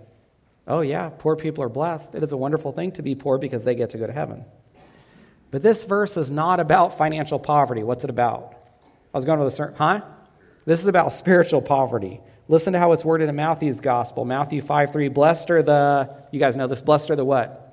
Oh, 0.69 0.81
yeah, 0.81 1.09
poor 1.09 1.35
people 1.35 1.63
are 1.63 1.69
blessed. 1.69 2.13
It 2.13 2.21
is 2.21 2.31
a 2.31 2.37
wonderful 2.37 2.71
thing 2.71 2.91
to 2.93 3.01
be 3.01 3.15
poor 3.15 3.39
because 3.39 3.63
they 3.63 3.73
get 3.73 3.89
to 3.89 3.97
go 3.97 4.05
to 4.05 4.13
heaven. 4.13 4.45
But 5.49 5.63
this 5.63 5.83
verse 5.83 6.15
is 6.15 6.29
not 6.29 6.59
about 6.59 6.95
financial 6.95 7.39
poverty. 7.39 7.81
What's 7.81 8.03
it 8.03 8.11
about? 8.11 8.53
I 9.11 9.17
was 9.17 9.25
going 9.25 9.39
to 9.39 9.55
the 9.55 9.73
huh? 9.75 10.01
This 10.65 10.79
is 10.79 10.85
about 10.85 11.11
spiritual 11.13 11.63
poverty. 11.63 12.21
Listen 12.47 12.73
to 12.73 12.79
how 12.79 12.91
it's 12.91 13.03
worded 13.03 13.29
in 13.29 13.35
Matthew's 13.35 13.79
gospel. 13.81 14.25
Matthew 14.25 14.61
5 14.61 14.91
3. 14.91 15.07
Blessed 15.09 15.49
are 15.49 15.63
the, 15.63 16.15
you 16.31 16.39
guys 16.39 16.55
know 16.55 16.67
this, 16.67 16.83
blessed 16.83 17.09
are 17.09 17.15
the 17.15 17.25
what? 17.25 17.65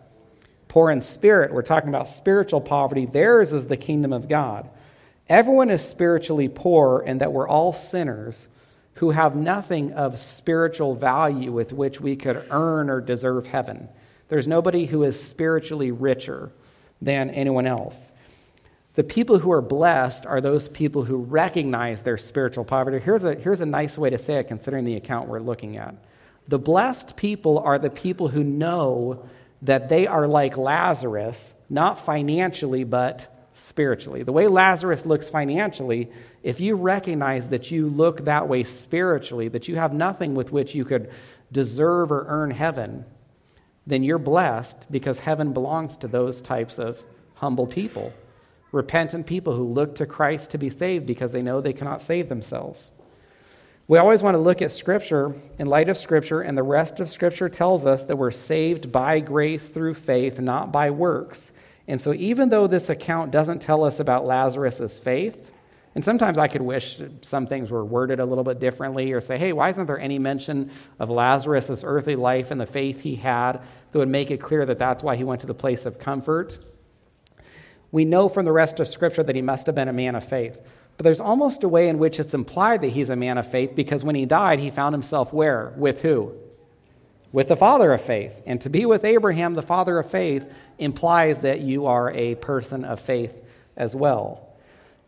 Poor 0.68 0.90
in 0.90 1.02
spirit. 1.02 1.52
We're 1.52 1.62
talking 1.62 1.90
about 1.90 2.08
spiritual 2.08 2.62
poverty. 2.62 3.04
Theirs 3.04 3.52
is 3.52 3.66
the 3.66 3.76
kingdom 3.76 4.14
of 4.14 4.26
God. 4.26 4.70
Everyone 5.28 5.68
is 5.68 5.86
spiritually 5.86 6.48
poor, 6.48 7.02
and 7.06 7.20
that 7.20 7.32
we're 7.32 7.48
all 7.48 7.74
sinners 7.74 8.48
who 8.96 9.10
have 9.10 9.36
nothing 9.36 9.92
of 9.92 10.18
spiritual 10.18 10.94
value 10.94 11.52
with 11.52 11.72
which 11.72 12.00
we 12.00 12.16
could 12.16 12.42
earn 12.50 12.90
or 12.90 13.00
deserve 13.00 13.46
heaven. 13.46 13.88
There's 14.28 14.48
nobody 14.48 14.86
who 14.86 15.02
is 15.02 15.22
spiritually 15.22 15.90
richer 15.90 16.50
than 17.00 17.30
anyone 17.30 17.66
else. 17.66 18.10
The 18.94 19.04
people 19.04 19.38
who 19.38 19.52
are 19.52 19.60
blessed 19.60 20.24
are 20.24 20.40
those 20.40 20.70
people 20.70 21.04
who 21.04 21.18
recognize 21.18 22.02
their 22.02 22.16
spiritual 22.16 22.64
poverty. 22.64 22.98
Here's 23.04 23.24
a, 23.24 23.34
here's 23.34 23.60
a 23.60 23.66
nice 23.66 23.98
way 23.98 24.08
to 24.08 24.18
say 24.18 24.36
it, 24.36 24.48
considering 24.48 24.86
the 24.86 24.96
account 24.96 25.28
we're 25.28 25.40
looking 25.40 25.76
at. 25.76 25.94
The 26.48 26.58
blessed 26.58 27.16
people 27.16 27.58
are 27.58 27.78
the 27.78 27.90
people 27.90 28.28
who 28.28 28.42
know 28.42 29.28
that 29.60 29.90
they 29.90 30.06
are 30.06 30.26
like 30.26 30.56
Lazarus, 30.56 31.54
not 31.68 31.98
financially, 31.98 32.84
but 32.84 33.35
spiritually. 33.56 34.22
The 34.22 34.32
way 34.32 34.46
Lazarus 34.46 35.04
looks 35.04 35.28
financially, 35.28 36.10
if 36.42 36.60
you 36.60 36.76
recognize 36.76 37.48
that 37.48 37.70
you 37.70 37.88
look 37.88 38.24
that 38.24 38.48
way 38.48 38.64
spiritually, 38.64 39.48
that 39.48 39.68
you 39.68 39.76
have 39.76 39.92
nothing 39.92 40.34
with 40.34 40.52
which 40.52 40.74
you 40.74 40.84
could 40.84 41.10
deserve 41.50 42.12
or 42.12 42.26
earn 42.28 42.50
heaven, 42.50 43.04
then 43.86 44.02
you're 44.02 44.18
blessed 44.18 44.90
because 44.90 45.18
heaven 45.18 45.52
belongs 45.52 45.96
to 45.98 46.08
those 46.08 46.42
types 46.42 46.78
of 46.78 47.00
humble 47.34 47.66
people 47.66 48.12
repentant 48.72 49.26
people 49.26 49.54
who 49.54 49.64
look 49.64 49.94
to 49.96 50.06
Christ 50.06 50.50
to 50.50 50.58
be 50.58 50.70
saved 50.70 51.06
because 51.06 51.32
they 51.32 51.42
know 51.42 51.60
they 51.60 51.72
cannot 51.72 52.02
save 52.02 52.28
themselves. 52.28 52.92
We 53.88 53.98
always 53.98 54.22
want 54.22 54.34
to 54.34 54.40
look 54.40 54.60
at 54.62 54.72
Scripture 54.72 55.34
in 55.58 55.66
light 55.66 55.88
of 55.88 55.96
Scripture, 55.96 56.40
and 56.40 56.58
the 56.58 56.62
rest 56.62 56.98
of 56.98 57.08
Scripture 57.08 57.48
tells 57.48 57.86
us 57.86 58.02
that 58.04 58.16
we're 58.16 58.32
saved 58.32 58.90
by 58.90 59.20
grace 59.20 59.66
through 59.68 59.94
faith, 59.94 60.40
not 60.40 60.72
by 60.72 60.90
works. 60.90 61.52
And 61.88 62.00
so, 62.00 62.12
even 62.12 62.48
though 62.48 62.66
this 62.66 62.88
account 62.88 63.30
doesn't 63.30 63.60
tell 63.60 63.84
us 63.84 64.00
about 64.00 64.26
Lazarus' 64.26 64.98
faith, 64.98 65.50
and 65.94 66.04
sometimes 66.04 66.36
I 66.36 66.46
could 66.46 66.60
wish 66.60 67.00
some 67.22 67.46
things 67.46 67.70
were 67.70 67.84
worded 67.84 68.20
a 68.20 68.24
little 68.26 68.44
bit 68.44 68.60
differently 68.60 69.12
or 69.12 69.22
say, 69.22 69.38
hey, 69.38 69.54
why 69.54 69.70
isn't 69.70 69.86
there 69.86 69.98
any 69.98 70.18
mention 70.18 70.70
of 70.98 71.08
Lazarus' 71.08 71.82
earthly 71.84 72.16
life 72.16 72.50
and 72.50 72.60
the 72.60 72.66
faith 72.66 73.00
he 73.00 73.14
had 73.14 73.62
that 73.92 73.98
would 73.98 74.08
make 74.08 74.30
it 74.30 74.38
clear 74.38 74.66
that 74.66 74.78
that's 74.78 75.02
why 75.02 75.16
he 75.16 75.24
went 75.24 75.40
to 75.40 75.46
the 75.46 75.54
place 75.54 75.86
of 75.86 75.98
comfort? 75.98 76.58
We 77.92 78.04
know 78.04 78.28
from 78.28 78.44
the 78.44 78.52
rest 78.52 78.78
of 78.78 78.88
Scripture 78.88 79.22
that 79.22 79.34
he 79.34 79.40
must 79.40 79.64
have 79.66 79.74
been 79.74 79.88
a 79.88 79.92
man 79.92 80.16
of 80.16 80.28
faith. 80.28 80.58
But 80.98 81.04
there's 81.04 81.20
almost 81.20 81.62
a 81.64 81.68
way 81.68 81.88
in 81.88 81.98
which 81.98 82.20
it's 82.20 82.34
implied 82.34 82.82
that 82.82 82.88
he's 82.88 83.08
a 83.08 83.16
man 83.16 83.38
of 83.38 83.50
faith 83.50 83.74
because 83.74 84.04
when 84.04 84.16
he 84.16 84.26
died, 84.26 84.58
he 84.58 84.68
found 84.68 84.92
himself 84.94 85.32
where? 85.32 85.72
With 85.78 86.02
who? 86.02 86.34
With 87.36 87.48
the 87.48 87.56
father 87.56 87.92
of 87.92 88.00
faith. 88.00 88.40
And 88.46 88.62
to 88.62 88.70
be 88.70 88.86
with 88.86 89.04
Abraham, 89.04 89.52
the 89.52 89.60
father 89.60 89.98
of 89.98 90.10
faith, 90.10 90.50
implies 90.78 91.42
that 91.42 91.60
you 91.60 91.84
are 91.84 92.10
a 92.10 92.34
person 92.36 92.82
of 92.82 92.98
faith 92.98 93.36
as 93.76 93.94
well. 93.94 94.48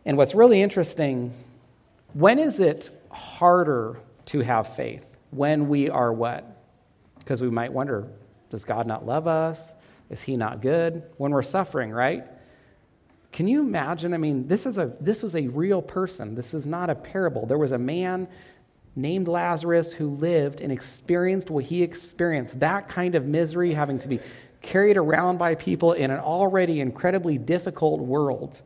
And 0.05 0.15
what's 0.15 0.35
really 0.35 0.61
interesting, 0.61 1.33
when 2.13 2.37
is 2.37 2.59
it 2.59 2.91
harder 3.09 3.97
to 4.25 4.41
have 4.41 4.75
faith? 4.75 5.07
When 5.31 5.69
we 5.69 5.89
are 5.89 6.13
what? 6.13 6.45
Because 7.17 7.41
we 7.41 7.49
might 7.49 7.73
wonder, 7.73 8.05
does 8.51 8.63
God 8.63 8.85
not 8.85 9.07
love 9.07 9.25
us? 9.25 9.73
Is 10.11 10.21
he 10.21 10.37
not 10.37 10.61
good? 10.61 11.01
When 11.17 11.31
we're 11.31 11.41
suffering, 11.41 11.89
right? 11.89 12.25
Can 13.31 13.47
you 13.47 13.61
imagine? 13.61 14.13
I 14.13 14.17
mean, 14.17 14.47
this, 14.47 14.67
is 14.67 14.77
a, 14.77 14.93
this 15.01 15.23
was 15.23 15.35
a 15.35 15.47
real 15.47 15.81
person. 15.81 16.35
This 16.35 16.53
is 16.53 16.67
not 16.67 16.91
a 16.91 16.95
parable. 16.95 17.47
There 17.47 17.57
was 17.57 17.71
a 17.71 17.79
man 17.79 18.27
named 19.01 19.27
Lazarus 19.27 19.93
who 19.93 20.09
lived 20.09 20.61
and 20.61 20.71
experienced 20.71 21.49
what 21.49 21.65
he 21.65 21.83
experienced 21.83 22.59
that 22.59 22.89
kind 22.89 23.15
of 23.15 23.25
misery, 23.25 23.73
having 23.73 23.99
to 23.99 24.07
be 24.07 24.19
carried 24.61 24.97
around 24.97 25.37
by 25.37 25.55
people 25.55 25.93
in 25.93 26.11
an 26.11 26.19
already 26.19 26.79
incredibly 26.79 27.37
difficult 27.37 28.01
world. 28.01 28.61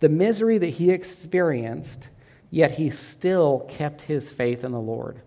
The 0.00 0.08
misery 0.08 0.58
that 0.58 0.68
he 0.68 0.90
experienced, 0.90 2.08
yet 2.50 2.72
he 2.72 2.90
still 2.90 3.66
kept 3.68 4.02
his 4.02 4.32
faith 4.32 4.64
in 4.64 4.72
the 4.72 4.80
Lord. 4.80 5.20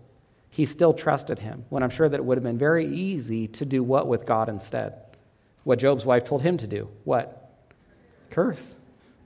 He 0.50 0.66
still 0.66 0.92
trusted 0.92 1.38
him, 1.38 1.64
when 1.70 1.82
I'm 1.82 1.90
sure 1.90 2.08
that 2.08 2.20
it 2.20 2.24
would 2.24 2.36
have 2.36 2.44
been 2.44 2.58
very 2.58 2.86
easy 2.86 3.48
to 3.48 3.64
do 3.64 3.82
what 3.82 4.06
with 4.06 4.26
God 4.26 4.48
instead? 4.48 4.94
What 5.64 5.78
Job's 5.78 6.04
wife 6.04 6.24
told 6.24 6.42
him 6.42 6.58
to 6.58 6.66
do. 6.66 6.88
What? 7.04 7.38
curse. 8.32 8.74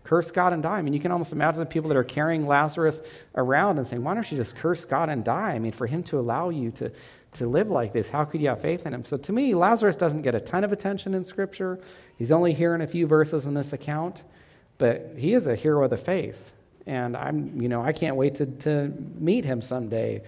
Curse 0.06 0.30
God 0.30 0.52
and 0.52 0.62
die. 0.62 0.78
I 0.78 0.82
mean, 0.82 0.94
you 0.94 1.00
can 1.00 1.10
almost 1.10 1.32
imagine 1.32 1.58
the 1.58 1.66
people 1.66 1.88
that 1.88 1.96
are 1.96 2.04
carrying 2.04 2.46
Lazarus 2.46 3.00
around 3.34 3.78
and 3.78 3.86
saying, 3.86 4.04
Why 4.04 4.14
don't 4.14 4.30
you 4.30 4.38
just 4.38 4.54
curse 4.54 4.84
God 4.84 5.08
and 5.08 5.24
die? 5.24 5.50
I 5.50 5.58
mean, 5.58 5.72
for 5.72 5.88
him 5.88 6.04
to 6.04 6.20
allow 6.20 6.50
you 6.50 6.70
to, 6.72 6.92
to 7.34 7.48
live 7.48 7.70
like 7.70 7.92
this, 7.92 8.08
how 8.08 8.24
could 8.24 8.40
you 8.40 8.48
have 8.48 8.60
faith 8.60 8.86
in 8.86 8.94
him? 8.94 9.04
So 9.04 9.16
to 9.16 9.32
me, 9.32 9.52
Lazarus 9.56 9.96
doesn't 9.96 10.22
get 10.22 10.36
a 10.36 10.40
ton 10.40 10.62
of 10.62 10.72
attention 10.72 11.12
in 11.12 11.24
Scripture. 11.24 11.80
He's 12.16 12.30
only 12.30 12.54
here 12.54 12.72
in 12.76 12.82
a 12.82 12.86
few 12.86 13.08
verses 13.08 13.46
in 13.46 13.54
this 13.54 13.72
account, 13.72 14.22
but 14.78 15.14
he 15.16 15.34
is 15.34 15.48
a 15.48 15.56
hero 15.56 15.82
of 15.82 15.90
the 15.90 15.96
faith. 15.96 16.52
And 16.86 17.16
I'm, 17.16 17.60
you 17.60 17.68
know, 17.68 17.82
I 17.82 17.92
can't 17.92 18.14
wait 18.14 18.36
to, 18.36 18.46
to 18.46 18.94
meet 19.18 19.44
him 19.44 19.60
someday. 19.60 20.22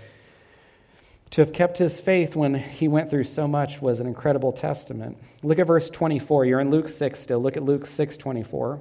To 1.31 1.41
have 1.41 1.53
kept 1.53 1.79
his 1.79 2.01
faith 2.01 2.35
when 2.35 2.55
he 2.55 2.89
went 2.89 3.11
through 3.11 3.25
so 3.25 3.47
much 3.47 3.81
was 3.81 4.01
an 4.01 4.09
incredible 4.09 4.51
testament. 4.51 5.19
Look 5.45 5.61
at 5.61 5.69
verse 5.69 5.89
24. 5.89 6.47
You're 6.47 6.59
in 6.59 6.73
Luke 6.73 6.89
6 6.89 7.17
still. 7.17 7.39
Look 7.39 7.57
at 7.57 7.63
Luke 7.63 7.87
6 7.87 8.17
24. 8.17 8.81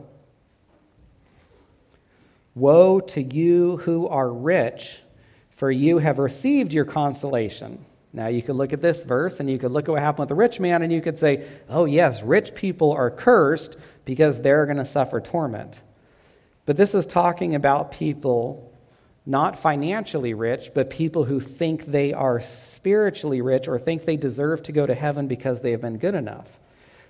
Woe 2.57 2.99
to 3.01 3.21
you 3.21 3.77
who 3.77 4.07
are 4.07 4.31
rich, 4.31 4.99
for 5.51 5.69
you 5.69 5.99
have 5.99 6.17
received 6.17 6.73
your 6.73 6.85
consolation. 6.85 7.85
Now, 8.13 8.27
you 8.27 8.41
could 8.41 8.55
look 8.55 8.73
at 8.73 8.81
this 8.81 9.03
verse 9.03 9.39
and 9.39 9.47
you 9.47 9.59
could 9.59 9.71
look 9.71 9.87
at 9.87 9.91
what 9.91 10.01
happened 10.01 10.21
with 10.21 10.29
the 10.29 10.35
rich 10.35 10.59
man 10.59 10.81
and 10.81 10.91
you 10.91 11.01
could 11.01 11.19
say, 11.19 11.47
oh, 11.69 11.85
yes, 11.85 12.23
rich 12.23 12.55
people 12.55 12.93
are 12.93 13.11
cursed 13.11 13.77
because 14.05 14.41
they're 14.41 14.65
going 14.65 14.77
to 14.77 14.85
suffer 14.85 15.21
torment. 15.21 15.81
But 16.65 16.77
this 16.77 16.95
is 16.95 17.05
talking 17.05 17.53
about 17.53 17.91
people 17.91 18.73
not 19.25 19.59
financially 19.59 20.33
rich, 20.33 20.71
but 20.73 20.89
people 20.89 21.25
who 21.25 21.39
think 21.39 21.85
they 21.85 22.13
are 22.13 22.39
spiritually 22.39 23.41
rich 23.41 23.67
or 23.67 23.77
think 23.77 24.05
they 24.05 24.17
deserve 24.17 24.63
to 24.63 24.71
go 24.71 24.85
to 24.87 24.95
heaven 24.95 25.27
because 25.27 25.61
they 25.61 25.71
have 25.71 25.81
been 25.81 25.97
good 25.97 26.15
enough. 26.15 26.59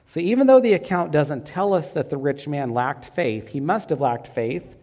So 0.05 0.19
even 0.19 0.47
though 0.47 0.59
the 0.59 0.73
account 0.73 1.11
doesn't 1.11 1.45
tell 1.45 1.73
us 1.73 1.91
that 1.91 2.09
the 2.09 2.17
rich 2.17 2.47
man 2.47 2.73
lacked 2.73 3.05
faith, 3.05 3.49
he 3.49 3.59
must 3.59 3.91
have 3.91 4.01
lacked 4.01 4.27
faith 4.27 4.76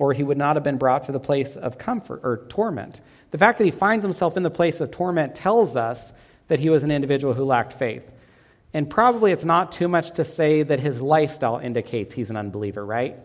or 0.00 0.14
he 0.14 0.22
would 0.22 0.38
not 0.38 0.56
have 0.56 0.64
been 0.64 0.78
brought 0.78 1.02
to 1.04 1.12
the 1.12 1.20
place 1.20 1.56
of 1.56 1.76
comfort 1.76 2.22
or 2.24 2.46
torment. 2.48 3.02
The 3.32 3.38
fact 3.38 3.58
that 3.58 3.66
he 3.66 3.70
finds 3.70 4.02
himself 4.02 4.34
in 4.34 4.42
the 4.42 4.50
place 4.50 4.80
of 4.80 4.90
torment 4.90 5.34
tells 5.34 5.76
us 5.76 6.14
that 6.48 6.58
he 6.58 6.70
was 6.70 6.82
an 6.82 6.90
individual 6.90 7.34
who 7.34 7.44
lacked 7.44 7.74
faith. 7.74 8.10
And 8.72 8.88
probably 8.88 9.30
it's 9.30 9.44
not 9.44 9.72
too 9.72 9.88
much 9.88 10.12
to 10.12 10.24
say 10.24 10.62
that 10.62 10.80
his 10.80 11.02
lifestyle 11.02 11.58
indicates 11.58 12.14
he's 12.14 12.30
an 12.30 12.38
unbeliever, 12.38 12.84
right? 12.84 13.18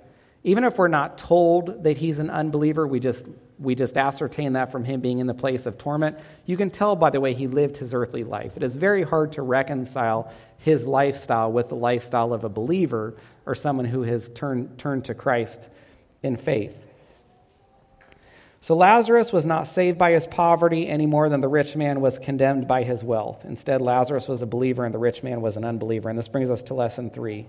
Even 0.43 0.65
if 0.65 0.77
we're 0.77 0.89
not 0.89 1.17
told 1.17 1.83
that 1.85 1.95
he's 1.95 2.19
an 2.19 2.29
unbeliever, 2.29 2.85
we 2.85 2.99
just, 2.99 3.25
we 3.57 3.73
just 3.73 3.95
ascertain 3.95 4.53
that 4.53 4.73
from 4.73 4.83
him 4.83 4.99
being 4.99 5.19
in 5.19 5.27
the 5.27 5.33
place 5.33 5.65
of 5.65 5.77
torment. 5.77 6.19
You 6.45 6.57
can 6.57 6.71
tell 6.71 6.97
by 6.97 7.09
the 7.09 7.21
way 7.21 7.33
he 7.33 7.47
lived 7.47 7.77
his 7.77 7.93
earthly 7.93 8.25
life. 8.25 8.57
It 8.57 8.63
is 8.63 8.75
very 8.75 9.03
hard 9.03 9.31
to 9.33 9.41
reconcile 9.41 10.29
his 10.57 10.85
lifestyle 10.85 11.53
with 11.53 11.69
the 11.69 11.75
lifestyle 11.75 12.33
of 12.33 12.43
a 12.43 12.49
believer 12.49 13.15
or 13.45 13.55
someone 13.55 13.85
who 13.85 14.01
has 14.01 14.27
turned, 14.27 14.77
turned 14.77 15.05
to 15.05 15.13
Christ 15.13 15.69
in 16.25 16.35
faith. 16.37 16.81
So 18.59 18.75
Lazarus 18.75 19.31
was 19.31 19.45
not 19.45 19.67
saved 19.67 19.99
by 19.99 20.11
his 20.11 20.25
poverty 20.25 20.87
any 20.87 21.05
more 21.05 21.29
than 21.29 21.39
the 21.39 21.47
rich 21.47 21.75
man 21.75 22.01
was 22.01 22.17
condemned 22.17 22.67
by 22.67 22.81
his 22.81 23.03
wealth. 23.03 23.45
Instead, 23.45 23.79
Lazarus 23.79 24.27
was 24.27 24.41
a 24.41 24.47
believer 24.47 24.83
and 24.83 24.93
the 24.93 24.97
rich 24.97 25.21
man 25.21 25.41
was 25.41 25.55
an 25.55 25.63
unbeliever. 25.63 26.09
And 26.09 26.17
this 26.17 26.27
brings 26.27 26.49
us 26.49 26.63
to 26.63 26.73
lesson 26.73 27.11
three. 27.11 27.45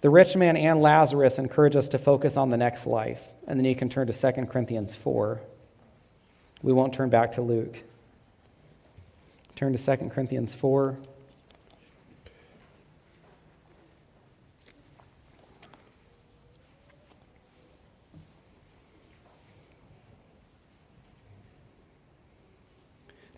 The 0.00 0.08
rich 0.08 0.34
man 0.36 0.56
and 0.56 0.80
Lazarus 0.80 1.38
encourage 1.38 1.76
us 1.76 1.90
to 1.90 1.98
focus 1.98 2.38
on 2.38 2.48
the 2.48 2.56
next 2.56 2.86
life. 2.86 3.22
And 3.46 3.60
then 3.60 3.66
you 3.66 3.76
can 3.76 3.90
turn 3.90 4.06
to 4.06 4.12
2 4.12 4.46
Corinthians 4.46 4.94
4. 4.94 5.40
We 6.62 6.72
won't 6.72 6.94
turn 6.94 7.10
back 7.10 7.32
to 7.32 7.42
Luke. 7.42 7.82
Turn 9.54 9.76
to 9.76 9.96
2 9.96 10.08
Corinthians 10.08 10.54
4. 10.54 10.96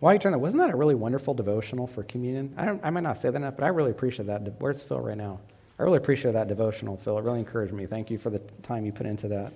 While 0.05 0.12
you 0.12 0.18
turn 0.18 0.32
that, 0.32 0.38
wasn't 0.38 0.62
that 0.62 0.68
a 0.68 0.76
really 0.76 0.94
wonderful 0.94 1.32
devotional 1.32 1.86
for 1.86 2.02
communion? 2.02 2.52
I, 2.59 2.78
I 2.82 2.90
might 2.90 3.05
not 3.05 3.16
say 3.16 3.30
that 3.30 3.36
enough, 3.36 3.57
but 3.57 3.64
I 3.64 3.68
really 3.68 3.90
appreciate 3.90 4.26
that. 4.26 4.42
Where's 4.59 4.82
Phil 4.82 5.00
right 5.00 5.16
now? 5.16 5.40
I 5.78 5.82
really 5.82 5.96
appreciate 5.96 6.32
that 6.32 6.46
devotional, 6.46 6.98
Phil. 6.98 7.16
It 7.16 7.24
really 7.24 7.38
encouraged 7.38 7.72
me. 7.72 7.86
Thank 7.86 8.11
you 8.11 8.18
for 8.18 8.28
the 8.28 8.40
time 8.62 8.84
you 8.84 8.92
put 8.92 9.07
into 9.07 9.28
that. 9.28 9.55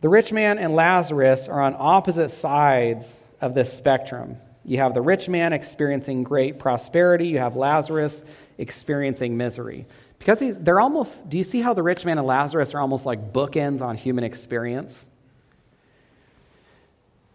The 0.00 0.08
rich 0.08 0.32
man 0.32 0.60
and 0.60 0.74
Lazarus 0.74 1.48
are 1.48 1.60
on 1.60 1.74
opposite 1.76 2.28
sides 2.28 3.20
of 3.40 3.52
this 3.52 3.76
spectrum. 3.76 4.36
You 4.64 4.78
have 4.78 4.94
the 4.94 5.02
rich 5.02 5.28
man 5.28 5.52
experiencing 5.52 6.22
great 6.22 6.60
prosperity, 6.60 7.26
you 7.26 7.38
have 7.38 7.56
Lazarus 7.56 8.22
experiencing 8.58 9.36
misery. 9.36 9.86
Because 10.20 10.38
they're 10.56 10.78
almost, 10.78 11.28
do 11.28 11.36
you 11.36 11.42
see 11.42 11.60
how 11.60 11.74
the 11.74 11.82
rich 11.82 12.04
man 12.04 12.18
and 12.18 12.28
Lazarus 12.28 12.76
are 12.76 12.80
almost 12.80 13.06
like 13.06 13.32
bookends 13.32 13.80
on 13.80 13.96
human 13.96 14.22
experience? 14.22 15.08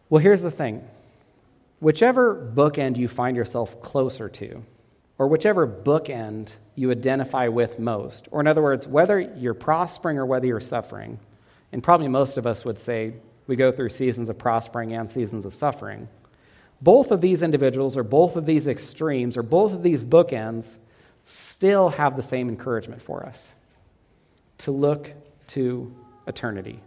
Well, 0.09 0.21
here's 0.21 0.41
the 0.41 0.51
thing 0.51 0.87
whichever 1.79 2.51
bookend 2.55 2.97
you 2.97 3.07
find 3.07 3.37
yourself 3.37 3.81
closer 3.81 4.29
to, 4.29 4.63
or 5.17 5.27
whichever 5.27 5.67
bookend 5.67 6.51
you 6.75 6.91
identify 6.91 7.47
with 7.47 7.79
most. 7.79 8.27
Or, 8.31 8.39
in 8.39 8.47
other 8.47 8.61
words, 8.61 8.87
whether 8.87 9.19
you're 9.19 9.53
prospering 9.53 10.17
or 10.17 10.25
whether 10.25 10.45
you're 10.45 10.59
suffering. 10.59 11.19
And 11.71 11.83
probably 11.83 12.07
most 12.07 12.37
of 12.37 12.45
us 12.45 12.63
would 12.63 12.79
say 12.79 13.13
we 13.47 13.55
go 13.55 13.71
through 13.71 13.89
seasons 13.89 14.29
of 14.29 14.37
prospering 14.37 14.93
and 14.93 15.09
seasons 15.09 15.45
of 15.45 15.53
suffering. 15.53 16.07
Both 16.81 17.09
of 17.09 17.21
these 17.21 17.41
individuals, 17.41 17.97
or 17.97 18.03
both 18.03 18.35
of 18.35 18.45
these 18.45 18.67
extremes, 18.67 19.37
or 19.37 19.43
both 19.43 19.73
of 19.73 19.81
these 19.81 20.03
bookends, 20.03 20.77
still 21.23 21.89
have 21.89 22.15
the 22.15 22.23
same 22.23 22.47
encouragement 22.49 23.01
for 23.01 23.25
us 23.25 23.55
to 24.59 24.71
look 24.71 25.11
to 25.47 25.93
eternity, 26.27 26.79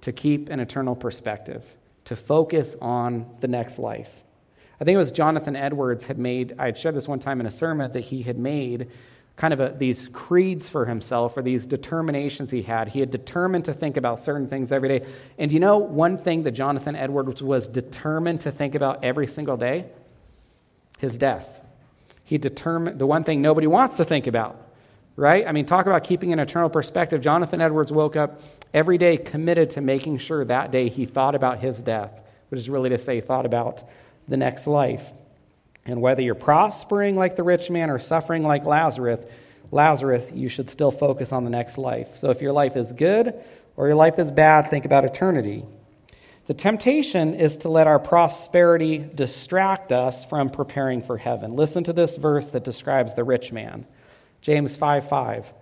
to 0.00 0.12
keep 0.12 0.48
an 0.48 0.60
eternal 0.60 0.96
perspective, 0.96 1.64
to 2.04 2.16
focus 2.16 2.76
on 2.80 3.26
the 3.40 3.48
next 3.48 3.78
life. 3.78 4.22
I 4.80 4.84
think 4.84 4.96
it 4.96 4.98
was 4.98 5.12
Jonathan 5.12 5.54
Edwards 5.54 6.06
had 6.06 6.18
made, 6.18 6.56
I 6.58 6.66
had 6.66 6.76
shared 6.76 6.96
this 6.96 7.06
one 7.06 7.20
time 7.20 7.40
in 7.40 7.46
a 7.46 7.50
sermon 7.50 7.92
that 7.92 8.00
he 8.00 8.22
had 8.22 8.38
made 8.38 8.88
kind 9.36 9.54
of 9.54 9.60
a, 9.60 9.74
these 9.76 10.08
creeds 10.08 10.68
for 10.68 10.86
himself 10.86 11.36
or 11.36 11.42
these 11.42 11.66
determinations 11.66 12.50
he 12.50 12.62
had. 12.62 12.88
He 12.88 13.00
had 13.00 13.10
determined 13.10 13.64
to 13.66 13.74
think 13.74 13.96
about 13.96 14.18
certain 14.18 14.48
things 14.48 14.72
every 14.72 14.88
day. 14.88 15.06
And 15.38 15.50
you 15.52 15.60
know 15.60 15.78
one 15.78 16.18
thing 16.18 16.42
that 16.42 16.50
Jonathan 16.52 16.96
Edwards 16.96 17.42
was 17.42 17.66
determined 17.66 18.40
to 18.42 18.50
think 18.50 18.74
about 18.74 19.04
every 19.04 19.26
single 19.26 19.56
day? 19.56 19.86
His 20.98 21.16
death. 21.16 21.62
He 22.24 22.38
determined 22.38 22.98
the 22.98 23.06
one 23.06 23.24
thing 23.24 23.42
nobody 23.42 23.66
wants 23.66 23.96
to 23.96 24.04
think 24.04 24.26
about, 24.26 24.61
right? 25.16 25.46
I 25.46 25.52
mean, 25.52 25.66
talk 25.66 25.86
about 25.86 26.04
keeping 26.04 26.32
an 26.32 26.38
eternal 26.38 26.70
perspective. 26.70 27.20
Jonathan 27.20 27.60
Edwards 27.60 27.92
woke 27.92 28.16
up 28.16 28.40
every 28.72 28.98
day 28.98 29.16
committed 29.16 29.70
to 29.70 29.80
making 29.80 30.18
sure 30.18 30.44
that 30.44 30.70
day 30.70 30.88
he 30.88 31.06
thought 31.06 31.34
about 31.34 31.58
his 31.58 31.82
death, 31.82 32.20
which 32.48 32.60
is 32.60 32.70
really 32.70 32.90
to 32.90 32.98
say, 32.98 33.20
thought 33.20 33.46
about 33.46 33.84
the 34.28 34.36
next 34.36 34.66
life. 34.66 35.12
And 35.84 36.00
whether 36.00 36.22
you're 36.22 36.34
prospering 36.34 37.16
like 37.16 37.36
the 37.36 37.42
rich 37.42 37.70
man 37.70 37.90
or 37.90 37.98
suffering 37.98 38.44
like 38.44 38.64
Lazarus, 38.64 39.20
Lazarus, 39.70 40.30
you 40.32 40.48
should 40.48 40.70
still 40.70 40.90
focus 40.90 41.32
on 41.32 41.44
the 41.44 41.50
next 41.50 41.78
life. 41.78 42.16
So 42.16 42.30
if 42.30 42.40
your 42.40 42.52
life 42.52 42.76
is 42.76 42.92
good 42.92 43.34
or 43.76 43.86
your 43.86 43.96
life 43.96 44.18
is 44.18 44.30
bad, 44.30 44.68
think 44.68 44.84
about 44.84 45.04
eternity. 45.04 45.64
The 46.46 46.54
temptation 46.54 47.34
is 47.34 47.58
to 47.58 47.68
let 47.68 47.86
our 47.86 47.98
prosperity 47.98 48.98
distract 48.98 49.92
us 49.92 50.24
from 50.24 50.50
preparing 50.50 51.02
for 51.02 51.16
heaven. 51.16 51.54
Listen 51.54 51.84
to 51.84 51.92
this 51.92 52.16
verse 52.16 52.48
that 52.48 52.64
describes 52.64 53.14
the 53.14 53.24
rich 53.24 53.52
man. 53.52 53.86
James 54.42 54.76
5 54.76 55.08
5. 55.08 55.54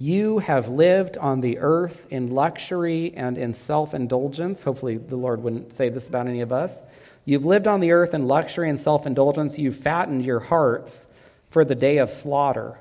You 0.00 0.38
have 0.38 0.68
lived 0.68 1.18
on 1.18 1.40
the 1.40 1.58
earth 1.58 2.06
in 2.08 2.28
luxury 2.28 3.12
and 3.16 3.36
in 3.36 3.52
self 3.52 3.92
indulgence. 3.92 4.62
Hopefully, 4.62 4.96
the 4.96 5.16
Lord 5.16 5.42
wouldn't 5.42 5.74
say 5.74 5.88
this 5.88 6.06
about 6.06 6.28
any 6.28 6.40
of 6.40 6.52
us. 6.52 6.84
You've 7.24 7.44
lived 7.44 7.66
on 7.66 7.80
the 7.80 7.90
earth 7.90 8.14
in 8.14 8.28
luxury 8.28 8.70
and 8.70 8.78
self 8.78 9.06
indulgence. 9.06 9.58
You've 9.58 9.76
fattened 9.76 10.24
your 10.24 10.38
hearts 10.38 11.08
for 11.50 11.64
the 11.64 11.74
day 11.74 11.98
of 11.98 12.10
slaughter. 12.10 12.78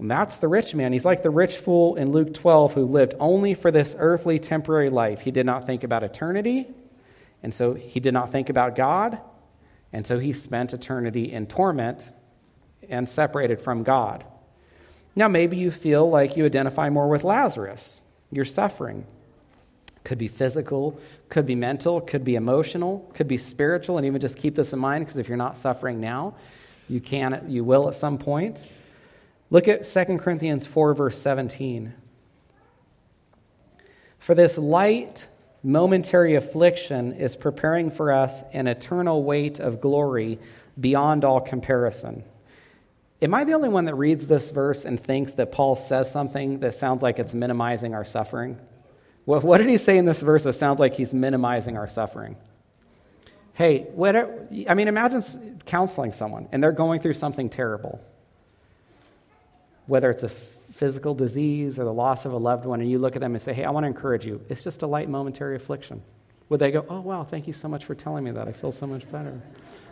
And 0.00 0.10
that's 0.10 0.36
the 0.36 0.48
rich 0.48 0.74
man. 0.74 0.92
He's 0.92 1.04
like 1.04 1.22
the 1.22 1.30
rich 1.30 1.58
fool 1.58 1.94
in 1.94 2.10
Luke 2.10 2.34
12 2.34 2.74
who 2.74 2.86
lived 2.86 3.14
only 3.20 3.54
for 3.54 3.70
this 3.70 3.94
earthly 3.96 4.38
temporary 4.38 4.90
life. 4.90 5.20
He 5.20 5.30
did 5.30 5.46
not 5.46 5.66
think 5.66 5.84
about 5.84 6.02
eternity, 6.02 6.66
and 7.42 7.54
so 7.54 7.74
he 7.74 8.00
did 8.00 8.14
not 8.14 8.32
think 8.32 8.48
about 8.48 8.74
God, 8.74 9.20
and 9.92 10.04
so 10.04 10.18
he 10.18 10.32
spent 10.32 10.72
eternity 10.72 11.30
in 11.30 11.46
torment 11.46 12.10
and 12.90 13.08
separated 13.08 13.60
from 13.60 13.82
God. 13.82 14.24
Now, 15.16 15.28
maybe 15.28 15.56
you 15.56 15.70
feel 15.70 16.08
like 16.08 16.36
you 16.36 16.44
identify 16.44 16.88
more 16.88 17.08
with 17.08 17.24
Lazarus. 17.24 18.00
You're 18.30 18.44
suffering. 18.44 19.06
Could 20.04 20.18
be 20.18 20.28
physical, 20.28 20.98
could 21.28 21.46
be 21.46 21.54
mental, 21.54 22.00
could 22.00 22.24
be 22.24 22.34
emotional, 22.34 23.10
could 23.14 23.28
be 23.28 23.36
spiritual, 23.36 23.98
and 23.98 24.06
even 24.06 24.20
just 24.20 24.36
keep 24.36 24.54
this 24.54 24.72
in 24.72 24.78
mind 24.78 25.04
because 25.04 25.18
if 25.18 25.28
you're 25.28 25.36
not 25.36 25.58
suffering 25.58 26.00
now, 26.00 26.34
you 26.88 27.00
can 27.00 27.44
you 27.48 27.64
will 27.64 27.88
at 27.88 27.94
some 27.94 28.18
point. 28.18 28.66
Look 29.50 29.68
at 29.68 29.84
2 29.84 30.18
Corinthians 30.18 30.66
4 30.66 30.94
verse 30.94 31.18
17. 31.18 31.92
For 34.18 34.34
this 34.34 34.56
light 34.56 35.28
momentary 35.62 36.34
affliction 36.34 37.12
is 37.12 37.36
preparing 37.36 37.90
for 37.90 38.12
us 38.12 38.42
an 38.52 38.66
eternal 38.66 39.22
weight 39.22 39.60
of 39.60 39.80
glory 39.80 40.38
beyond 40.80 41.24
all 41.24 41.40
comparison. 41.40 42.24
Am 43.22 43.34
I 43.34 43.44
the 43.44 43.52
only 43.52 43.68
one 43.68 43.84
that 43.84 43.94
reads 43.96 44.26
this 44.26 44.50
verse 44.50 44.84
and 44.84 44.98
thinks 44.98 45.34
that 45.34 45.52
Paul 45.52 45.76
says 45.76 46.10
something 46.10 46.60
that 46.60 46.74
sounds 46.74 47.02
like 47.02 47.18
it's 47.18 47.34
minimizing 47.34 47.94
our 47.94 48.04
suffering? 48.04 48.58
What, 49.26 49.44
what 49.44 49.58
did 49.58 49.68
he 49.68 49.76
say 49.76 49.98
in 49.98 50.06
this 50.06 50.22
verse 50.22 50.44
that 50.44 50.54
sounds 50.54 50.80
like 50.80 50.94
he's 50.94 51.12
minimizing 51.12 51.76
our 51.76 51.86
suffering? 51.86 52.36
Hey, 53.52 53.88
I 54.68 54.74
mean, 54.74 54.88
imagine 54.88 55.60
counseling 55.66 56.12
someone 56.12 56.48
and 56.50 56.62
they're 56.62 56.72
going 56.72 57.00
through 57.00 57.14
something 57.14 57.50
terrible. 57.50 58.00
Whether 59.86 60.10
it's 60.10 60.22
a 60.22 60.30
physical 60.30 61.14
disease 61.14 61.78
or 61.78 61.84
the 61.84 61.92
loss 61.92 62.24
of 62.24 62.32
a 62.32 62.38
loved 62.38 62.64
one, 62.64 62.80
and 62.80 62.90
you 62.90 62.98
look 62.98 63.16
at 63.16 63.20
them 63.20 63.34
and 63.34 63.42
say, 63.42 63.52
Hey, 63.52 63.64
I 63.64 63.70
want 63.70 63.84
to 63.84 63.88
encourage 63.88 64.24
you. 64.24 64.40
It's 64.48 64.64
just 64.64 64.80
a 64.82 64.86
light 64.86 65.10
momentary 65.10 65.56
affliction. 65.56 66.00
Would 66.48 66.60
they 66.60 66.70
go, 66.70 66.86
Oh, 66.88 67.00
wow, 67.00 67.24
thank 67.24 67.46
you 67.46 67.52
so 67.52 67.68
much 67.68 67.84
for 67.84 67.94
telling 67.94 68.24
me 68.24 68.30
that. 68.30 68.48
I 68.48 68.52
feel 68.52 68.72
so 68.72 68.86
much 68.86 69.10
better. 69.10 69.38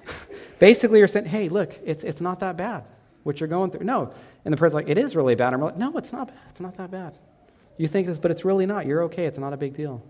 Basically, 0.59 1.01
you're 1.01 1.09
saying, 1.09 1.27
Hey, 1.27 1.51
look, 1.51 1.79
it's, 1.85 2.05
it's 2.05 2.23
not 2.23 2.41
that 2.41 2.57
bad 2.57 2.85
what 3.29 3.41
you're 3.41 3.49
going 3.49 3.71
through. 3.71 3.85
No. 3.85 4.11
And 4.47 4.53
the 4.53 4.57
person's 4.57 4.75
like, 4.75 4.89
It 4.89 4.97
is 4.97 5.15
really 5.15 5.35
bad. 5.35 5.53
I'm 5.53 5.61
like, 5.61 5.77
No, 5.77 5.97
it's 5.99 6.13
not 6.13 6.29
bad. 6.29 6.39
It's 6.49 6.61
not 6.61 6.77
that 6.79 6.91
bad. 6.91 7.17
You 7.77 7.87
think 7.87 8.09
this, 8.09 8.19
but 8.19 8.31
it's 8.33 8.45
really 8.45 8.65
not. 8.65 8.87
You're 8.87 9.03
okay. 9.05 9.27
It's 9.27 9.39
not 9.39 9.53
a 9.53 9.57
big 9.57 9.75
deal. 9.75 10.03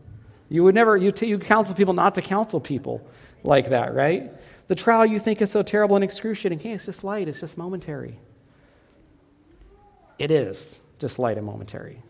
You 0.49 0.63
would 0.65 0.75
never, 0.75 0.97
you, 0.97 1.11
t- 1.11 1.27
you 1.27 1.39
counsel 1.39 1.75
people 1.75 1.93
not 1.93 2.15
to 2.15 2.23
counsel 2.23 2.61
people 2.61 3.07
like 3.43 3.71
that, 3.71 3.93
right? 3.93 4.33
The 4.69 4.77
trial 4.77 5.05
you 5.05 5.19
think 5.19 5.43
is 5.43 5.51
so 5.51 5.63
terrible 5.63 5.97
and 5.97 6.05
excruciating, 6.05 6.61
hey, 6.61 6.73
it's 6.73 6.87
just 6.87 7.05
light, 7.05 7.29
it's 7.29 7.41
just 7.41 7.59
momentary. 7.59 8.19
It 10.19 10.31
is 10.31 10.81
just 10.99 11.19
light 11.19 11.37
and 11.37 11.45
momentary. 11.45 12.03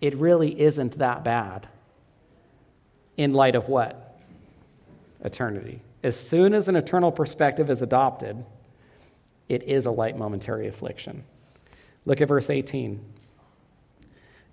It 0.00 0.16
really 0.16 0.58
isn't 0.58 0.98
that 0.98 1.22
bad 1.22 1.68
in 3.16 3.34
light 3.34 3.54
of 3.54 3.68
what? 3.68 4.18
Eternity. 5.22 5.82
As 6.02 6.18
soon 6.18 6.54
as 6.54 6.66
an 6.68 6.76
eternal 6.76 7.12
perspective 7.12 7.70
is 7.70 7.82
adopted, 7.82 8.44
it 9.48 9.62
is 9.62 9.86
a 9.86 9.90
light 9.90 10.16
momentary 10.16 10.68
affliction. 10.68 11.24
Look 12.04 12.20
at 12.20 12.28
verse 12.28 12.50
18 12.50 13.00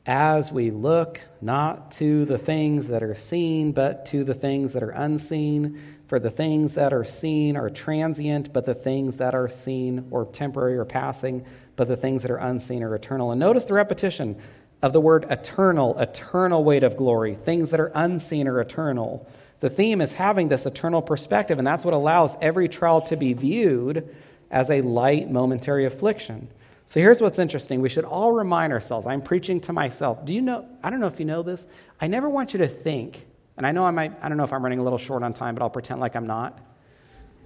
as 0.05 0.51
we 0.51 0.69
look 0.69 1.21
not 1.41 1.91
to 1.93 2.25
the 2.25 2.37
things 2.37 2.89
that 2.89 3.01
are 3.01 3.15
seen, 3.15 3.71
but 3.71 4.05
to 4.07 4.23
the 4.23 4.33
things 4.33 4.73
that 4.73 4.83
are 4.83 4.89
unseen. 4.89 5.81
For 6.07 6.19
the 6.19 6.29
things 6.29 6.73
that 6.73 6.93
are 6.93 7.05
seen 7.05 7.55
are 7.55 7.69
transient, 7.69 8.51
but 8.51 8.65
the 8.65 8.73
things 8.73 9.17
that 9.17 9.33
are 9.33 9.47
seen 9.47 10.07
or 10.11 10.25
temporary 10.25 10.77
or 10.77 10.85
passing, 10.85 11.45
but 11.75 11.87
the 11.87 11.95
things 11.95 12.21
that 12.23 12.31
are 12.31 12.37
unseen 12.37 12.83
are 12.83 12.93
eternal. 12.93 13.31
And 13.31 13.39
notice 13.39 13.63
the 13.63 13.73
repetition 13.73 14.37
of 14.81 14.91
the 14.91 14.99
word 14.99 15.25
eternal, 15.29 15.97
eternal 15.97 16.63
weight 16.63 16.83
of 16.83 16.97
glory. 16.97 17.35
Things 17.35 17.69
that 17.69 17.79
are 17.79 17.91
unseen 17.95 18.47
are 18.49 18.59
eternal. 18.59 19.27
The 19.61 19.69
theme 19.69 20.01
is 20.01 20.13
having 20.13 20.49
this 20.49 20.65
eternal 20.65 21.01
perspective, 21.01 21.57
and 21.57 21.65
that's 21.65 21.85
what 21.85 21.93
allows 21.93 22.35
every 22.41 22.67
trial 22.67 22.99
to 23.03 23.15
be 23.15 23.31
viewed 23.31 24.13
as 24.53 24.69
a 24.69 24.81
light 24.81 25.29
momentary 25.29 25.85
affliction. 25.85 26.47
So 26.85 26.99
here's 26.99 27.21
what's 27.21 27.39
interesting. 27.39 27.81
We 27.81 27.89
should 27.89 28.05
all 28.05 28.31
remind 28.31 28.71
ourselves. 28.71 29.07
I'm 29.07 29.21
preaching 29.21 29.59
to 29.61 29.73
myself. 29.73 30.23
Do 30.25 30.33
you 30.33 30.41
know? 30.41 30.67
I 30.83 30.91
don't 30.91 30.99
know 30.99 31.07
if 31.07 31.19
you 31.19 31.25
know 31.25 31.41
this. 31.41 31.65
I 31.99 32.07
never 32.07 32.29
want 32.29 32.53
you 32.53 32.59
to 32.59 32.67
think, 32.67 33.25
and 33.57 33.65
I 33.65 33.71
know 33.71 33.83
I 33.83 33.89
might, 33.89 34.13
I 34.21 34.29
don't 34.29 34.37
know 34.37 34.43
if 34.43 34.53
I'm 34.53 34.61
running 34.61 34.79
a 34.79 34.83
little 34.83 34.99
short 34.99 35.23
on 35.23 35.33
time, 35.33 35.55
but 35.55 35.63
I'll 35.63 35.71
pretend 35.71 35.99
like 36.01 36.15
I'm 36.15 36.27
not. 36.27 36.59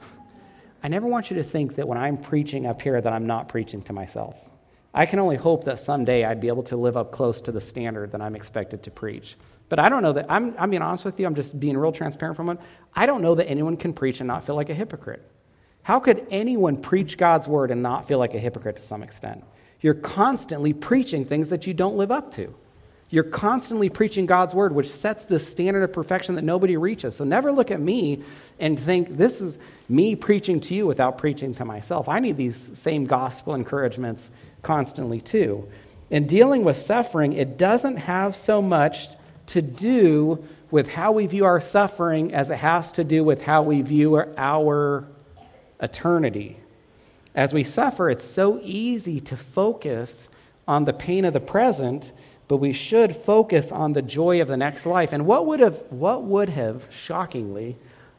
I 0.84 0.90
never 0.90 1.08
want 1.08 1.32
you 1.32 1.38
to 1.38 1.44
think 1.44 1.76
that 1.76 1.88
when 1.88 1.98
I'm 1.98 2.18
preaching 2.18 2.66
up 2.66 2.82
here 2.82 3.00
that 3.00 3.14
I'm 3.14 3.26
not 3.26 3.48
preaching 3.48 3.82
to 3.84 3.94
myself. 3.94 4.36
I 4.94 5.06
can 5.06 5.20
only 5.20 5.38
hope 5.38 5.64
that 5.64 5.80
someday 5.80 6.26
I'd 6.26 6.42
be 6.42 6.50
able 6.50 6.64
to 6.64 6.76
live 6.76 6.98
up 6.98 7.14
close 7.14 7.40
to 7.42 7.54
the 7.54 7.62
standard 7.62 8.12
that 8.12 8.22
I'm 8.22 8.36
expected 8.36 8.84
to 8.84 8.92
preach. 8.92 9.38
But 9.70 9.80
I 9.80 9.88
don't 9.88 10.04
know 10.04 10.14
that, 10.14 10.26
I'm, 10.28 10.56
I'm 10.58 10.72
being 10.72 10.82
honest 10.82 11.06
with 11.06 11.20
you, 11.20 11.26
I'm 11.26 11.36
just 11.36 11.58
being 11.58 11.78
real 11.78 11.92
transparent 11.94 12.36
from 12.36 12.50
it. 12.50 12.60
I 12.94 13.06
don't 13.06 13.22
know 13.22 13.36
that 13.36 13.48
anyone 13.48 13.78
can 13.78 13.94
preach 13.94 14.20
and 14.20 14.28
not 14.28 14.46
feel 14.46 14.56
like 14.56 14.70
a 14.70 14.74
hypocrite. 14.74 15.24
How 15.88 16.02
could 16.02 16.28
anyone 16.32 16.76
preach 16.76 17.18
God's 17.18 17.48
word 17.48 17.72
and 17.72 17.82
not 17.82 18.10
feel 18.10 18.20
like 18.20 18.34
a 18.34 18.40
hypocrite 18.40 18.76
to 18.76 18.82
some 18.82 19.04
extent? 19.04 19.46
You're 19.80 19.94
constantly 19.94 20.74
preaching 20.74 21.24
things 21.24 21.48
that 21.48 21.66
you 21.66 21.74
don't 21.74 21.96
live 21.96 22.12
up 22.12 22.34
to. 22.34 22.54
You're 23.10 23.24
constantly 23.24 23.88
preaching 23.88 24.26
God's 24.26 24.54
word, 24.54 24.76
which 24.76 24.90
sets 24.90 25.24
the 25.24 25.40
standard 25.40 25.84
of 25.84 25.94
perfection 25.94 26.36
that 26.36 26.44
nobody 26.44 26.76
reaches. 26.76 27.16
So 27.16 27.24
never 27.24 27.54
look 27.54 27.72
at 27.72 27.80
me 27.80 28.22
and 28.60 28.78
think 28.78 29.16
this 29.16 29.40
is 29.40 29.58
me 29.88 30.18
preaching 30.18 30.60
to 30.60 30.76
you 30.76 30.86
without 30.86 31.18
preaching 31.18 31.56
to 31.56 31.64
myself. 31.64 32.10
I 32.10 32.20
need 32.20 32.36
these 32.36 32.70
same 32.78 33.06
gospel 33.06 33.56
encouragements 33.56 34.30
constantly 34.64 35.22
too. 35.22 35.70
In 36.10 36.28
dealing 36.28 36.66
with 36.66 36.76
suffering, 36.76 37.32
it 37.32 37.58
doesn't 37.58 37.96
have 37.96 38.36
so 38.36 38.62
much 38.62 39.08
to 39.46 39.62
do 39.62 40.44
with 40.70 40.90
how 40.90 41.14
we 41.14 41.28
view 41.28 41.46
our 41.46 41.62
suffering 41.62 42.34
as 42.34 42.50
it 42.50 42.58
has 42.58 42.92
to 42.92 43.06
do 43.06 43.24
with 43.24 43.42
how 43.42 43.64
we 43.64 43.82
view 43.84 44.22
our 44.36 45.08
eternity. 45.82 46.58
As 47.36 47.54
we 47.54 47.64
suffer, 47.64 48.10
it's 48.10 48.24
so 48.24 48.60
easy 48.64 49.20
to 49.22 49.38
focus 49.38 50.28
on 50.68 50.86
the 50.86 50.94
pain 50.94 51.24
of 51.24 51.34
the 51.34 51.40
present, 51.40 52.12
but 52.48 52.58
we 52.58 52.74
should 52.74 53.16
focus 53.16 53.72
on 53.72 53.94
the 53.94 54.02
joy 54.02 54.42
of 54.42 54.48
the 54.48 54.58
next 54.58 54.86
life. 54.86 55.14
And 55.14 55.26
what 55.26 55.46
would 55.46 55.60
have, 55.60 55.78
what 55.90 56.24
would 56.24 56.50
have 56.50 56.88
shockingly, 56.90 57.78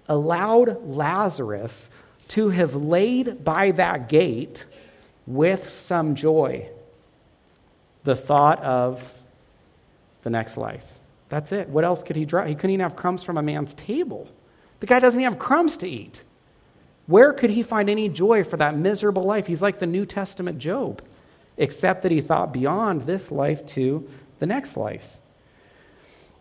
allowed 0.08 0.86
Lazarus 0.86 1.90
to 2.28 2.50
have 2.50 2.74
laid 2.74 3.44
by 3.44 3.72
that 3.72 4.08
gate 4.08 4.64
with 5.26 5.68
some 5.68 6.14
joy? 6.14 6.68
The 8.04 8.16
thought 8.16 8.62
of 8.62 9.14
the 10.22 10.30
next 10.30 10.56
life. 10.56 10.98
That's 11.28 11.52
it. 11.52 11.68
What 11.68 11.84
else 11.84 12.02
could 12.02 12.16
he 12.16 12.24
draw? 12.24 12.44
He 12.44 12.54
couldn't 12.54 12.70
even 12.70 12.80
have 12.80 12.96
crumbs 12.96 13.22
from 13.22 13.36
a 13.36 13.42
man's 13.42 13.74
table. 13.74 14.28
The 14.80 14.86
guy 14.86 15.00
doesn't 15.00 15.20
even 15.20 15.32
have 15.32 15.40
crumbs 15.40 15.76
to 15.78 15.88
eat. 15.88 16.22
Where 17.08 17.32
could 17.32 17.48
he 17.48 17.62
find 17.62 17.88
any 17.88 18.10
joy 18.10 18.44
for 18.44 18.58
that 18.58 18.76
miserable 18.76 19.22
life? 19.22 19.46
He's 19.46 19.62
like 19.62 19.78
the 19.78 19.86
New 19.86 20.04
Testament 20.04 20.58
Job, 20.58 21.02
except 21.56 22.02
that 22.02 22.12
he 22.12 22.20
thought 22.20 22.52
beyond 22.52 23.04
this 23.04 23.32
life 23.32 23.64
to 23.68 24.06
the 24.40 24.46
next 24.46 24.76
life. 24.76 25.16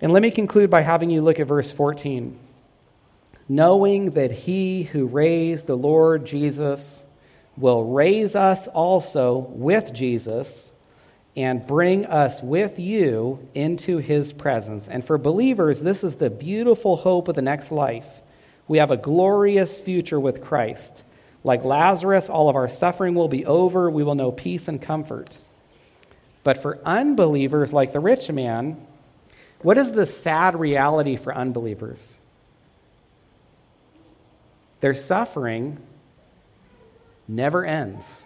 And 0.01 0.11
let 0.11 0.21
me 0.21 0.29
conclude 0.29 0.69
by 0.69 0.81
having 0.81 1.09
you 1.09 1.21
look 1.21 1.39
at 1.39 1.47
verse 1.47 1.71
14. 1.71 2.37
Knowing 3.47 4.11
that 4.11 4.31
he 4.31 4.83
who 4.83 5.05
raised 5.05 5.67
the 5.67 5.77
Lord 5.77 6.25
Jesus 6.25 7.01
will 7.55 7.85
raise 7.85 8.35
us 8.35 8.67
also 8.67 9.37
with 9.37 9.93
Jesus 9.93 10.73
and 11.37 11.65
bring 11.65 12.05
us 12.07 12.43
with 12.43 12.77
you 12.77 13.47
into 13.53 13.99
his 13.99 14.33
presence. 14.33 14.89
And 14.89 15.05
for 15.05 15.17
believers, 15.17 15.79
this 15.79 16.03
is 16.03 16.17
the 16.17 16.29
beautiful 16.29 16.97
hope 16.97 17.29
of 17.29 17.35
the 17.35 17.41
next 17.41 17.71
life 17.71 18.21
we 18.67 18.79
have 18.79 18.91
a 18.91 18.97
glorious 18.97 19.79
future 19.79 20.19
with 20.19 20.43
Christ. 20.43 21.03
Like 21.43 21.63
Lazarus, 21.63 22.29
all 22.29 22.49
of 22.49 22.55
our 22.55 22.67
suffering 22.67 23.15
will 23.15 23.27
be 23.27 23.45
over. 23.45 23.89
We 23.89 24.03
will 24.03 24.15
know 24.15 24.31
peace 24.31 24.67
and 24.67 24.81
comfort. 24.81 25.37
But 26.43 26.61
for 26.61 26.79
unbelievers 26.85 27.73
like 27.73 27.93
the 27.93 27.99
rich 27.99 28.31
man, 28.31 28.85
what 29.61 29.77
is 29.77 29.91
the 29.91 30.05
sad 30.05 30.59
reality 30.59 31.15
for 31.15 31.33
unbelievers? 31.35 32.17
Their 34.81 34.93
suffering 34.93 35.79
never 37.27 37.65
ends. 37.65 38.23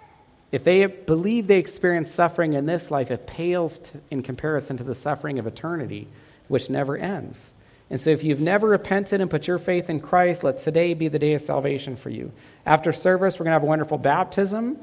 If 0.52 0.64
they 0.64 0.86
believe 0.86 1.48
they 1.48 1.60
experience 1.60 2.12
suffering 2.12 2.54
in 2.54 2.66
this 2.66 2.92
life, 2.92 3.10
it 3.10 3.26
pales 3.26 3.80
in 4.10 4.22
comparison 4.22 4.78
to 4.78 4.84
the 4.84 4.96
suffering 4.96 5.39
of 5.39 5.48
eternity, 5.48 6.08
which 6.48 6.70
never 6.70 6.98
ends. 6.98 7.54
And 7.92 8.00
so, 8.00 8.10
if 8.10 8.24
you've 8.24 8.39
never 8.39 8.70
repented 8.70 9.20
and 9.20 9.30
put 9.30 9.48
your 9.48 9.60
faith 9.60 9.89
in 9.89 10.00
Christ, 10.00 10.46
let 10.46 10.58
today 10.58 10.94
be 10.94 11.10
the 11.10 11.20
day 11.20 11.34
of 11.34 11.42
salvation 11.42 11.98
for 11.98 12.10
you. 12.10 12.32
After 12.66 12.94
service, 12.94 13.38
we're 13.38 13.44
going 13.44 13.52
to 13.52 13.56
have 13.56 13.64
a 13.64 13.68
wonderful 13.68 13.98
baptism. 13.98 14.80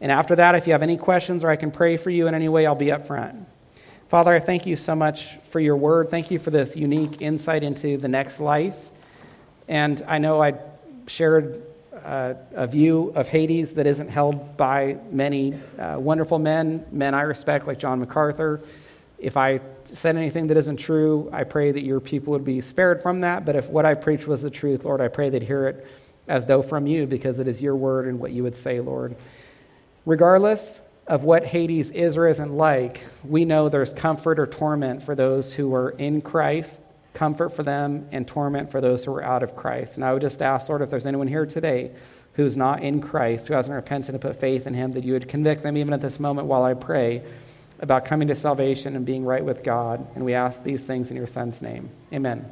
And 0.00 0.10
after 0.10 0.36
that, 0.36 0.54
if 0.54 0.66
you 0.66 0.72
have 0.72 0.82
any 0.82 0.96
questions 0.96 1.44
or 1.44 1.50
I 1.50 1.56
can 1.56 1.70
pray 1.70 1.98
for 1.98 2.08
you 2.08 2.28
in 2.28 2.34
any 2.34 2.48
way, 2.48 2.64
I'll 2.64 2.74
be 2.74 2.90
up 2.90 3.06
front. 3.06 3.46
Father, 4.08 4.32
I 4.32 4.40
thank 4.40 4.64
you 4.64 4.76
so 4.76 4.94
much 4.94 5.36
for 5.50 5.60
your 5.60 5.76
word. 5.76 6.08
Thank 6.08 6.30
you 6.30 6.38
for 6.38 6.50
this 6.50 6.74
unique 6.74 7.20
insight 7.20 7.62
into 7.62 7.98
the 7.98 8.08
next 8.08 8.40
life. 8.40 8.90
And 9.68 10.02
I 10.08 10.16
know 10.16 10.42
I 10.42 10.54
shared 11.08 11.62
uh, 12.04 12.34
a 12.54 12.66
view 12.66 13.12
of 13.14 13.28
Hades 13.28 13.74
that 13.74 13.86
isn't 13.86 14.08
held 14.08 14.56
by 14.56 14.96
many 15.10 15.60
uh, 15.78 15.96
wonderful 15.98 16.38
men, 16.38 16.86
men 16.90 17.12
I 17.12 17.22
respect, 17.22 17.66
like 17.66 17.78
John 17.78 18.00
MacArthur. 18.00 18.62
If 19.18 19.36
I 19.36 19.60
said 19.84 20.16
anything 20.16 20.48
that 20.48 20.56
isn't 20.56 20.76
true, 20.76 21.30
I 21.32 21.44
pray 21.44 21.72
that 21.72 21.82
your 21.82 22.00
people 22.00 22.32
would 22.32 22.44
be 22.44 22.60
spared 22.60 23.02
from 23.02 23.22
that. 23.22 23.44
But 23.44 23.56
if 23.56 23.68
what 23.68 23.86
I 23.86 23.94
preach 23.94 24.26
was 24.26 24.42
the 24.42 24.50
truth, 24.50 24.84
Lord, 24.84 25.00
I 25.00 25.08
pray 25.08 25.30
they'd 25.30 25.42
hear 25.42 25.68
it 25.68 25.86
as 26.28 26.44
though 26.44 26.62
from 26.62 26.86
you 26.86 27.06
because 27.06 27.38
it 27.38 27.48
is 27.48 27.62
your 27.62 27.76
word 27.76 28.06
and 28.06 28.18
what 28.18 28.32
you 28.32 28.42
would 28.42 28.56
say, 28.56 28.80
Lord. 28.80 29.16
Regardless 30.04 30.80
of 31.06 31.22
what 31.24 31.46
Hades 31.46 31.90
is 31.92 32.16
or 32.16 32.28
isn't 32.28 32.52
like, 32.52 33.00
we 33.24 33.44
know 33.44 33.68
there's 33.68 33.92
comfort 33.92 34.38
or 34.38 34.46
torment 34.46 35.02
for 35.02 35.14
those 35.14 35.52
who 35.52 35.72
are 35.74 35.90
in 35.90 36.20
Christ, 36.20 36.82
comfort 37.14 37.50
for 37.50 37.62
them, 37.62 38.08
and 38.12 38.26
torment 38.26 38.70
for 38.70 38.80
those 38.80 39.04
who 39.04 39.14
are 39.14 39.22
out 39.22 39.42
of 39.42 39.54
Christ. 39.54 39.96
And 39.96 40.04
I 40.04 40.12
would 40.12 40.22
just 40.22 40.42
ask, 40.42 40.68
Lord, 40.68 40.82
if 40.82 40.90
there's 40.90 41.06
anyone 41.06 41.28
here 41.28 41.46
today 41.46 41.92
who's 42.34 42.56
not 42.56 42.82
in 42.82 43.00
Christ, 43.00 43.48
who 43.48 43.54
hasn't 43.54 43.74
repented 43.74 44.14
and 44.14 44.20
put 44.20 44.38
faith 44.38 44.66
in 44.66 44.74
him, 44.74 44.92
that 44.92 45.04
you 45.04 45.12
would 45.14 45.28
convict 45.28 45.62
them 45.62 45.76
even 45.76 45.94
at 45.94 46.00
this 46.00 46.20
moment 46.20 46.48
while 46.48 46.64
I 46.64 46.74
pray 46.74 47.22
about 47.80 48.04
coming 48.04 48.28
to 48.28 48.34
salvation 48.34 48.96
and 48.96 49.04
being 49.04 49.24
right 49.24 49.44
with 49.44 49.62
God. 49.62 50.06
And 50.14 50.24
we 50.24 50.34
ask 50.34 50.62
these 50.62 50.84
things 50.84 51.10
in 51.10 51.16
your 51.16 51.26
Son's 51.26 51.60
name. 51.60 51.90
Amen. 52.12 52.44